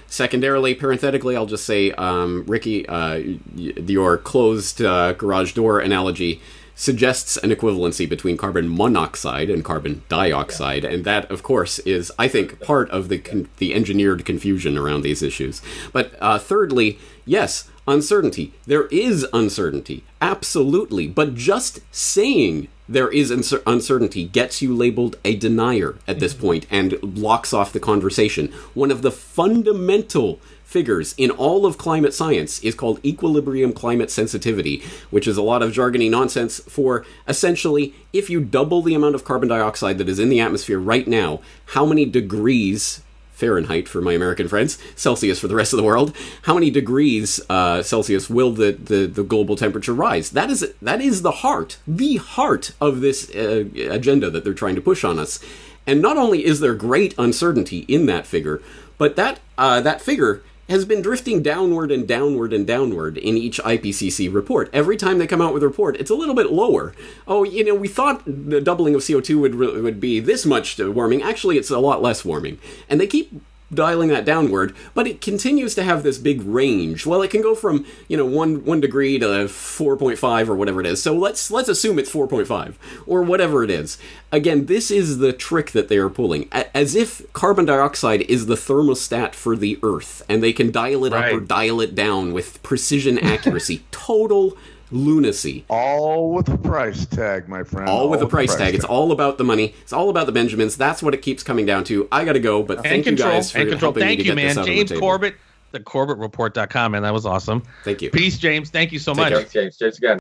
Secondarily, 0.09 0.73
parenthetically, 0.73 1.35
I'll 1.35 1.45
just 1.45 1.65
say, 1.65 1.91
um, 1.91 2.43
Ricky, 2.47 2.87
uh, 2.87 3.21
your 3.55 4.17
closed 4.17 4.81
uh, 4.81 5.13
garage 5.13 5.53
door 5.53 5.79
analogy 5.79 6.41
suggests 6.73 7.35
an 7.37 7.51
equivalency 7.51 8.07
between 8.07 8.37
carbon 8.37 8.73
monoxide 8.75 9.49
and 9.49 9.65
carbon 9.65 10.01
dioxide, 10.07 10.85
and 10.85 11.03
that, 11.03 11.29
of 11.29 11.43
course, 11.43 11.77
is, 11.79 12.11
I 12.17 12.27
think, 12.27 12.59
part 12.61 12.89
of 12.89 13.09
the 13.09 13.19
con- 13.19 13.49
the 13.57 13.73
engineered 13.73 14.25
confusion 14.25 14.77
around 14.77 15.01
these 15.01 15.21
issues. 15.21 15.61
But 15.91 16.13
uh, 16.21 16.39
thirdly, 16.39 16.97
yes, 17.25 17.69
uncertainty. 17.89 18.53
There 18.65 18.87
is 18.87 19.25
uncertainty, 19.33 20.03
absolutely. 20.21 21.07
But 21.07 21.35
just 21.35 21.79
saying 21.91 22.67
there 22.87 23.09
is 23.09 23.29
uncertainty 23.31 24.25
gets 24.25 24.61
you 24.61 24.75
labeled 24.75 25.17
a 25.23 25.35
denier 25.35 25.97
at 26.07 26.19
this 26.19 26.33
mm-hmm. 26.33 26.45
point 26.45 26.67
and 26.71 26.99
blocks 27.01 27.53
off 27.53 27.73
the 27.73 27.79
conversation. 27.79 28.47
One 28.73 28.91
of 28.91 29.01
the 29.01 29.11
fundamental 29.11 30.39
figures 30.63 31.15
in 31.17 31.31
all 31.31 31.65
of 31.65 31.79
climate 31.79 32.13
science 32.13 32.63
is 32.63 32.75
called 32.75 33.03
equilibrium 33.03 33.73
climate 33.73 34.11
sensitivity, 34.11 34.83
which 35.09 35.27
is 35.27 35.35
a 35.35 35.41
lot 35.41 35.63
of 35.63 35.71
jargony 35.71 36.09
nonsense 36.09 36.59
for 36.59 37.05
essentially 37.27 37.93
if 38.13 38.29
you 38.29 38.39
double 38.39 38.83
the 38.83 38.93
amount 38.93 39.15
of 39.15 39.25
carbon 39.25 39.49
dioxide 39.49 39.97
that 39.97 40.09
is 40.09 40.19
in 40.19 40.29
the 40.29 40.39
atmosphere 40.39 40.79
right 40.79 41.07
now, 41.07 41.41
how 41.67 41.85
many 41.85 42.05
degrees 42.05 43.01
Fahrenheit 43.39 43.87
for 43.87 44.01
my 44.01 44.13
American 44.13 44.47
friends, 44.47 44.77
Celsius 44.95 45.39
for 45.39 45.47
the 45.47 45.55
rest 45.55 45.73
of 45.73 45.77
the 45.77 45.83
world. 45.83 46.15
How 46.43 46.53
many 46.53 46.69
degrees 46.69 47.39
uh, 47.49 47.81
Celsius 47.81 48.29
will 48.29 48.51
the, 48.51 48.73
the, 48.73 49.07
the 49.07 49.23
global 49.23 49.55
temperature 49.55 49.93
rise? 49.93 50.29
That 50.31 50.49
is 50.49 50.73
that 50.81 51.01
is 51.01 51.21
the 51.21 51.31
heart, 51.31 51.77
the 51.87 52.17
heart 52.17 52.73
of 52.81 53.01
this 53.01 53.33
uh, 53.33 53.65
agenda 53.89 54.29
that 54.29 54.43
they're 54.43 54.53
trying 54.53 54.75
to 54.75 54.81
push 54.81 55.03
on 55.03 55.17
us. 55.17 55.39
And 55.87 56.01
not 56.01 56.17
only 56.17 56.45
is 56.45 56.59
there 56.59 56.75
great 56.75 57.15
uncertainty 57.17 57.79
in 57.87 58.05
that 58.07 58.27
figure, 58.27 58.61
but 58.97 59.15
that 59.15 59.39
uh, 59.57 59.81
that 59.81 60.01
figure 60.01 60.43
has 60.69 60.85
been 60.85 61.01
drifting 61.01 61.41
downward 61.41 61.91
and 61.91 62.07
downward 62.07 62.53
and 62.53 62.65
downward 62.65 63.17
in 63.17 63.35
each 63.35 63.59
IPCC 63.59 64.31
report. 64.33 64.69
Every 64.71 64.95
time 64.95 65.17
they 65.17 65.27
come 65.27 65.41
out 65.41 65.53
with 65.53 65.63
a 65.63 65.67
report, 65.67 65.97
it's 65.97 66.11
a 66.11 66.15
little 66.15 66.35
bit 66.35 66.51
lower. 66.51 66.93
Oh, 67.27 67.43
you 67.43 67.63
know, 67.63 67.75
we 67.75 67.87
thought 67.87 68.21
the 68.25 68.61
doubling 68.61 68.95
of 68.95 69.01
CO2 69.01 69.39
would 69.41 69.55
would 69.55 69.99
be 69.99 70.19
this 70.19 70.45
much 70.45 70.79
warming. 70.79 71.21
Actually, 71.21 71.57
it's 71.57 71.69
a 71.69 71.79
lot 71.79 72.01
less 72.01 72.23
warming, 72.23 72.59
and 72.87 73.01
they 73.01 73.07
keep 73.07 73.41
dialing 73.73 74.09
that 74.09 74.25
downward, 74.25 74.75
but 74.93 75.07
it 75.07 75.21
continues 75.21 75.75
to 75.75 75.83
have 75.83 76.03
this 76.03 76.17
big 76.17 76.41
range. 76.43 77.05
Well, 77.05 77.21
it 77.21 77.31
can 77.31 77.41
go 77.41 77.55
from 77.55 77.85
you 78.07 78.17
know 78.17 78.25
one 78.25 78.63
one 78.65 78.81
degree 78.81 79.19
to 79.19 79.47
four 79.47 79.97
point 79.97 80.17
five 80.19 80.49
or 80.49 80.55
whatever 80.55 80.81
it 80.81 80.87
is. 80.87 81.01
So 81.01 81.13
let's 81.13 81.51
let's 81.51 81.69
assume 81.69 81.99
it's 81.99 82.09
four 82.09 82.27
point 82.27 82.47
five 82.47 82.77
or 83.05 83.23
whatever 83.23 83.63
it 83.63 83.69
is. 83.69 83.97
Again, 84.31 84.67
this 84.67 84.91
is 84.91 85.17
the 85.17 85.33
trick 85.33 85.71
that 85.71 85.87
they 85.87 85.97
are 85.97 86.09
pulling, 86.09 86.47
A- 86.51 86.75
as 86.75 86.95
if 86.95 87.31
carbon 87.33 87.65
dioxide 87.65 88.21
is 88.23 88.45
the 88.45 88.55
thermostat 88.55 89.33
for 89.33 89.55
the 89.55 89.79
Earth, 89.81 90.23
and 90.29 90.43
they 90.43 90.53
can 90.53 90.71
dial 90.71 91.05
it 91.05 91.13
up 91.13 91.31
or 91.31 91.39
dial 91.39 91.81
it 91.81 91.95
down 91.95 92.33
with 92.33 92.61
precision 92.63 93.17
accuracy. 93.19 93.83
Total 93.91 94.55
lunacy. 94.91 95.65
All 95.69 96.31
with 96.33 96.49
a 96.49 96.57
price 96.57 97.05
tag, 97.05 97.47
my 97.47 97.63
friend. 97.63 97.89
All 97.89 98.09
with 98.09 98.21
a 98.21 98.27
price 98.27 98.55
tag. 98.55 98.75
It's 98.75 98.85
all 98.85 99.11
about 99.11 99.37
the 99.37 99.43
money. 99.43 99.73
It's 99.81 99.93
all 99.93 100.09
about 100.09 100.25
the 100.25 100.31
Benjamins. 100.31 100.75
That's 100.77 101.03
what 101.03 101.13
it 101.13 101.21
keeps 101.21 101.43
coming 101.43 101.65
down 101.65 101.83
to. 101.85 102.07
I 102.11 102.25
gotta 102.25 102.39
go, 102.39 102.63
but 102.63 102.77
and 102.77 102.85
thank 102.87 103.03
control. 103.05 103.29
you 103.29 103.35
guys 103.35 103.51
for 103.51 103.59
and 103.59 103.69
control. 103.69 103.91
helping 103.93 104.01
me 104.01 104.07
Thank 104.07 104.19
to 104.21 104.25
you, 104.25 104.35
get 104.35 104.41
this 104.41 104.55
man. 104.55 104.57
out 104.57 104.61
on 104.61 104.65
the 104.69 104.75
James 104.77 104.89
table. 104.89 105.01
Corbett, 105.01 105.35
the 105.71 105.79
CorbettReport.com, 105.79 106.91
man. 106.93 107.03
That 107.03 107.13
was 107.13 107.25
awesome. 107.25 107.63
Thank 107.83 108.01
you. 108.01 108.09
Peace, 108.09 108.37
James. 108.37 108.69
Thank 108.69 108.91
you 108.91 108.99
so 108.99 109.13
Take 109.13 109.17
much. 109.17 109.29
care. 109.29 109.37
Thanks, 109.39 109.53
James. 109.53 109.77
James 109.77 109.97
again. 109.97 110.19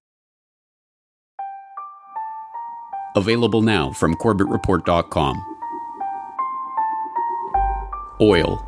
Available 3.16 3.62
now 3.62 3.92
from 3.92 4.14
CorbettReport.com. 4.16 5.44
Oil. 8.20 8.64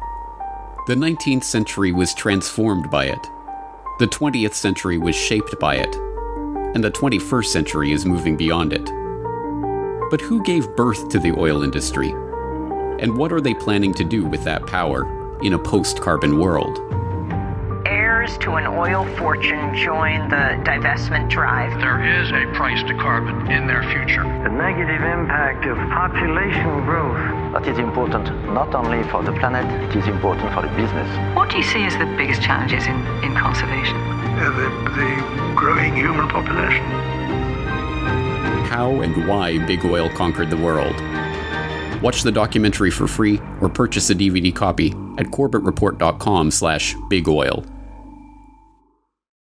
The 0.87 0.95
19th 0.95 1.45
century 1.45 1.93
was 1.93 2.15
transformed 2.15 2.91
by 2.91 3.05
it. 3.07 3.19
The 4.01 4.07
20th 4.07 4.55
century 4.55 4.97
was 4.97 5.15
shaped 5.15 5.61
by 5.61 5.75
it. 5.75 5.95
And 6.75 6.83
the 6.83 6.91
21st 6.91 7.45
century 7.45 7.93
is 7.93 8.07
moving 8.07 8.35
beyond 8.35 8.73
it. 8.73 8.87
But 10.11 10.23
who 10.23 10.43
gave 10.43 10.75
birth 10.75 11.11
to 11.11 11.19
the 11.19 11.39
oil 11.39 11.63
industry? 11.63 12.09
And 12.99 13.19
what 13.19 13.31
are 13.31 13.43
they 13.43 13.53
planning 13.53 13.93
to 13.93 14.03
do 14.03 14.25
with 14.25 14.43
that 14.45 14.67
power 14.67 15.05
in 15.43 15.53
a 15.53 15.59
post 15.59 16.01
carbon 16.01 16.39
world? 16.39 16.79
Heirs 18.21 18.37
to 18.39 18.57
an 18.57 18.67
oil 18.67 19.07
fortune 19.17 19.75
join 19.75 20.29
the 20.29 20.61
divestment 20.69 21.31
drive. 21.31 21.81
There 21.81 22.05
is 22.05 22.31
a 22.33 22.53
price 22.55 22.83
to 22.83 22.95
carbon 22.95 23.51
in 23.51 23.67
their 23.67 23.83
future. 23.85 24.23
The 24.23 24.51
negative 24.51 25.01
impact 25.01 25.65
of 25.65 25.79
population 25.89 26.85
growth. 26.85 27.17
That 27.55 27.67
is 27.67 27.79
important 27.79 28.27
not 28.53 28.75
only 28.75 29.09
for 29.09 29.23
the 29.23 29.33
planet, 29.33 29.65
it 29.89 29.97
is 29.97 30.07
important 30.07 30.53
for 30.53 30.61
the 30.61 30.69
business. 30.77 31.09
What 31.35 31.49
do 31.49 31.57
you 31.57 31.63
see 31.63 31.83
as 31.85 31.97
the 31.97 32.05
biggest 32.19 32.43
challenges 32.43 32.85
in, 32.87 32.97
in 33.25 33.35
conservation? 33.35 33.97
Uh, 33.97 34.51
the, 34.51 34.69
the 35.01 35.55
growing 35.57 35.97
human 35.97 36.29
population. 36.29 36.85
How 38.69 39.01
and 39.01 39.27
why 39.29 39.65
big 39.65 39.83
oil 39.87 40.11
conquered 40.11 40.51
the 40.51 40.59
world. 40.59 40.95
Watch 42.03 42.23
the 42.23 42.33
documentary 42.33 42.91
for 42.91 43.07
free 43.07 43.41
or 43.63 43.71
purchase 43.71 44.11
a 44.11 44.15
DVD 44.15 44.55
copy 44.55 44.91
at 45.17 45.29
corbettreport.com 45.29 46.51
slash 46.51 46.95
bigoil. 47.09 47.65